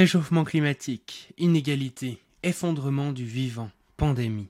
Réchauffement 0.00 0.44
climatique, 0.44 1.34
inégalité, 1.36 2.22
effondrement 2.42 3.12
du 3.12 3.26
vivant, 3.26 3.70
pandémie. 3.98 4.48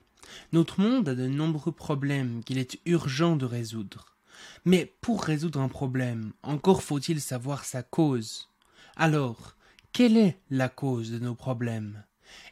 Notre 0.53 0.79
monde 0.79 1.09
a 1.09 1.13
de 1.13 1.27
nombreux 1.27 1.73
problèmes 1.73 2.41
qu'il 2.45 2.57
est 2.57 2.79
urgent 2.85 3.35
de 3.35 3.43
résoudre. 3.43 4.15
Mais 4.63 4.93
pour 5.01 5.21
résoudre 5.21 5.59
un 5.59 5.67
problème, 5.67 6.31
encore 6.41 6.81
faut-il 6.81 7.19
savoir 7.19 7.65
sa 7.65 7.83
cause. 7.83 8.47
Alors, 8.95 9.57
quelle 9.91 10.15
est 10.15 10.39
la 10.49 10.69
cause 10.69 11.11
de 11.11 11.19
nos 11.19 11.35
problèmes? 11.35 12.01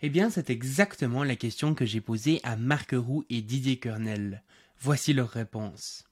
Eh 0.01 0.09
bien, 0.09 0.29
c'est 0.29 0.49
exactement 0.49 1.23
la 1.23 1.37
question 1.37 1.75
que 1.75 1.85
j'ai 1.85 2.01
posée 2.01 2.41
à 2.43 2.57
Marc 2.57 2.93
Roux 2.93 3.23
et 3.29 3.41
Didier 3.41 3.79
Kernel. 3.79 4.43
Voici 4.81 5.13
leur 5.13 5.29
réponse. 5.29 6.03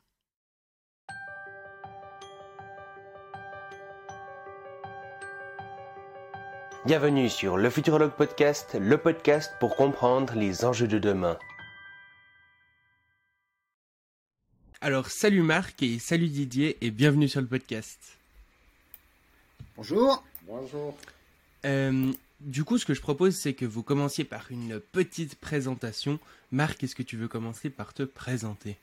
Bienvenue 6.88 7.28
sur 7.28 7.58
le 7.58 7.70
Futurologue 7.70 8.14
Podcast, 8.14 8.78
le 8.80 8.98
podcast 8.98 9.52
pour 9.60 9.76
comprendre 9.76 10.36
les 10.36 10.64
enjeux 10.64 10.88
de 10.88 11.00
demain. 11.00 11.38
Alors, 14.80 15.08
salut 15.08 15.42
Marc 15.42 15.84
et 15.84 16.00
salut 16.00 16.30
Didier 16.30 16.78
et 16.80 16.92
bienvenue 16.92 17.28
sur 17.28 17.42
le 17.42 17.48
podcast. 17.48 18.00
Bonjour. 19.76 20.24
Bonjour. 20.44 20.98
Euh, 21.66 22.14
du 22.40 22.64
coup, 22.64 22.78
ce 22.78 22.86
que 22.86 22.94
je 22.94 23.02
propose, 23.02 23.36
c'est 23.36 23.54
que 23.54 23.66
vous 23.66 23.84
commenciez 23.84 24.24
par 24.24 24.50
une 24.50 24.80
petite 24.80 25.36
présentation. 25.36 26.20
Marc, 26.54 26.82
est-ce 26.86 26.96
que 26.96 27.04
tu 27.04 27.18
veux 27.18 27.28
commencer 27.28 27.70
par 27.70 27.94
te 27.94 28.04
présenter? 28.04 28.78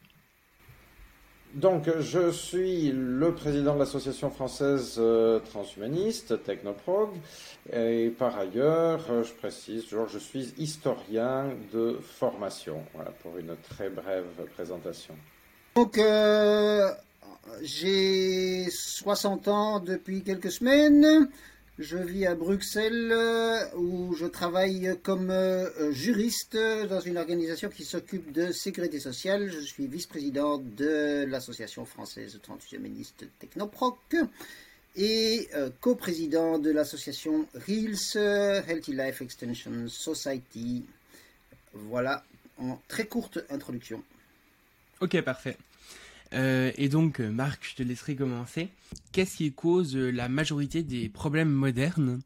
Donc, 1.54 1.88
je 2.00 2.32
suis 2.32 2.90
le 2.90 3.32
président 3.32 3.74
de 3.74 3.78
l'association 3.78 4.28
française 4.28 4.96
euh, 4.98 5.38
transhumaniste, 5.38 6.42
Technoprog, 6.42 7.10
et 7.72 8.12
par 8.18 8.36
ailleurs, 8.36 9.06
euh, 9.08 9.22
je 9.22 9.32
précise 9.34 9.84
toujours, 9.86 10.08
je 10.08 10.18
suis 10.18 10.52
historien 10.58 11.50
de 11.72 12.00
formation. 12.02 12.83
Voilà, 12.92 13.12
pour 13.22 13.38
une 13.38 13.55
très 13.69 13.88
brève 13.88 14.24
présentation. 14.56 15.14
Donc, 15.77 15.96
euh, 15.96 16.91
j'ai 17.62 18.66
60 18.68 19.46
ans 19.46 19.78
depuis 19.78 20.24
quelques 20.24 20.50
semaines. 20.50 21.28
Je 21.78 21.97
vis 21.97 22.25
à 22.25 22.36
Bruxelles 22.36 23.11
euh, 23.11 23.58
où 23.75 24.14
je 24.14 24.27
travaille 24.27 24.97
comme 25.03 25.30
euh, 25.30 25.91
juriste 25.91 26.56
dans 26.56 27.00
une 27.00 27.19
organisation 27.19 27.69
qui 27.69 27.84
s'occupe 27.84 28.30
de 28.30 28.53
sécurité 28.53 29.00
sociale. 29.00 29.50
Je 29.50 29.58
suis 29.58 29.89
vice-président 29.89 30.58
de 30.58 31.25
l'association 31.28 31.84
française 31.84 32.39
transhumaniste 32.41 33.27
Technoproc 33.41 34.14
et 34.95 35.48
euh, 35.56 35.69
coprésident 35.80 36.61
de 36.61 36.70
l'association 36.70 37.48
Reels 37.55 38.19
Healthy 38.69 38.92
Life 38.92 39.20
Extension 39.20 39.89
Society. 39.89 40.84
Voilà 41.72 42.25
en 42.56 42.80
très 42.86 43.08
courte 43.08 43.41
introduction. 43.50 44.00
Ok, 45.00 45.20
parfait. 45.22 45.56
Euh, 46.34 46.72
et 46.77 46.88
donc, 46.88 47.20
euh, 47.20 47.30
Marc, 47.30 47.66
je 47.68 47.77
te 47.77 47.82
laisserai 47.82 48.16
commencer. 48.16 48.68
Qu'est-ce 49.12 49.36
qui 49.36 49.52
cause 49.52 49.96
euh, 49.96 50.10
la 50.10 50.28
majorité 50.28 50.82
des 50.82 51.08
problèmes 51.08 51.50
modernes? 51.50 52.20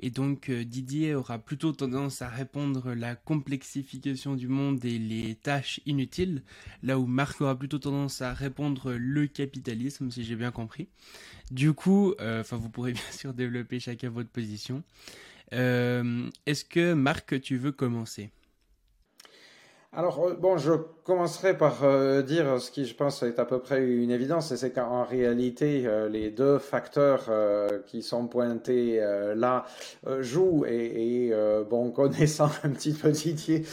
Et 0.00 0.10
donc, 0.10 0.50
Didier 0.50 1.14
aura 1.14 1.38
plutôt 1.38 1.72
tendance 1.72 2.22
à 2.22 2.28
répondre 2.28 2.94
la 2.94 3.14
complexification 3.16 4.34
du 4.34 4.48
monde 4.48 4.82
et 4.86 4.98
les 4.98 5.34
tâches 5.34 5.80
inutiles, 5.84 6.42
là 6.82 6.98
où 6.98 7.04
Marc 7.04 7.42
aura 7.42 7.58
plutôt 7.58 7.78
tendance 7.78 8.22
à 8.22 8.32
répondre 8.32 8.94
le 8.94 9.26
capitalisme, 9.26 10.10
si 10.10 10.24
j'ai 10.24 10.36
bien 10.36 10.52
compris. 10.52 10.88
Du 11.50 11.74
coup, 11.74 12.14
enfin, 12.18 12.56
vous 12.56 12.70
pourrez 12.70 12.92
bien 12.94 13.12
sûr 13.12 13.34
développer 13.34 13.78
chacun 13.78 14.08
votre 14.08 14.30
position. 14.30 14.82
Est-ce 15.52 16.64
que 16.64 16.94
Marc, 16.94 17.38
tu 17.42 17.58
veux 17.58 17.72
commencer? 17.72 18.30
Alors, 19.92 20.24
euh, 20.24 20.34
bon, 20.34 20.56
je 20.56 20.70
commencerai 21.02 21.58
par 21.58 21.82
euh, 21.82 22.22
dire 22.22 22.60
ce 22.60 22.70
qui, 22.70 22.84
je 22.84 22.94
pense, 22.94 23.24
est 23.24 23.40
à 23.40 23.44
peu 23.44 23.58
près 23.58 23.84
une 23.84 24.12
évidence, 24.12 24.52
et 24.52 24.56
c'est 24.56 24.70
qu'en 24.70 25.02
réalité, 25.02 25.82
euh, 25.84 26.08
les 26.08 26.30
deux 26.30 26.58
facteurs 26.58 27.28
qui 27.86 28.04
sont 28.04 28.28
pointés 28.28 29.00
là 29.34 29.64
jouent, 30.20 30.64
et, 30.64 31.32
bon, 31.68 31.90
connaissant 31.90 32.50
un 32.62 32.68
petit 32.70 32.92
peu 32.92 33.10
Didier, 33.10 33.64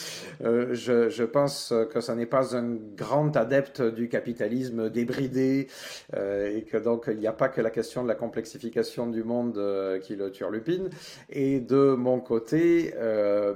je, 0.42 1.24
pense 1.24 1.72
que 1.92 2.02
ce 2.02 2.12
n'est 2.14 2.26
pas 2.26 2.56
un 2.56 2.78
grand 2.96 3.38
adepte 3.38 3.84
du 3.84 4.10
capitalisme 4.10 4.90
débridé, 4.90 5.68
et 6.16 6.64
que 6.64 6.78
donc 6.78 7.06
il 7.12 7.20
n'y 7.20 7.28
a 7.28 7.34
pas 7.34 7.50
que 7.50 7.62
la 7.62 7.70
question 7.70 8.02
de 8.02 8.08
la 8.08 8.16
complexification 8.16 9.06
du 9.08 9.24
monde 9.24 9.62
qui 10.02 10.16
le 10.16 10.32
turlupine, 10.32 10.90
et 11.30 11.60
de 11.60 11.94
mon 11.94 12.20
côté, 12.20 12.94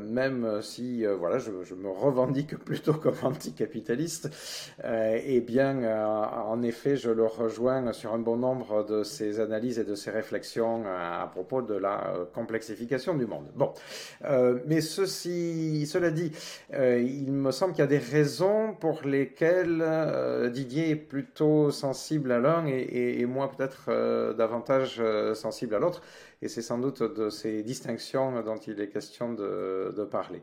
même 0.02 0.62
si, 0.62 1.06
voilà, 1.06 1.40
je 1.40 1.74
me 1.74 1.90
revendique 1.90 2.51
plutôt 2.56 2.94
comme 2.94 3.16
anticapitaliste, 3.24 4.30
euh, 4.84 5.20
eh 5.24 5.42
bien, 5.42 5.84
euh, 5.84 6.06
en 6.06 6.62
effet, 6.64 6.96
je 6.96 7.10
le 7.10 7.26
rejoins 7.26 7.94
sur 7.94 8.14
un 8.14 8.20
bon 8.20 8.38
nombre 8.38 8.86
de 8.86 9.04
ses 9.04 9.40
analyses 9.40 9.80
et 9.80 9.84
de 9.84 9.96
ses 9.96 10.12
réflexions 10.12 10.84
euh, 10.86 11.24
à 11.24 11.28
propos 11.28 11.62
de 11.62 11.76
la 11.76 12.14
complexification 12.34 13.16
du 13.16 13.26
monde. 13.26 13.48
Bon, 13.56 13.74
mais 14.68 14.82
ceci, 14.82 15.86
cela 15.88 16.12
dit, 16.12 16.32
il 16.74 17.32
me 17.32 17.52
semble 17.52 17.74
qu'il 17.74 17.82
y 17.82 17.84
a 17.84 17.88
des 17.88 17.98
raisons 17.98 18.74
pour 18.80 19.02
lesquelles 19.04 19.84
Didier 20.52 20.92
est 20.92 20.96
plutôt 20.96 21.72
sensible 21.72 22.32
à 22.32 22.40
l'un 22.40 22.66
et, 22.66 23.26
moi 23.26 23.52
peut-être 23.52 24.34
davantage 24.34 25.02
sensible 25.34 25.76
à 25.76 25.80
l'autre, 25.80 26.02
et 26.42 26.48
c'est 26.48 26.62
sans 26.62 26.78
doute 26.78 27.04
de 27.04 27.30
ces 27.30 27.64
distinctions 27.64 28.42
dont 28.42 28.58
il 28.58 28.80
est 28.82 28.90
question 28.90 29.34
de 29.34 30.08
parler. 30.10 30.42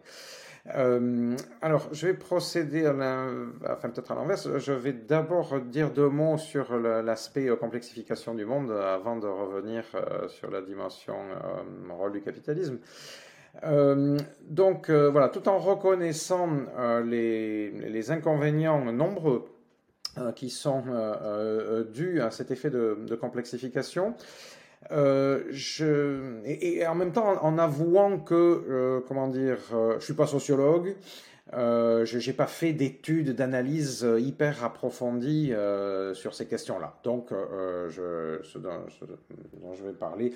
Euh, 0.74 1.36
alors, 1.62 1.88
je 1.92 2.08
vais 2.08 2.14
procéder 2.14 2.86
à 2.86 2.92
enfin 3.70 3.88
peut-être 3.90 4.12
à 4.12 4.14
l'inverse. 4.14 4.48
Je 4.58 4.72
vais 4.72 4.92
d'abord 4.92 5.60
dire 5.60 5.90
deux 5.90 6.08
mots 6.08 6.38
sur 6.38 6.76
l'aspect 6.76 7.48
euh, 7.48 7.56
complexification 7.56 8.34
du 8.34 8.44
monde 8.44 8.70
avant 8.70 9.16
de 9.16 9.26
revenir 9.26 9.84
euh, 9.94 10.28
sur 10.28 10.50
la 10.50 10.60
dimension 10.60 11.16
rôle 11.90 12.12
du 12.12 12.20
capitalisme. 12.20 12.78
donc 14.42 14.90
voilà, 14.90 15.28
tout 15.28 15.48
en 15.48 15.58
reconnaissant 15.58 16.48
les, 17.04 18.10
inconvénients 18.10 18.92
nombreux 18.92 19.46
qui 20.34 20.50
sont 20.50 20.84
dus 21.92 22.20
à 22.20 22.30
cet 22.30 22.50
effet 22.50 22.70
de 22.70 23.14
complexification, 23.16 24.14
euh, 24.90 25.44
je, 25.50 26.40
et, 26.46 26.86
en 26.86 26.94
même 26.94 27.12
temps, 27.12 27.42
en, 27.42 27.58
avouant 27.58 28.18
que, 28.18 28.34
euh, 28.34 29.00
comment 29.06 29.28
dire, 29.28 29.58
euh, 29.72 29.96
je 29.98 30.04
suis 30.04 30.14
pas 30.14 30.26
sociologue, 30.26 30.96
euh, 31.54 32.04
je 32.04 32.26
n'ai 32.26 32.32
pas 32.34 32.46
fait 32.46 32.72
d'études, 32.72 33.34
d'analyse 33.34 34.06
hyper 34.18 34.64
approfondies 34.64 35.52
sur 36.14 36.34
ces 36.34 36.46
questions-là. 36.46 36.98
Donc, 37.04 37.30
je, 37.30 38.40
ce, 38.42 38.58
dont, 38.58 38.84
je 39.74 39.84
vais 39.84 39.92
parler, 39.92 40.34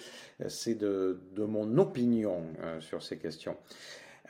c'est 0.49 0.75
de, 0.75 1.19
de, 1.35 1.45
mon 1.45 1.79
opinion 1.79 2.43
sur 2.81 3.03
ces 3.03 3.19
questions. 3.19 3.57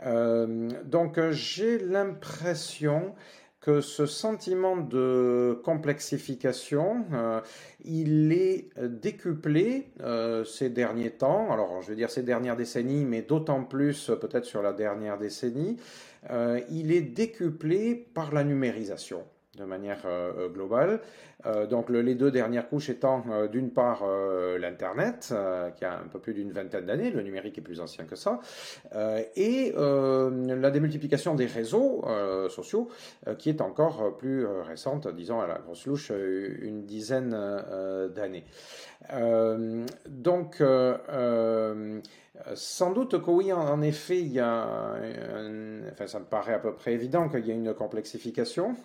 donc, 0.04 1.20
j'ai 1.30 1.78
l'impression 1.78 3.14
que 3.62 3.80
ce 3.80 4.06
sentiment 4.06 4.76
de 4.76 5.60
complexification, 5.64 7.06
euh, 7.12 7.40
il 7.84 8.32
est 8.32 8.68
décuplé 8.76 9.88
euh, 10.00 10.44
ces 10.44 10.68
derniers 10.68 11.12
temps, 11.12 11.52
alors 11.52 11.80
je 11.80 11.88
vais 11.88 11.94
dire 11.94 12.10
ces 12.10 12.24
dernières 12.24 12.56
décennies, 12.56 13.04
mais 13.04 13.22
d'autant 13.22 13.62
plus 13.62 14.10
peut-être 14.20 14.44
sur 14.44 14.62
la 14.62 14.72
dernière 14.72 15.16
décennie, 15.16 15.76
euh, 16.30 16.60
il 16.70 16.90
est 16.90 17.02
décuplé 17.02 17.94
par 17.94 18.32
la 18.32 18.42
numérisation 18.42 19.24
de 19.58 19.64
manière 19.64 20.00
euh, 20.06 20.32
euh, 20.38 20.48
globale. 20.48 21.00
Euh, 21.44 21.66
donc 21.66 21.90
les 21.90 22.14
deux 22.14 22.30
dernières 22.30 22.68
couches 22.68 22.88
étant 22.88 23.24
d'une 23.50 23.70
part 23.70 24.04
l'Internet, 24.58 25.34
qui 25.76 25.84
a 25.84 25.98
un 25.98 26.08
peu 26.08 26.18
plus 26.18 26.34
d'une 26.34 26.52
vingtaine 26.52 26.86
d'années, 26.86 27.10
le 27.10 27.22
numérique 27.22 27.58
est 27.58 27.62
plus 27.62 27.80
ancien 27.80 28.04
que 28.04 28.16
ça, 28.16 28.40
et 29.36 29.72
la 29.74 30.70
démultiplication 30.70 31.34
des 31.34 31.46
réseaux 31.46 32.04
sociaux, 32.48 32.88
qui 33.38 33.48
est 33.48 33.60
encore 33.60 34.16
plus 34.16 34.46
récente, 34.46 35.08
disons 35.08 35.40
à 35.40 35.46
la 35.46 35.58
grosse 35.58 35.86
louche, 35.86 36.10
une 36.10 36.84
dizaine 36.84 37.30
d'années. 38.14 38.44
donc, 40.08 40.62
sans 42.54 42.92
doute 42.92 43.22
que 43.22 43.30
oui, 43.30 43.52
en, 43.52 43.82
effet, 43.82 44.20
il 44.20 44.32
y 44.32 44.40
a, 44.40 44.96
enfin, 45.92 46.06
ça 46.06 46.18
me 46.18 46.24
paraît 46.24 46.54
à 46.54 46.58
peu 46.58 46.74
près 46.74 46.92
évident 46.92 47.28
qu'il 47.28 47.46
y 47.46 47.50
a 47.50 47.54
une 47.54 47.74
complexification. 47.74 48.76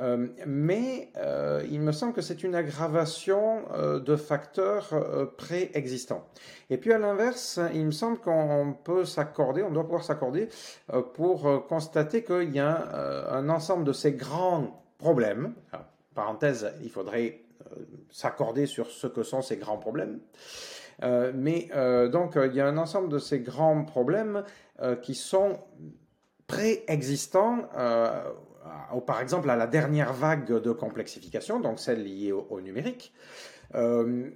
Euh, 0.00 0.26
mais 0.46 1.10
euh, 1.16 1.64
il 1.70 1.80
me 1.80 1.92
semble 1.92 2.12
que 2.12 2.20
c'est 2.20 2.42
une 2.42 2.54
aggravation 2.54 3.62
euh, 3.72 4.00
de 4.00 4.16
facteurs 4.16 4.88
préexistants. 5.36 6.26
Et 6.70 6.78
puis 6.78 6.92
à 6.92 6.98
l'inverse, 6.98 7.60
il 7.74 7.86
me 7.86 7.90
semble 7.90 8.18
qu'on 8.18 8.74
peut 8.82 9.04
s'accorder, 9.04 9.62
on 9.62 9.70
doit 9.70 9.84
pouvoir 9.84 10.04
s'accorder 10.04 10.48
pour 11.14 11.66
constater 11.66 12.24
qu'il 12.24 12.52
y 12.54 12.60
a 12.60 13.30
un 13.30 13.48
ensemble 13.48 13.84
de 13.84 13.92
ces 13.92 14.12
grands 14.12 14.82
problèmes. 14.98 15.54
parenthèse, 16.14 16.72
il 16.82 16.90
faudrait 16.90 17.42
s'accorder 18.10 18.66
sur 18.66 18.90
ce 18.90 19.06
que 19.06 19.22
sont 19.22 19.42
ces 19.42 19.56
grands 19.56 19.78
problèmes. 19.78 20.20
Mais 21.02 21.68
donc 22.10 22.36
il 22.36 22.54
y 22.54 22.60
a 22.60 22.66
un 22.66 22.76
ensemble 22.76 23.08
de 23.08 23.18
ces 23.18 23.40
grands 23.40 23.84
problèmes 23.84 24.44
qui 25.02 25.14
sont 25.14 25.58
préexistants 26.46 27.68
par 29.06 29.20
exemple 29.20 29.50
à 29.50 29.56
la 29.56 29.66
dernière 29.66 30.12
vague 30.12 30.60
de 30.60 30.72
complexification, 30.72 31.60
donc 31.60 31.78
celle 31.78 32.04
liée 32.04 32.32
au, 32.32 32.60
numérique. 32.60 33.12
Euh, 33.74 34.30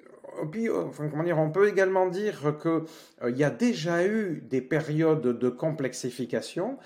puis, 0.50 0.69
comment 1.10 1.25
dire, 1.25 1.38
on 1.38 1.50
peut 1.50 1.69
également 1.69 2.06
dire 2.08 2.55
qu'il 2.61 3.37
y 3.37 3.44
a 3.44 3.50
déjà 3.50 4.04
eu 4.06 4.43
des 4.49 4.61
périodes 4.61 5.38
de 5.38 5.49
complexification 5.49 6.78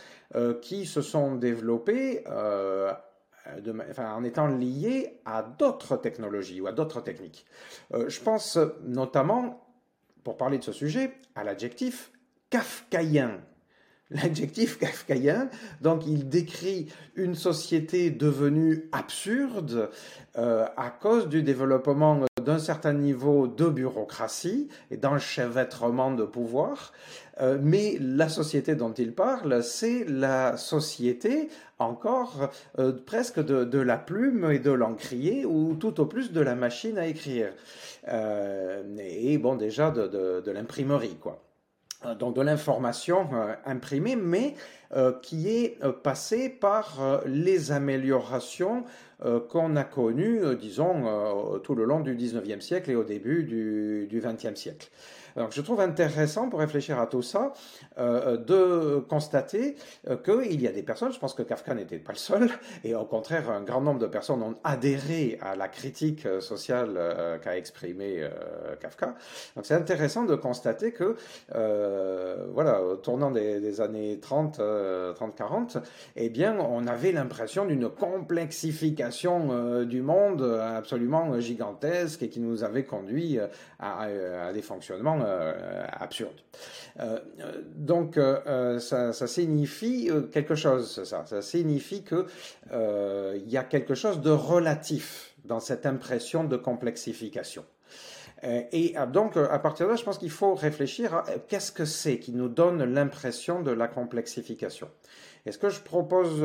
qui 0.61 0.87
se 0.87 1.03
sont 1.03 1.35
développées 1.35 2.25
en 3.99 4.25
étant 4.25 4.47
liées 4.47 5.21
à 5.25 5.43
d'autres 5.43 5.97
technologies 5.97 6.61
ou 6.61 6.67
à 6.67 6.73
d'autres 6.73 7.01
techniques. 7.01 7.45
je 7.93 8.21
pense 8.21 8.59
notamment, 8.85 9.62
pour 10.25 10.37
parler 10.37 10.59
de 10.59 10.65
ce 10.65 10.73
sujet, 10.73 11.13
à 11.35 11.45
l'adjectif 11.45 12.11
kafkaïen 12.51 13.41
l'adjectif 14.13 14.79
kafkaïen. 14.79 15.49
Donc 15.81 16.07
il 16.07 16.29
décrit 16.29 16.89
une 17.15 17.35
société 17.35 18.11
devenue 18.11 18.89
absurde 18.93 19.91
euh, 20.37 20.67
à 20.77 20.91
cause 20.91 21.29
du 21.29 21.43
développement 21.43 22.27
d'un 22.43 22.59
certain 22.59 22.93
niveau 22.93 23.47
de 23.47 23.69
bureaucratie 23.69 24.69
et 24.91 24.97
d'enchevêtrement 24.97 26.11
de 26.11 26.25
pouvoir. 26.25 26.93
Euh, 27.41 27.59
mais 27.61 27.97
la 28.01 28.29
société 28.29 28.75
dont 28.75 28.93
il 28.93 29.15
parle, 29.15 29.63
c'est 29.63 30.05
la 30.05 30.57
société 30.57 31.49
encore 31.79 32.51
euh, 32.79 32.93
presque 32.93 33.41
de, 33.41 33.79
la 33.79 33.97
plume 33.97 34.51
et 34.51 34.59
de 34.59 34.71
l'encrier 34.71 35.45
ou 35.47 35.75
tout 35.75 36.01
au 36.01 36.07
plus 36.07 36.33
de 36.33 36.41
la 36.41 36.55
machine 36.55 36.99
à 36.99 37.07
écrire. 37.07 37.53
et 38.07 39.39
bon, 39.39 39.57
déjà 39.57 39.91
de, 39.91 40.51
l'imprimerie, 40.51 41.17
quoi. 41.21 41.43
Euh, 42.07 42.15
donc 42.15 42.35
de 42.35 42.41
l'information 42.41 43.29
euh, 43.33 43.55
imprimée, 43.65 44.17
mais 44.17 44.55
euh, 44.95 45.13
qui 45.23 45.49
est 45.49 45.79
passée 46.03 46.49
par 46.49 47.23
les 47.27 47.73
améliorations 47.73 48.85
qu'on 49.49 49.77
a 49.77 49.85
connues, 49.85 50.41
disons, 50.59 51.61
tout 51.63 51.75
le 51.75 51.85
long 51.85 52.01
du 52.01 52.17
19e 52.17 52.61
siècle 52.61 52.91
et 52.91 52.97
au 52.97 53.05
début 53.05 53.45
du, 53.45 54.07
du 54.09 54.21
20e 54.21 54.57
siècle. 54.57 54.89
Donc 55.37 55.53
je 55.53 55.61
trouve 55.61 55.81
intéressant 55.81 56.49
pour 56.49 56.61
réfléchir 56.61 56.99
à 56.99 57.07
tout 57.07 57.23
ça 57.23 57.53
euh, 57.99 58.37
de 58.37 59.01
constater 59.09 59.77
euh, 60.09 60.17
qu'il 60.17 60.61
y 60.61 60.69
a 60.69 60.73
des 60.73 60.83
personnes, 60.83 61.13
je 61.13 61.19
pense 61.19 61.35
que 61.35 61.43
Kafka 61.43 61.75
n'était 61.75 61.99
pas 61.99 62.13
le 62.13 62.19
seul, 62.19 62.51
et 62.85 62.95
au 62.95 63.05
contraire 63.05 63.51
un 63.51 63.63
grand 63.63 63.81
nombre 63.81 64.01
de 64.01 64.07
personnes 64.07 64.43
ont 64.43 64.57
adhéré 64.65 65.39
à 65.41 65.57
la 65.57 65.69
critique 65.69 66.27
sociale 66.41 66.95
euh, 66.97 67.39
qu'a 67.39 67.57
exprimée 67.57 68.23
Kafka. 68.81 69.15
Donc 69.57 69.67
c'est 69.67 69.75
intéressant 69.75 70.25
de 70.25 70.35
constater 70.35 70.93
que 70.93 71.17
voilà, 72.53 72.83
au 72.83 72.97
tournant 72.97 73.31
des, 73.31 73.81
années 73.81 74.19
30, 74.21 74.59
30-40, 74.59 75.83
eh 76.17 76.29
bien 76.29 76.59
on 76.59 76.87
avait 76.87 77.13
l'impression 77.13 77.65
d'une 77.67 77.89
complexification 77.89 79.85
du 79.85 80.03
monde 80.03 80.43
absolument 80.43 81.39
gigantesque 81.41 82.23
et 82.23 82.29
qui 82.29 82.41
nous 82.41 82.65
avait 82.65 82.85
conduit 82.85 83.39
à 83.79 84.53
des 84.53 84.63
fonctionnements 84.63 85.22
euh, 85.25 85.85
absurde. 85.93 86.35
Euh, 87.01 87.19
donc 87.75 88.17
euh, 88.17 88.79
ça, 88.79 89.13
signifie 89.27 90.11
quelque 90.33 90.55
chose, 90.55 91.05
ça. 91.05 91.25
Ça 91.27 91.43
signifie 91.43 92.03
que 92.03 92.27
il 92.73 93.51
y 93.51 93.57
a 93.57 93.65
quelque 93.65 93.95
chose 93.95 94.21
de 94.21 94.31
relatif 94.31 95.35
dans 95.45 95.61
cette 95.61 95.87
impression 95.87 96.45
de 96.45 96.57
complexification. 96.57 97.65
Et 98.45 98.97
donc, 99.13 99.37
à 99.37 99.59
partir 99.61 99.87
de 99.87 99.93
là, 99.93 99.97
je 99.97 100.03
pense 100.03 100.19
qu'il 100.19 100.31
faut 100.31 100.55
réfléchir 100.55 101.15
à 101.15 101.25
qu'est-ce 101.47 101.71
que 101.71 101.85
c'est 101.85 102.19
qui 102.19 102.33
nous 102.33 102.49
donne 102.49 102.83
l'impression 102.83 103.63
de 103.63 103.71
la 103.71 103.87
complexification. 103.87 104.89
Et 105.47 105.53
ce 105.53 105.59
que 105.59 105.69
je 105.69 105.81
propose 105.81 106.45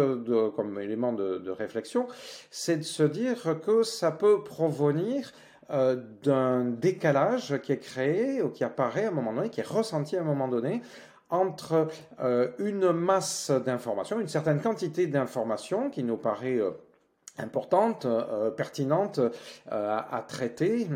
comme 0.55 0.79
élément 0.79 1.11
de 1.11 1.49
réflexion, 1.49 2.07
c'est 2.51 2.77
de 2.77 2.83
se 2.83 3.01
dire 3.01 3.59
que 3.65 3.81
ça 3.81 4.11
peut 4.11 4.43
provenir 4.43 5.31
euh, 5.69 6.01
d'un 6.23 6.63
décalage 6.63 7.59
qui 7.61 7.73
est 7.73 7.79
créé 7.79 8.41
ou 8.41 8.49
qui 8.49 8.63
apparaît 8.63 9.05
à 9.05 9.07
un 9.09 9.11
moment 9.11 9.33
donné, 9.33 9.49
qui 9.49 9.59
est 9.59 9.67
ressenti 9.67 10.15
à 10.15 10.21
un 10.21 10.23
moment 10.23 10.47
donné 10.47 10.81
entre 11.29 11.89
euh, 12.21 12.51
une 12.59 12.93
masse 12.93 13.51
d'informations, 13.51 14.21
une 14.21 14.29
certaine 14.29 14.61
quantité 14.61 15.07
d'informations 15.07 15.89
qui 15.89 16.03
nous 16.03 16.15
paraît 16.15 16.57
euh, 16.57 16.71
importante, 17.37 18.07
pertinente 18.55 19.19
à, 19.69 20.25
traiter 20.27 20.87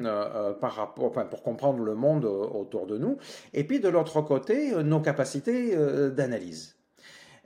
par 0.60 0.72
rapport, 0.72 1.12
pour 1.12 1.44
comprendre 1.44 1.84
le 1.84 1.94
monde 1.94 2.26
autour 2.26 2.88
de 2.88 2.98
nous, 2.98 3.20
et 3.54 3.64
puis 3.64 3.80
de 3.80 3.88
l'autre 3.88 4.22
côté, 4.22 4.74
nos 4.84 5.02
capacités 5.02 5.78
d'analyse. 6.10 6.81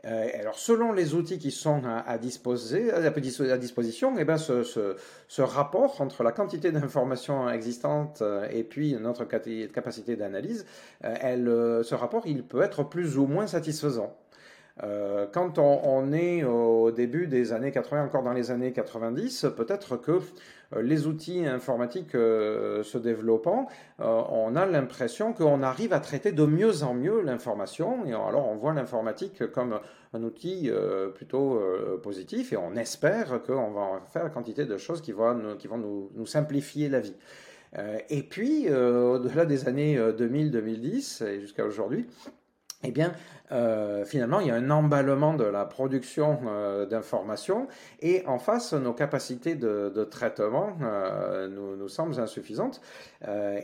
Euh, 0.05 0.27
alors, 0.39 0.57
selon 0.59 0.91
les 0.91 1.15
outils 1.15 1.39
qui 1.39 1.51
sont 1.51 1.81
à, 1.85 2.17
disposition, 2.17 4.13
eh 4.17 4.23
ben, 4.23 4.37
ce, 4.37 5.41
rapport 5.41 5.99
entre 6.01 6.23
la 6.23 6.31
quantité 6.31 6.71
d'informations 6.71 7.49
existantes 7.49 8.21
euh, 8.21 8.47
et 8.51 8.63
puis 8.63 8.95
notre 8.95 9.25
capacité 9.25 10.15
d'analyse, 10.15 10.65
euh, 11.03 11.83
ce 11.83 11.95
rapport, 11.95 12.27
il 12.27 12.43
peut 12.43 12.61
être 12.61 12.83
plus 12.83 13.17
ou 13.17 13.25
moins 13.25 13.47
satisfaisant. 13.47 14.15
Euh, 14.83 15.25
quand 15.31 15.57
on, 15.57 16.12
est 16.12 16.44
au 16.44 16.92
début 16.92 17.27
des 17.27 17.54
années 17.54 17.72
80, 17.72 18.06
encore 18.06 18.24
dans 18.24 18.33
les 18.33 18.51
années 18.51 18.74
90, 18.74 19.48
peut-être 19.56 19.95
que 19.95 20.19
euh, 20.74 20.81
les 20.81 21.07
outils 21.07 21.45
informatiques 21.45 22.13
euh, 22.13 22.83
se 22.83 22.98
développant, 22.98 23.69
on 24.00 24.56
a 24.56 24.66
l'impression 24.66 25.31
qu'on 25.31 25.63
arrive 25.63 25.94
à 25.94 26.00
traiter 26.00 26.33
de 26.33 26.45
mieux 26.45 26.83
en 26.83 26.94
mieux 26.94 27.22
l'information. 27.22 28.06
Et 28.06 28.13
alors 28.13 28.48
on 28.50 28.56
voit 28.56 28.74
l'informatique 28.74 29.50
comme 29.51 29.80
un 30.13 30.24
outil 30.24 30.69
plutôt 31.13 31.62
positif 32.04 32.54
et 32.54 32.57
on 32.57 32.75
espère 32.75 33.42
qu'on 33.44 33.72
va 33.72 34.01
faire 34.12 34.31
quantité 34.31 34.66
de 34.66 34.77
choses 34.77 35.01
qui 35.01 35.12
vont 35.12 36.10
nous 36.13 36.25
simplifier 36.25 36.89
la 36.89 37.00
vie. 37.00 37.16
et 38.10 38.24
puis, 38.24 38.69
au-delà 38.69 39.45
des 39.45 39.68
années 39.68 39.98
2000-2010 39.98 41.25
et 41.25 41.39
jusqu'à 41.39 41.66
aujourd'hui, 41.66 42.07
eh 42.83 42.92
bien, 42.92 43.13
euh, 43.51 44.06
finalement, 44.06 44.39
il 44.39 44.48
y 44.48 44.51
a 44.51 44.56
un 44.56 44.69
emballement 44.72 45.33
de 45.33 45.44
la 45.44 45.66
production 45.66 46.39
euh, 46.48 46.86
d'informations 46.86 47.68
et 48.00 48.24
en 48.25 48.39
face, 48.39 48.74
nos 48.74 48.94
capacités 48.94 49.56
de, 49.56 50.04
traitement 50.10 50.77
euh, 50.81 51.48
nous, 51.48 51.88
semblent 51.88 52.19
insuffisantes. 52.19 52.81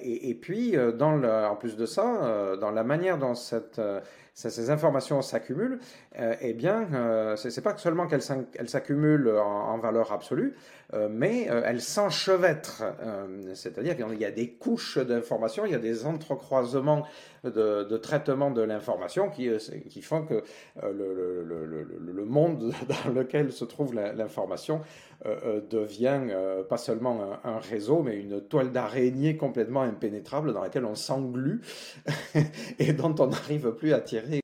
Et, 0.04 0.38
puis, 0.40 0.76
en 0.78 1.56
plus 1.56 1.76
de 1.76 1.86
ça, 1.86 2.56
dans 2.60 2.72
la 2.72 2.84
manière 2.84 3.18
dont 3.18 3.34
ces 3.36 4.70
informations 4.70 5.22
s'accumulent, 5.22 5.80
eh 6.16 6.54
bien, 6.54 6.88
ce 7.36 7.48
n'est 7.48 7.64
pas 7.64 7.78
seulement 7.78 8.08
qu'elles 8.08 8.22
s'accumulent 8.70 9.30
en, 9.38 9.78
valeur 9.78 10.12
absolue, 10.12 10.56
mais 11.10 11.44
elles 11.44 11.82
s'enchevêtrent. 11.82 12.84
C'est-à-dire 13.54 13.96
qu'il 13.96 14.20
y 14.20 14.26
a 14.26 14.32
des 14.32 14.52
couches 14.52 14.98
d'informations, 14.98 15.66
il 15.66 15.72
y 15.72 15.76
a 15.76 15.80
des 15.80 16.06
entrecroisements 16.06 17.06
de, 17.44 17.98
traitement 17.98 18.52
de 18.52 18.62
l'information 18.62 19.30
qui 19.30 20.02
font 20.02 20.24
que 20.24 20.44
euh, 20.84 21.86
le, 22.00 22.26
monde 22.26 22.74
dans 23.06 23.12
lequel 23.12 23.52
se 23.52 23.66
trouve 23.66 23.94
l'information 23.96 24.82
euh, 25.26 25.36
euh, 25.46 25.62
devient 25.70 26.22
pas 26.70 26.78
seulement 26.78 27.40
un, 27.44 27.60
réseau, 27.60 28.02
mais 28.04 28.18
une 28.18 28.42
toile 28.42 28.72
d'araignée 28.72 29.38
complètement 29.38 29.82
impénétrable 29.82 30.54
dans 30.54 30.62
laquelle 30.62 30.86
on 30.86 30.96
s'englue 30.96 31.62
et 32.80 32.94
dont 32.94 33.16
on 33.20 33.28
n'arrive 33.28 33.72
plus 33.72 33.94
à 33.94 34.02
tirer 34.02 34.42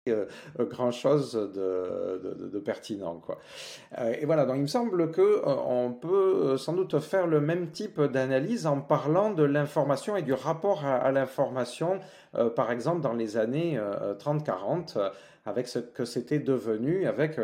grand-chose 0.60 1.34
de, 1.34 2.60
pertinent. 2.60 3.22
Et 4.20 4.25
voilà, 4.25 4.46
donc 4.46 4.58
il 4.58 4.63
me 4.63 4.68
semble 4.68 5.12
que 5.12 5.42
on 5.46 5.92
peut 6.38 6.58
sans 6.58 6.74
doute 6.74 7.00
faire 7.00 7.27
le 7.27 7.41
même 7.41 7.70
type 7.72 8.01
d'analyse 8.01 8.67
en 8.67 8.79
parlant 8.79 9.32
de 9.32 9.44
l'information 9.44 10.15
et 10.15 10.22
du 10.22 10.34
rapport 10.34 10.86
à 10.86 11.12
l'information, 11.12 12.00
par 12.56 12.72
exemple 12.72 13.01
dans 13.01 13.13
les 13.13 13.38
années 13.38 13.79
30-40 14.20 14.98
avec 15.48 15.70
ce 15.70 15.80
que 15.80 16.04
c'était 16.04 16.39
devenu, 16.39 17.08
avec 17.08 17.39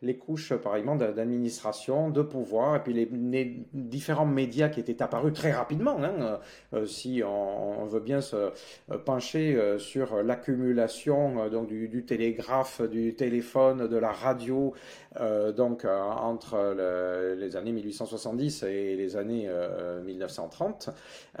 les 0.00 0.16
couches, 0.16 0.54
par 0.54 0.76
exemple, 0.76 1.12
d'administration, 1.12 2.08
de 2.08 2.22
pouvoir, 2.22 2.76
et 2.76 2.80
puis 2.80 2.92
les, 2.94 3.66
différents 3.72 4.26
médias 4.26 4.68
qui 4.68 4.78
étaient 4.78 5.02
apparus 5.02 5.32
très 5.32 5.50
rapidement. 5.50 5.98
Hein, 6.02 6.38
euh, 6.72 6.86
si 6.86 7.20
on, 7.26 7.84
veut 7.86 8.00
bien 8.00 8.20
se 8.20 8.36
euh, 8.36 8.98
pencher 9.04 9.56
euh, 9.56 9.78
sur 9.78 10.22
l'accumulation 10.22 11.48
donc 11.48 11.66
du, 11.66 12.04
télégraphe, 12.04 12.80
du 12.82 13.14
téléphone, 13.14 13.88
de 13.88 13.96
la 13.96 14.12
radio, 14.12 14.72
donc 15.56 15.84
entre 15.84 16.76
les 17.36 17.56
années 17.56 17.72
1870 17.72 18.62
et 18.62 18.94
les 18.94 19.16
années 19.16 19.50
1930, 20.04 20.90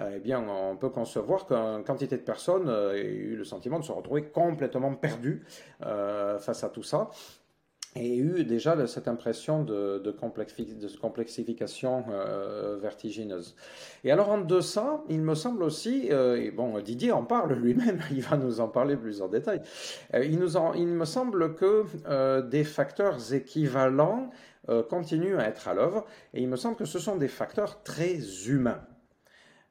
eh 0.00 0.18
bien, 0.18 0.44
on 0.48 0.76
peut 0.76 0.88
concevoir 0.88 1.46
qu'une 1.46 1.84
quantité 1.84 2.16
de 2.16 2.22
personnes 2.22 2.68
ait 2.94 3.04
eu 3.04 3.36
le 3.36 3.44
sentiment 3.44 3.78
de 3.78 3.84
se 3.84 3.92
retrouver 3.92 4.24
complètement 4.24 4.94
perdues. 4.94 5.44
Euh, 5.86 6.07
face 6.38 6.64
à 6.64 6.68
tout 6.68 6.82
ça. 6.82 7.10
et 7.96 8.16
eu 8.16 8.44
déjà 8.44 8.86
cette 8.86 9.08
impression 9.08 9.64
de, 9.64 10.14
complexification 11.00 12.04
euh, 12.10 12.76
vertigineuse. 12.80 13.56
Et 14.04 14.12
alors 14.12 14.28
en 14.28 14.38
deçà, 14.38 15.02
il 15.08 15.20
me 15.20 15.34
semble 15.34 15.62
aussi, 15.62 16.08
euh, 16.10 16.36
et 16.36 16.50
bon 16.50 16.78
Didier 16.80 17.12
en 17.12 17.24
parle 17.24 17.54
lui-même, 17.54 18.00
il 18.10 18.22
va 18.22 18.36
nous 18.36 18.60
en 18.60 18.68
parler 18.68 18.96
plus 18.96 19.22
en 19.22 19.28
détail, 19.28 19.62
euh, 20.14 20.24
il 20.24 20.38
me 20.38 21.04
semble 21.04 21.54
que 21.54 21.84
des 22.42 22.64
facteurs 22.64 23.32
équivalents 23.32 24.30
continuent 24.90 25.38
à 25.38 25.48
être 25.48 25.66
à 25.68 25.74
l'œuvre, 25.74 26.04
et 26.34 26.42
il 26.42 26.48
me 26.48 26.56
semble 26.56 26.76
que 26.76 26.84
ce 26.84 26.98
sont 26.98 27.16
des 27.16 27.28
facteurs 27.28 27.82
très 27.82 28.48
humains. 28.48 28.82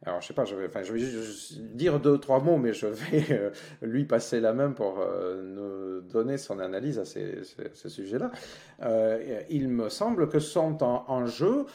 Alors, 0.05 0.21
je 0.21 0.27
sais 0.27 0.33
pas, 0.33 0.45
je 0.45 0.55
vais, 0.55 0.99
juste 0.99 1.59
dire 1.59 1.99
deux, 1.99 2.19
trois 2.19 2.39
mots, 2.39 2.57
mais 2.57 2.71
je 2.71 2.85
vais 2.85 3.25
euh, 3.31 3.49
lui 3.81 4.05
passer 4.05 4.39
la 4.39 4.53
main 4.53 4.71
pour 4.71 4.99
euh, 4.99 5.41
nous 5.41 6.01
donner 6.07 6.37
son 6.37 6.59
analyse 6.59 6.99
à 6.99 7.05
ces, 7.05 7.41
ces, 7.73 7.89
sujets-là. 7.89 8.31
Euh, 8.83 9.41
il 9.49 9.69
me 9.69 9.89
semble 9.89 10.29
que 10.29 10.39
sont 10.39 10.83
en 10.83 11.25
jeu 11.25 11.65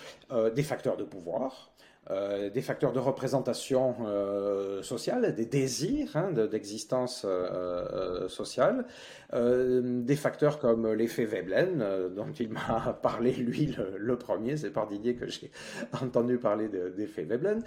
des 0.54 0.62
facteurs 0.62 0.96
de 0.96 1.04
pouvoir, 1.04 1.71
euh, 2.10 2.50
des 2.50 2.62
facteurs 2.62 2.92
de 2.92 2.98
représentation 2.98 3.94
euh, 4.06 4.82
sociale, 4.82 5.36
des 5.36 5.46
désirs 5.46 6.16
hein, 6.16 6.32
d'existence 6.32 7.24
euh, 7.24 8.28
sociale, 8.28 8.86
des 9.32 10.16
facteurs 10.16 10.58
comme 10.58 10.92
l'effet 10.92 11.24
Veblen, 11.24 12.10
dont 12.14 12.32
il 12.38 12.50
m'a 12.50 12.98
parlé 13.02 13.32
lui 13.32 13.76
le, 13.96 14.18
premier, 14.18 14.56
c'est 14.56 14.70
par 14.70 14.88
Didier 14.88 15.14
que 15.14 15.28
j'ai 15.28 15.52
entendu 16.02 16.38
parler 16.38 16.68
d'effet 16.68 17.22
Veblen, 17.22 17.62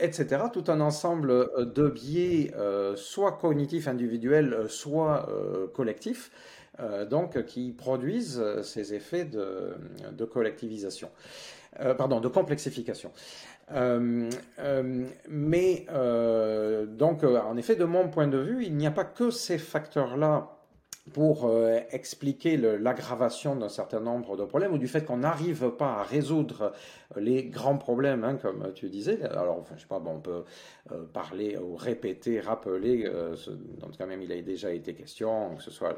etc. 0.00 0.42
Tout 0.52 0.64
un 0.66 0.80
ensemble 0.80 1.72
de 1.72 1.88
biais, 1.88 2.52
soit 2.96 3.32
cognitifs 3.32 3.88
individuels, 3.88 4.66
soit 4.68 5.26
collectifs, 5.72 6.30
donc 7.08 7.42
qui 7.46 7.72
produisent 7.72 8.42
ces 8.62 8.92
effets 8.92 9.24
de, 9.24 9.74
de 10.12 10.24
collectivisation. 10.24 11.08
Euh, 11.80 11.94
pardon, 11.94 12.20
de 12.20 12.28
complexification. 12.28 13.10
Euh, 13.72 14.30
euh, 14.58 15.04
mais 15.28 15.86
donc, 16.88 17.24
en 17.24 17.56
effet, 17.56 17.76
de 17.76 17.84
mon 17.84 18.08
point 18.08 18.28
de 18.28 18.38
vue, 18.38 18.64
il 18.64 18.76
n'y 18.76 18.86
a 18.86 18.90
pas 18.90 19.04
que 19.04 19.30
ces 19.30 19.58
facteurs-là 19.58 20.50
pour 21.12 21.52
expliquer 21.90 22.56
l'aggravation 22.56 23.56
d'un 23.56 23.68
certain 23.68 24.00
nombre 24.00 24.38
de 24.38 24.44
problèmes 24.44 24.72
ou 24.72 24.78
du 24.78 24.88
fait 24.88 25.04
qu'on 25.04 25.18
n'arrive 25.18 25.70
pas 25.72 25.96
à 25.96 26.02
résoudre 26.02 26.72
les 27.16 27.44
grands 27.44 27.76
problèmes, 27.76 28.24
hein, 28.24 28.38
comme 28.40 28.72
tu 28.74 28.88
disais. 28.88 29.22
Alors, 29.22 29.58
enfin, 29.58 29.74
je 29.76 29.82
sais 29.82 29.86
pas, 29.86 30.02
on 30.02 30.20
peut 30.20 30.44
parler 31.12 31.58
ou 31.58 31.76
répéter, 31.76 32.40
rappeler, 32.40 33.06
ce, 33.36 33.50
dont 33.50 33.90
quand 33.98 34.06
même 34.06 34.22
il 34.22 34.32
a 34.32 34.40
déjà 34.40 34.70
été 34.72 34.94
question, 34.94 35.56
que 35.56 35.62
ce 35.62 35.70
soit 35.70 35.94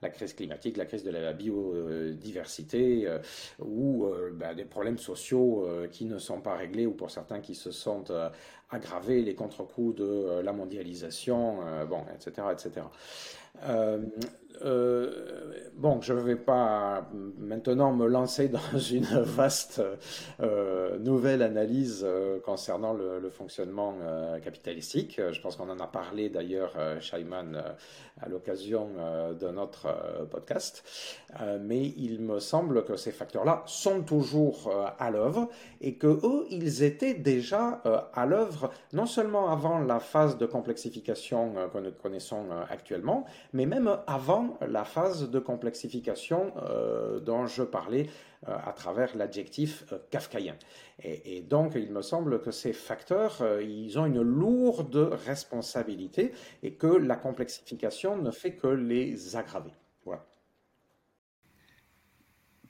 la 0.00 0.10
crise 0.10 0.32
climatique, 0.34 0.76
la 0.76 0.86
crise 0.86 1.02
de 1.02 1.10
la 1.10 1.32
biodiversité 1.32 3.06
euh, 3.06 3.18
ou 3.58 4.06
euh, 4.06 4.30
bah, 4.32 4.54
des 4.54 4.64
problèmes 4.64 4.98
sociaux 4.98 5.64
euh, 5.66 5.88
qui 5.88 6.04
ne 6.04 6.18
sont 6.18 6.40
pas 6.40 6.54
réglés 6.54 6.86
ou 6.86 6.92
pour 6.92 7.10
certains 7.10 7.40
qui 7.40 7.54
se 7.54 7.72
sont 7.72 8.04
aggravés, 8.70 9.22
les 9.22 9.34
contre-coups 9.34 9.96
de 9.96 10.40
la 10.40 10.52
mondialisation, 10.52 11.60
bon, 11.88 12.02
etc., 12.14 12.48
etc. 12.52 12.82
Bon, 15.74 16.00
je 16.02 16.12
ne 16.12 16.20
vais 16.20 16.36
pas 16.36 17.08
maintenant 17.38 17.92
me 17.94 18.06
lancer 18.06 18.48
dans 18.72 18.78
une 18.78 19.06
vaste 19.06 19.80
nouvelle 21.00 21.40
analyse 21.42 22.06
concernant 22.44 22.92
le, 22.92 23.30
fonctionnement 23.30 23.94
capitalistique. 24.44 25.20
Je 25.30 25.40
pense 25.40 25.56
qu'on 25.56 25.70
en 25.70 25.80
a 25.80 25.86
parlé 25.86 26.28
d'ailleurs, 26.28 26.74
Scheiman, 27.00 27.56
à 28.20 28.28
l'occasion 28.28 28.90
de 29.38 29.48
notre 29.48 29.87
podcast. 30.30 30.84
mais 31.60 31.92
il 31.96 32.20
me 32.20 32.38
semble 32.38 32.84
que 32.84 32.96
ces 32.96 33.12
facteurs-là 33.12 33.62
sont 33.66 34.02
toujours 34.02 34.72
à 34.98 35.10
l'œuvre 35.10 35.48
et 35.80 35.94
que 35.94 36.06
eux, 36.06 36.46
ils 36.50 36.82
étaient 36.82 37.14
déjà 37.14 37.82
à 38.14 38.26
l'œuvre 38.26 38.70
non 38.92 39.06
seulement 39.06 39.50
avant 39.50 39.78
la 39.78 40.00
phase 40.00 40.38
de 40.38 40.46
complexification 40.46 41.54
que 41.72 41.78
nous 41.78 41.92
connaissons 41.92 42.46
actuellement, 42.70 43.24
mais 43.52 43.66
même 43.66 43.98
avant 44.06 44.58
la 44.66 44.84
phase 44.84 45.30
de 45.30 45.38
complexification 45.38 46.52
euh, 46.56 47.20
dont 47.20 47.46
je 47.46 47.62
parlais 47.62 48.06
euh, 48.48 48.56
à 48.64 48.72
travers 48.72 49.16
l'adjectif 49.16 49.84
euh, 49.92 49.98
kafkaïen. 50.10 50.56
Et, 51.02 51.42
donc, 51.42 51.72
il 51.76 51.92
me 51.92 52.02
semble 52.02 52.40
que 52.40 52.50
ces 52.50 52.72
facteurs, 52.72 53.40
ils 53.60 53.96
ont 54.00 54.06
une 54.06 54.20
lourde 54.20 54.96
responsabilité 55.26 56.32
et 56.64 56.72
que 56.72 56.88
la 56.88 57.14
complexification 57.14 58.16
ne 58.16 58.32
fait 58.32 58.56
que 58.56 58.66
les 58.66 59.36
aggraver. 59.36 59.70
Voilà. 60.04 60.24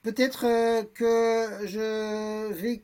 Peut-être 0.09 0.47
que 0.95 1.67
je 1.67 2.53
vais 2.53 2.83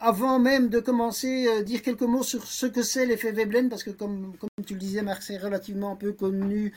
avant 0.00 0.38
même 0.38 0.68
de 0.68 0.78
commencer, 0.78 1.46
euh, 1.48 1.62
dire 1.62 1.82
quelques 1.82 2.02
mots 2.02 2.22
sur 2.22 2.44
ce 2.44 2.66
que 2.66 2.82
c'est 2.82 3.04
l'effet 3.04 3.32
Veblen, 3.32 3.68
parce 3.68 3.82
que 3.82 3.90
comme, 3.90 4.32
comme 4.38 4.48
tu 4.64 4.74
le 4.74 4.78
disais, 4.78 5.02
Marc, 5.02 5.22
c'est 5.22 5.38
relativement 5.38 5.96
peu 5.96 6.12
connu 6.12 6.72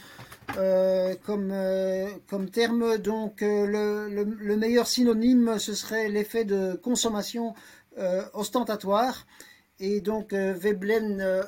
euh, 0.57 1.15
comme, 1.25 1.51
euh, 1.51 2.07
comme 2.27 2.49
terme. 2.49 2.97
Donc 2.97 3.41
le, 3.41 4.09
le, 4.09 4.57
meilleur 4.57 4.87
synonyme, 4.87 5.59
ce 5.59 5.75
serait 5.75 6.09
l'effet 6.09 6.45
de 6.45 6.73
consommation 6.73 7.53
ostentatoire. 8.33 9.27
Et 9.83 9.99
donc 9.99 10.31
Veblen, 10.31 11.43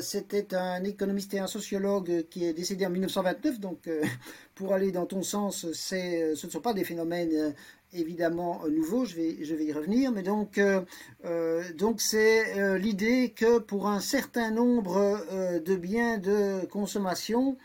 c'était 0.00 0.52
un 0.54 0.82
économiste 0.82 1.32
et 1.34 1.38
un 1.38 1.46
sociologue 1.46 2.26
qui 2.28 2.44
est 2.44 2.52
décédé 2.52 2.84
en 2.84 2.90
1929. 2.90 3.60
Donc 3.60 3.88
pour 4.56 4.74
aller 4.74 4.90
dans 4.90 5.06
ton 5.06 5.22
sens, 5.22 5.70
ce 5.72 6.30
ne 6.30 6.50
sont 6.50 6.60
pas 6.60 6.74
des 6.74 6.82
phénomènes 6.82 7.54
évidemment 7.92 8.60
nouveau, 8.68 9.04
je 9.04 9.16
vais, 9.16 9.44
je 9.44 9.54
vais 9.54 9.64
y 9.64 9.72
revenir, 9.72 10.12
mais 10.12 10.22
donc 10.22 10.58
euh, 10.58 10.82
euh, 11.24 11.62
donc 11.74 12.00
c'est 12.00 12.58
euh, 12.58 12.78
l'idée 12.78 13.32
que 13.34 13.58
pour 13.58 13.88
un 13.88 14.00
certain 14.00 14.50
nombre 14.50 15.18
de 15.64 15.76
biens 15.76 16.18
de 16.18 16.66
consommation, 16.66 17.56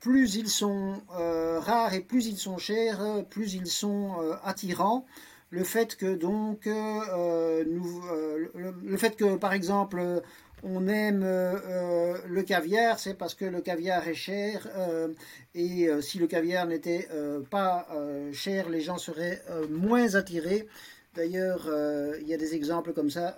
plus 0.00 0.34
ils 0.34 0.50
sont 0.50 1.00
rares 1.08 1.94
et 1.94 2.00
plus 2.00 2.26
ils 2.26 2.36
sont 2.36 2.58
chers, 2.58 3.24
plus 3.30 3.54
ils 3.54 3.68
sont 3.68 4.16
attirants. 4.44 5.06
Le 5.50 5.64
fait 5.64 5.96
que 5.96 6.14
donc 6.14 6.66
nous, 6.66 8.02
le, 8.54 8.96
fait 8.96 9.16
que 9.16 9.36
par 9.36 9.52
exemple 9.52 10.22
on 10.62 10.88
aime 10.88 11.22
euh, 11.22 11.54
euh, 11.68 12.18
le 12.28 12.42
caviar, 12.42 12.98
c'est 12.98 13.14
parce 13.14 13.34
que 13.34 13.46
le 13.46 13.60
caviar 13.60 14.06
est 14.06 14.14
cher. 14.14 14.68
Euh, 14.76 15.08
et 15.54 15.88
si 16.00 16.18
le 16.18 16.26
caviar 16.26 16.66
n'était 16.66 17.08
pas 17.50 17.88
cher, 18.32 18.68
les 18.68 18.80
gens 18.80 18.98
seraient 18.98 19.42
moins 19.68 20.14
attirés. 20.14 20.68
D'ailleurs, 21.14 21.68
il 22.20 22.28
y 22.28 22.34
a 22.34 22.36
des 22.36 22.54
exemples 22.54 22.92
comme 22.92 23.10
ça 23.10 23.36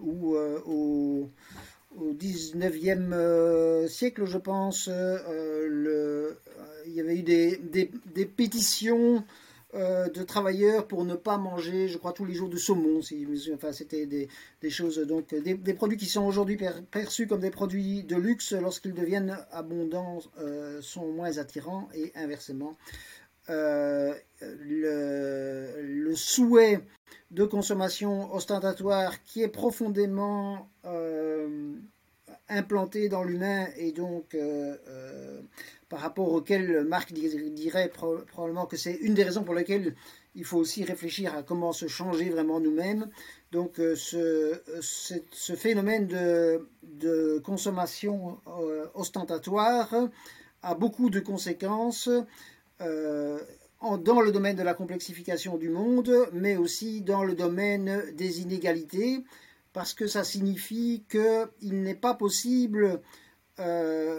où 0.00 0.36
au, 0.36 1.30
19e 2.14 3.86
siècle, 3.86 4.24
je 4.24 4.38
pense, 4.38 4.90
il 6.86 6.92
y 6.92 7.00
avait 7.00 7.16
eu 7.16 7.22
des 7.22 8.26
pétitions 8.26 9.24
euh, 9.74 10.10
de 10.10 10.22
travailleurs 10.22 10.86
pour 10.86 11.06
ne 11.06 11.14
pas 11.14 11.38
manger, 11.38 11.88
je 11.88 11.96
crois, 11.96 12.12
tous 12.12 12.26
les 12.26 12.34
jours 12.34 12.50
de 12.50 12.58
saumon. 12.58 13.00
enfin, 13.54 13.72
c'était 13.72 14.04
des, 14.04 14.28
choses, 14.68 14.98
donc 14.98 15.34
des, 15.34 15.74
produits 15.74 15.96
qui 15.96 16.04
sont 16.04 16.26
aujourd'hui 16.26 16.58
perçus 16.90 17.26
comme 17.26 17.40
des 17.40 17.50
produits 17.50 18.02
de 18.04 18.16
luxe, 18.16 18.52
lorsqu'ils 18.52 18.92
deviennent 18.92 19.34
abondants, 19.50 20.18
euh, 20.38 20.82
sont 20.82 21.10
moins 21.12 21.38
attirants 21.38 21.88
et 21.94 22.12
inversement. 22.14 22.76
Euh, 23.48 24.14
le, 24.40 26.14
souhait 26.14 26.80
de 27.30 27.44
consommation 27.44 28.30
ostentatoire 28.34 29.24
qui 29.24 29.42
est 29.42 29.48
profondément 29.48 30.68
implanté 32.50 33.08
dans 33.08 33.24
l'humain 33.24 33.68
et 33.76 33.92
donc 33.92 34.36
par 35.92 36.00
rapport 36.00 36.32
auquel 36.32 36.84
Marc 36.84 37.12
dirait 37.12 37.90
probablement 37.90 38.64
que 38.64 38.78
c'est 38.78 38.94
une 38.94 39.12
des 39.12 39.24
raisons 39.24 39.44
pour 39.44 39.54
lesquelles 39.54 39.94
il 40.34 40.42
faut 40.42 40.56
aussi 40.56 40.84
réfléchir 40.84 41.36
à 41.36 41.42
comment 41.42 41.72
se 41.72 41.86
changer 41.86 42.30
vraiment 42.30 42.60
nous-mêmes. 42.60 43.10
Donc 43.50 43.78
euh, 43.78 43.94
ce, 43.94 44.62
ce, 44.80 45.52
phénomène 45.52 46.06
de, 46.06 47.38
consommation 47.44 48.40
euh, 48.46 48.86
ostentatoire 48.94 49.94
a 50.62 50.74
beaucoup 50.74 51.10
de 51.10 51.20
conséquences 51.20 52.08
euh, 52.80 53.38
dans 53.82 54.22
le 54.22 54.32
domaine 54.32 54.56
de 54.56 54.62
la 54.62 54.72
complexification 54.72 55.58
du 55.58 55.68
monde, 55.68 56.10
mais 56.32 56.56
aussi 56.56 57.02
dans 57.02 57.22
le 57.22 57.34
domaine 57.34 58.02
des 58.14 58.40
inégalités, 58.40 59.22
parce 59.74 59.92
que 59.92 60.06
ça 60.06 60.24
signifie 60.24 61.04
qu'il 61.10 61.82
n'est 61.82 61.94
pas 61.94 62.14
possible 62.14 63.02
euh, 63.58 64.18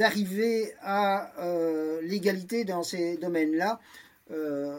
d'arriver 0.00 0.72
à 0.80 1.32
euh, 1.44 2.00
l'égalité 2.02 2.64
dans 2.64 2.82
ces 2.82 3.16
domaines-là. 3.16 3.80
Euh, 4.30 4.78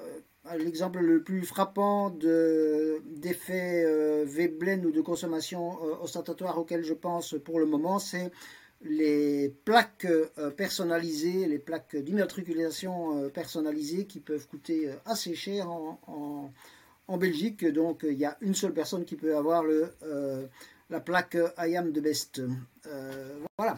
l'exemple 0.58 1.00
le 1.00 1.22
plus 1.22 1.44
frappant 1.44 2.10
d'effet 2.10 3.86
Veblen 4.26 4.86
ou 4.86 4.92
de 4.92 5.02
consommation 5.02 5.80
ostentatoire 6.02 6.58
auquel 6.58 6.84
je 6.84 6.96
pense 6.96 7.36
pour 7.46 7.60
le 7.60 7.68
moment, 7.68 8.00
c'est 8.00 8.32
les 8.82 9.54
plaques 9.66 10.08
personnalisées, 10.58 11.46
les 11.46 11.60
plaques 11.60 11.96
d'immatriculation 11.96 13.30
personnalisées 13.30 14.06
qui 14.06 14.20
peuvent 14.20 14.48
coûter 14.48 14.90
assez 15.06 15.36
cher 15.36 15.70
en, 15.70 16.52
Belgique. 17.20 17.64
Donc 17.66 18.00
il 18.04 18.18
y 18.18 18.26
a 18.26 18.36
une 18.42 18.56
seule 18.56 18.74
personne 18.74 19.06
qui 19.06 19.18
peut 19.18 19.38
avoir 19.38 19.64
la 20.90 21.00
plaque 21.02 21.38
I 21.60 21.78
am 21.78 21.94
the 21.94 22.00
best. 22.00 22.42
voilà. 23.60 23.78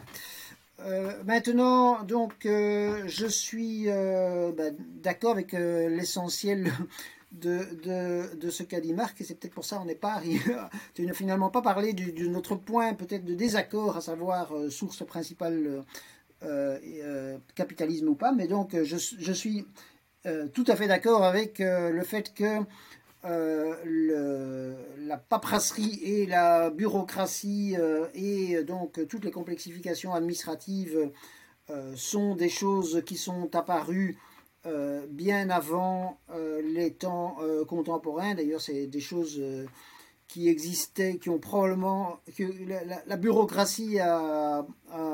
Maintenant, 1.24 2.02
donc, 2.02 2.34
je 2.42 3.26
suis 3.28 3.84
ben, 3.86 4.76
d'accord 5.02 5.32
avec 5.32 5.52
l'essentiel 5.52 6.72
de, 7.40 8.34
de, 8.36 8.50
ce 8.50 8.62
qu'a 8.62 8.80
dit 8.80 8.92
Marc, 8.92 9.20
et 9.20 9.24
c'est 9.24 9.34
peut-être 9.34 9.54
pour 9.54 9.64
ça 9.64 9.76
qu'on 9.76 9.84
n'est 9.84 9.94
pas 9.94 10.22
tu 10.94 11.06
n'as 11.06 11.14
finalement 11.14 11.50
pas 11.50 11.62
parlé 11.62 11.92
de 11.92 12.26
notre 12.26 12.54
point 12.54 12.94
peut-être 12.94 13.24
de 13.24 13.34
désaccord, 13.34 13.96
à 13.96 14.00
savoir 14.00 14.54
euh, 14.54 14.70
source 14.70 15.04
principale 15.04 15.84
euh, 16.42 16.78
euh, 17.02 17.38
capitalisme 17.54 18.08
ou 18.08 18.14
pas, 18.14 18.32
mais 18.32 18.46
donc 18.46 18.76
je, 18.82 18.96
je 18.96 19.32
suis 19.32 19.66
tout 20.54 20.64
à 20.68 20.76
fait 20.76 20.88
d'accord 20.88 21.22
avec 21.22 21.58
le 21.58 22.02
fait 22.02 22.32
que 22.32 22.60
le, 23.24 24.74
la 24.98 25.16
paperasserie 25.16 26.00
et 26.02 26.26
la 26.26 26.70
bureaucratie 26.70 27.76
et 28.14 28.62
donc 28.64 29.06
toutes 29.08 29.24
les 29.24 29.30
complexifications 29.30 30.14
administratives 30.14 31.10
sont 31.96 32.34
des 32.34 32.50
choses 32.50 33.02
qui 33.06 33.16
sont 33.16 33.54
apparues 33.56 34.18
euh, 34.66 35.04
bien 35.10 35.50
avant 35.50 36.18
euh, 36.30 36.62
les 36.62 36.94
temps 36.94 37.36
euh, 37.42 37.66
contemporains. 37.66 38.34
D'ailleurs, 38.34 38.62
c'est 38.62 38.86
des 38.86 39.00
choses 39.00 39.42
qui 40.26 40.48
existaient, 40.48 41.18
qui 41.18 41.28
ont 41.28 41.38
probablement, 41.38 42.18
la, 43.06 43.16
bureaucratie 43.18 44.00
a, 44.00 44.66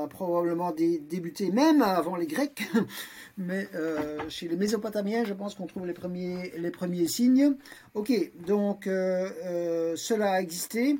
probablement 0.08 0.70
débuté 0.70 1.50
même 1.50 1.82
avant 1.82 2.14
les 2.14 2.28
Grecs, 2.28 2.62
mais 3.40 3.66
chez 4.28 4.46
les 4.48 4.56
Mésopotamiens, 4.56 5.24
je 5.24 5.34
pense 5.34 5.54
qu'on 5.54 5.66
trouve 5.66 5.86
les 5.86 5.92
premiers, 5.92 6.52
les 6.56 6.70
premiers 6.70 7.08
signes. 7.08 7.56
Ok, 7.94 8.12
donc 8.46 8.84
cela 8.84 10.32
a 10.32 10.40
existé. 10.40 10.96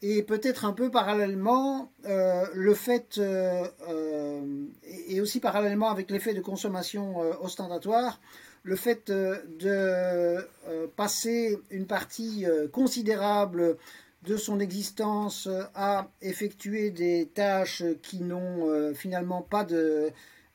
Et 0.00 0.22
peut-être 0.22 0.64
un 0.64 0.72
peu 0.72 0.90
parallèlement, 0.90 1.90
euh, 2.06 2.46
le 2.54 2.74
fait, 2.74 3.18
euh, 3.18 3.66
euh, 3.88 4.64
et 5.08 5.20
aussi 5.20 5.40
parallèlement 5.40 5.90
avec 5.90 6.10
l'effet 6.10 6.34
de 6.34 6.40
consommation 6.40 7.18
ostentatoire, 7.42 8.20
le 8.62 8.76
fait 8.76 9.10
de 9.10 10.38
passer 10.96 11.58
une 11.70 11.86
partie 11.86 12.44
considérable 12.70 13.76
de 14.24 14.36
son 14.36 14.60
existence 14.60 15.48
à 15.74 16.08
effectuer 16.20 16.90
des 16.90 17.30
tâches 17.32 17.82
qui 18.02 18.20
n'ont 18.20 18.92
finalement 18.94 19.42
pas 19.42 19.64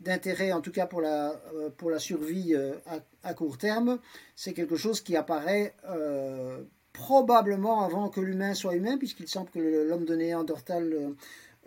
d'intérêt, 0.03 0.51
en 0.51 0.61
tout 0.61 0.71
cas 0.71 0.85
pour 0.85 1.01
la, 1.01 1.41
pour 1.77 1.89
la 1.89 1.99
survie 1.99 2.55
à, 2.55 2.99
à, 3.23 3.33
court 3.33 3.57
terme, 3.57 3.99
c'est 4.35 4.53
quelque 4.53 4.75
chose 4.75 5.01
qui 5.01 5.15
apparaît 5.15 5.73
probablement 6.93 7.83
avant 7.83 8.09
que 8.09 8.21
l'humain 8.21 8.53
soit 8.53 8.75
humain, 8.75 8.97
puisqu'il 8.97 9.27
semble 9.27 9.49
que 9.49 9.59
l'homme 9.59 10.05
de 10.05 10.15
Néandertal 10.15 10.93
euh, 10.93 11.09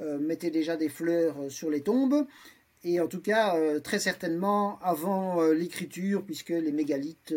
euh, 0.01 0.19
mettait 0.19 0.51
déjà 0.51 0.77
des 0.77 0.89
fleurs 0.89 1.37
euh, 1.39 1.51
sur 1.51 1.69
les 1.69 1.83
tombes, 1.83 2.27
et 2.85 3.01
en 3.01 3.09
tout 3.09 3.21
cas 3.21 3.57
très 3.81 3.99
certainement 3.99 4.79
avant 4.81 5.43
l'écriture, 5.51 6.23
puisque 6.25 6.51
les 6.51 6.71
mégalithes 6.71 7.35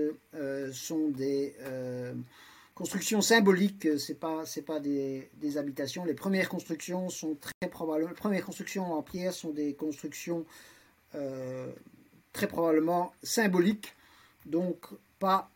sont 0.71 1.07
des 1.07 1.55
constructions 2.75 3.21
symboliques, 3.21 3.87
c'est 3.97 4.19
pas 4.19 4.45
c'est 4.45 4.61
pas 4.61 4.79
des, 4.79 5.27
habitations. 5.57 6.05
Les 6.05 6.13
premières 6.13 6.49
constructions 6.49 7.09
sont 7.09 7.35
très 7.35 7.67
probablement, 7.71 8.09
les 8.09 8.15
premières 8.15 8.45
constructions 8.45 8.93
en 8.93 9.01
pierre 9.01 9.33
sont 9.33 9.49
des 9.49 9.73
constructions 9.73 10.45
très 12.33 12.47
probablement 12.47 13.11
symboliques, 13.23 13.95
donc 14.45 14.85
pas 15.19 15.49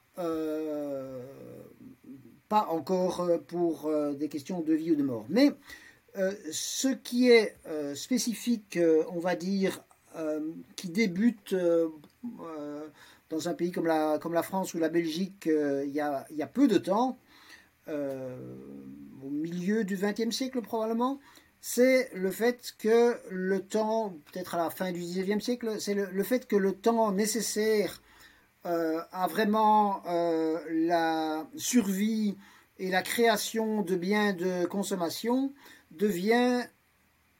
pas 2.54 2.68
encore 2.70 3.22
euh, 3.22 3.40
pour 3.40 3.88
euh, 3.88 4.14
des 4.14 4.30
questions 4.30 4.62
de 4.62 4.74
vie 4.76 4.92
ou 4.92 4.96
de 4.96 5.02
mort. 5.02 5.26
Mais 5.28 5.52
euh, 6.20 6.32
ce 6.52 6.90
qui 6.90 7.32
est 7.32 7.56
spécifique, 7.96 8.78
on 9.10 9.20
va 9.20 9.36
dire, 9.36 9.82
qui 10.76 10.90
débute 10.90 11.56
dans 13.32 13.50
un 13.50 13.54
pays 13.56 13.72
comme 13.72 13.88
la, 13.88 14.44
France 14.44 14.76
ou 14.76 14.78
la 14.78 14.90
Belgique 14.90 15.48
il 15.48 15.90
y, 15.92 16.00
a, 16.00 16.28
il, 16.30 16.38
y 16.38 16.44
a, 16.44 16.48
peu 16.48 16.68
de 16.68 16.78
temps, 16.78 17.18
au 17.88 19.30
milieu 19.32 19.84
du 19.84 19.98
XXe 19.98 20.30
siècle 20.30 20.62
probablement, 20.62 21.20
c'est 21.66 22.10
le 22.14 22.30
fait 22.30 22.76
que 22.78 23.18
le 23.30 23.62
temps, 23.62 24.18
peut-être 24.26 24.56
à 24.56 24.58
la 24.58 24.70
fin 24.70 24.92
du 24.92 25.00
XIXe 25.00 25.42
siècle, 25.42 25.80
c'est 25.80 25.94
le, 25.94 26.24
fait 26.24 26.46
que 26.46 26.58
le 26.58 26.74
temps 26.74 27.14
nécessaire 27.14 28.02
euh, 28.66 29.00
à 29.14 29.28
vraiment 29.28 30.04
euh, 30.06 30.60
la 30.70 31.48
survie 31.56 32.36
et 32.80 32.90
la 32.90 33.02
création 33.02 33.82
de 33.82 33.96
biens 33.96 34.34
de 34.34 34.66
consommation 34.66 35.54
devient 35.92 36.66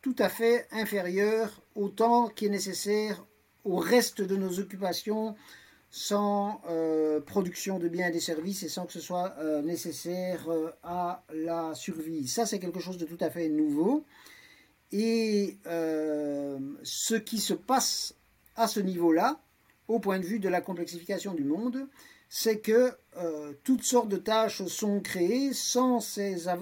tout 0.02 0.16
à 0.18 0.30
fait 0.30 0.68
inférieur 0.72 1.62
au 1.76 1.90
temps 1.90 2.30
qui 2.30 2.46
est 2.46 2.50
nécessaire 2.50 3.26
au 3.66 3.76
reste 3.76 4.22
de 4.22 4.38
nos 4.38 4.58
occupations 4.58 5.36
sans 5.96 6.60
euh, 6.68 7.22
production 7.22 7.78
de 7.78 7.88
biens 7.88 8.08
et 8.08 8.12
des 8.12 8.20
services 8.20 8.64
et 8.64 8.68
sans 8.68 8.88
que 8.88 8.94
ce 8.94 9.00
soit 9.00 9.36
nécessaire 9.64 10.48
à 10.82 11.24
la 11.34 11.76
survie. 11.76 12.28
Ça, 12.28 12.48
c'est 12.48 12.60
quelque 12.60 12.80
chose 12.80 12.98
de 12.98 13.06
tout 13.06 13.18
à 13.20 13.30
fait 13.30 13.48
nouveau. 13.48 14.04
Et 14.92 15.58
ce 15.66 17.16
qui 17.16 17.40
se 17.40 17.54
passe 17.54 18.16
à 18.56 18.68
ce 18.68 18.80
niveau-là, 18.80 19.40
au 19.88 20.00
point 20.00 20.20
de 20.20 20.26
vue 20.26 20.40
de 20.40 20.50
la 20.50 20.62
complexification 20.62 21.34
du 21.34 21.44
monde, 21.44 21.88
c'est 22.36 22.62
que 22.62 22.92
euh, 23.18 23.54
toutes 23.64 23.84
sortes 23.84 24.10
de 24.10 24.18
tâches 24.18 24.66
sont 24.66 25.02
créées 25.02 25.54
sans, 25.54 26.00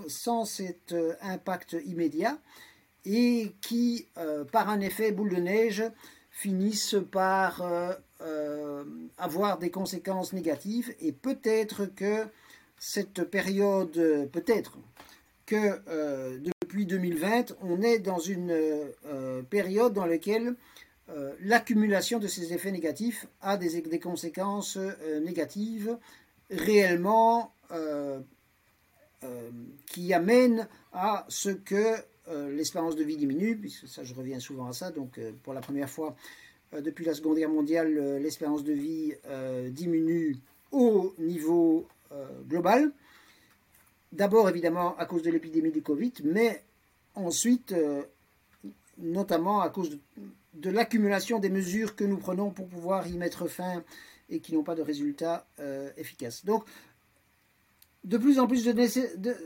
sans 0.07 0.43
cet 0.43 0.91
euh, 0.91 1.13
impact 1.21 1.77
immédiat 1.85 2.37
et 3.05 3.55
qui, 3.61 4.09
euh, 4.17 4.43
par 4.43 4.67
un 4.67 4.81
effet 4.81 5.13
boule 5.13 5.33
de 5.33 5.39
neige, 5.39 5.83
finissent 6.29 6.97
par 7.09 7.63
avoir 9.17 9.57
des 9.57 9.71
conséquences 9.71 10.33
négatives 10.33 10.93
et 10.99 11.11
peut-être 11.11 11.85
que 11.85 12.25
cette 12.77 13.23
période, 13.23 13.93
peut-être 14.31 14.77
que 15.45 16.37
depuis 16.39 16.85
2020, 16.85 17.55
on 17.61 17.81
est 17.81 17.99
dans 17.99 18.19
une 18.19 18.55
période 19.49 19.93
dans 19.93 20.05
laquelle 20.05 20.55
euh, 21.15 21.33
l'accumulation 21.41 22.19
de 22.19 22.27
ces 22.27 22.53
effets 22.53 22.71
négatifs 22.71 23.27
a 23.41 23.57
des, 23.57 23.81
des 23.81 23.99
conséquences 23.99 24.77
euh, 24.77 25.19
négatives 25.19 25.97
réellement 26.49 27.53
euh, 27.71 28.19
qui 29.87 30.13
amènent 30.13 30.67
à 30.93 31.25
ce 31.29 31.49
que 31.49 31.95
l'espérance 32.49 32.95
de 32.95 33.03
vie 33.03 33.17
diminue, 33.17 33.57
puisque 33.57 33.87
ça 33.87 34.03
je 34.03 34.13
reviens 34.13 34.39
souvent 34.39 34.67
à 34.67 34.73
ça, 34.73 34.89
donc 34.89 35.19
pour 35.43 35.53
la 35.53 35.61
première 35.61 35.89
fois 35.89 36.15
depuis 36.79 37.05
la 37.05 37.13
Seconde 37.13 37.37
Guerre 37.37 37.49
mondiale, 37.49 38.17
l'espérance 38.21 38.63
de 38.63 38.73
vie 38.73 39.13
diminue 39.69 40.37
au 40.71 41.13
niveau 41.19 41.87
global. 42.47 42.91
D'abord 44.11 44.49
évidemment 44.49 44.97
à 44.97 45.05
cause 45.05 45.21
de 45.21 45.31
l'épidémie 45.31 45.71
du 45.71 45.81
Covid, 45.81 46.13
mais 46.23 46.63
ensuite 47.15 47.73
notamment 49.01 49.61
à 49.61 49.69
cause 49.69 49.97
de, 50.53 50.69
l'accumulation 50.69 51.39
des 51.39 51.49
mesures 51.49 51.95
que 51.95 52.03
nous 52.03 52.17
prenons 52.17 52.51
pour 52.51 52.67
pouvoir 52.67 53.07
y 53.07 53.17
mettre 53.17 53.47
fin 53.47 53.83
et 54.29 54.39
qui 54.39 54.53
n'ont 54.53 54.63
pas 54.63 54.75
de 54.75 54.81
résultats 54.81 55.45
euh, 55.59 55.89
efficaces. 55.97 56.45
Donc, 56.45 56.63
de 58.03 58.17
plus 58.17 58.39
en 58.39 58.47
plus 58.47 58.65
de, 58.65 58.73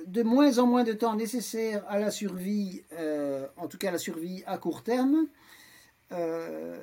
de, 0.05 0.23
moins 0.23 0.59
en 0.59 0.67
moins 0.67 0.83
de 0.83 0.93
temps 0.93 1.15
nécessaire 1.15 1.83
à 1.89 1.99
la 1.99 2.11
survie, 2.11 2.83
euh, 2.93 3.47
en 3.57 3.67
tout 3.67 3.77
cas 3.77 3.91
la 3.91 3.97
survie 3.97 4.43
à 4.45 4.57
court 4.57 4.83
terme, 4.83 5.27
euh, 6.11 6.81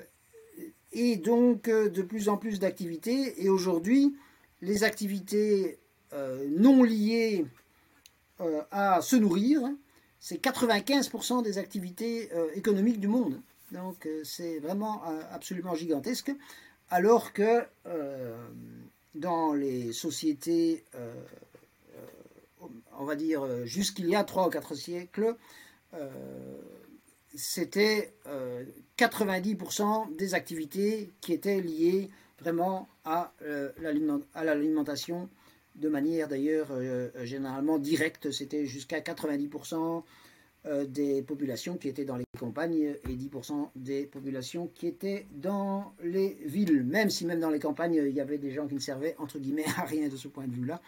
et 0.92 1.16
donc 1.16 1.64
de 1.68 2.02
plus 2.02 2.28
en 2.28 2.36
plus 2.36 2.58
d'activités. 2.58 3.42
Et 3.42 3.48
aujourd'hui, 3.48 4.14
les 4.60 4.84
activités 4.84 5.78
non 6.50 6.82
liées 6.82 7.46
à 8.70 9.00
se 9.00 9.16
nourrir, 9.16 9.62
c'est 10.20 10.42
95% 10.42 11.42
des 11.42 11.58
activités 11.58 12.30
économiques 12.54 13.00
du 13.00 13.08
monde. 13.08 13.40
Donc 13.72 14.06
euh, 14.06 14.22
c'est 14.24 14.58
vraiment 14.58 15.02
euh, 15.08 15.22
absolument 15.32 15.74
gigantesque. 15.74 16.32
Alors 16.90 17.32
que 17.32 17.64
euh, 17.86 18.46
dans 19.14 19.54
les 19.54 19.92
sociétés, 19.92 20.84
on 22.98 23.04
va 23.04 23.16
dire 23.16 23.66
jusqu'il 23.66 24.08
y 24.08 24.14
a 24.14 24.24
3 24.24 24.46
ou 24.46 24.50
4 24.50 24.74
siècles, 24.74 25.36
c'était 27.34 28.14
90% 29.06 30.16
des 30.16 30.34
activités 30.34 31.10
qui 31.20 31.32
étaient 31.32 31.60
liées 31.60 32.08
vraiment 32.40 32.88
à 33.04 33.32
l'alimentation 34.34 35.28
de 35.74 35.88
manière 35.88 36.28
d'ailleurs 36.28 36.68
généralement 37.24 37.78
directe, 37.78 38.30
c'était 38.30 38.66
jusqu'à 38.66 39.00
90%, 39.00 40.02
des 40.86 41.22
populations 41.22 41.76
qui 41.76 41.88
étaient 41.88 42.04
dans 42.04 42.16
les 42.16 42.24
campagnes 42.38 42.94
et 43.08 43.16
10% 43.16 43.70
des 43.74 44.06
populations 44.06 44.68
qui 44.72 44.86
étaient 44.86 45.26
dans 45.32 45.92
les 46.04 46.38
villes. 46.44 46.84
Même 46.84 47.10
si 47.10 47.26
même 47.26 47.40
dans 47.40 47.50
les 47.50 47.58
campagnes, 47.58 47.94
il 47.94 48.14
y 48.14 48.20
avait 48.20 48.38
des 48.38 48.52
gens 48.52 48.68
qui 48.68 48.76
ne 48.76 48.80
servaient 48.80 49.16
entre 49.18 49.40
guillemets 49.40 49.64
à 49.76 49.82
rien 49.84 50.08
de 50.08 50.16
ce 50.16 50.28
point 50.28 50.46
de 50.46 50.52
vue-là. 50.52 50.80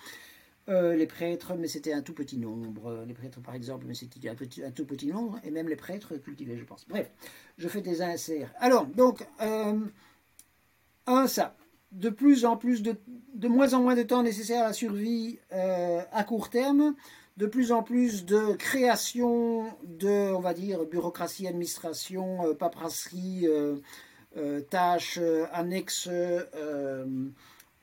Les 0.69 1.07
prêtres, 1.07 1.55
mais 1.55 1.69
c'était 1.69 1.93
un 1.93 2.03
tout 2.03 2.15
petit 2.15 2.39
nombre. 2.39 3.05
Les 3.07 3.15
prêtres, 3.15 3.41
par 3.41 3.55
exemple, 3.55 3.85
mais 3.87 3.95
c'était 3.95 4.29
un, 4.29 4.35
tout 4.71 4.87
petit 4.87 5.07
nombre, 5.09 5.39
et 5.45 5.51
même 5.51 5.69
les 5.69 5.77
prêtres 5.77 6.17
cultivés, 6.17 6.57
je 6.57 6.65
pense. 6.65 6.87
Bref, 6.89 7.11
je 7.59 7.69
fais 7.69 7.81
des 7.83 8.01
inserts. 8.03 8.53
Alors, 8.59 8.87
donc, 8.87 9.27
un, 9.39 11.27
ça 11.27 11.55
de 11.95 12.11
plus 12.11 12.45
en 12.45 12.57
plus 12.57 12.83
de, 12.83 12.97
de 13.35 13.49
moins 13.49 13.73
en 13.73 13.81
moins 13.81 13.95
de 13.95 14.03
temps 14.03 14.23
nécessaire 14.23 14.65
à 14.65 14.69
la 14.69 14.73
survie 14.73 15.39
euh, 15.53 16.01
à 16.13 16.25
court 16.25 16.51
terme, 16.51 16.95
de 17.37 17.47
plus 17.47 17.73
en 17.73 17.83
plus 17.83 18.25
de 18.25 18.55
création 18.55 19.65
de, 19.85 20.33
on 20.33 20.41
va 20.41 20.55
dire, 20.55 20.85
bureaucratie, 20.85 21.47
administration, 21.47 22.47
euh, 22.47 22.55
paperasserie, 22.55 23.47
euh, 23.47 24.61
tâches 24.71 25.21
annexes 25.53 26.09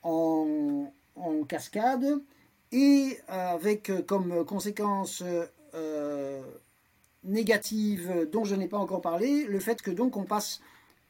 en, 0.04 0.92
cascade, 1.48 2.22
et 2.72 3.18
avec 3.28 3.92
comme 4.06 4.46
conséquence 4.46 5.24
négative 7.24 8.28
dont 8.32 8.44
je 8.44 8.56
n'ai 8.56 8.68
pas 8.68 8.78
encore 8.78 9.02
parlé, 9.02 9.46
le 9.46 9.60
fait 9.60 9.82
que 9.82 9.92
donc 9.92 10.18
on 10.18 10.24
passe 10.24 10.62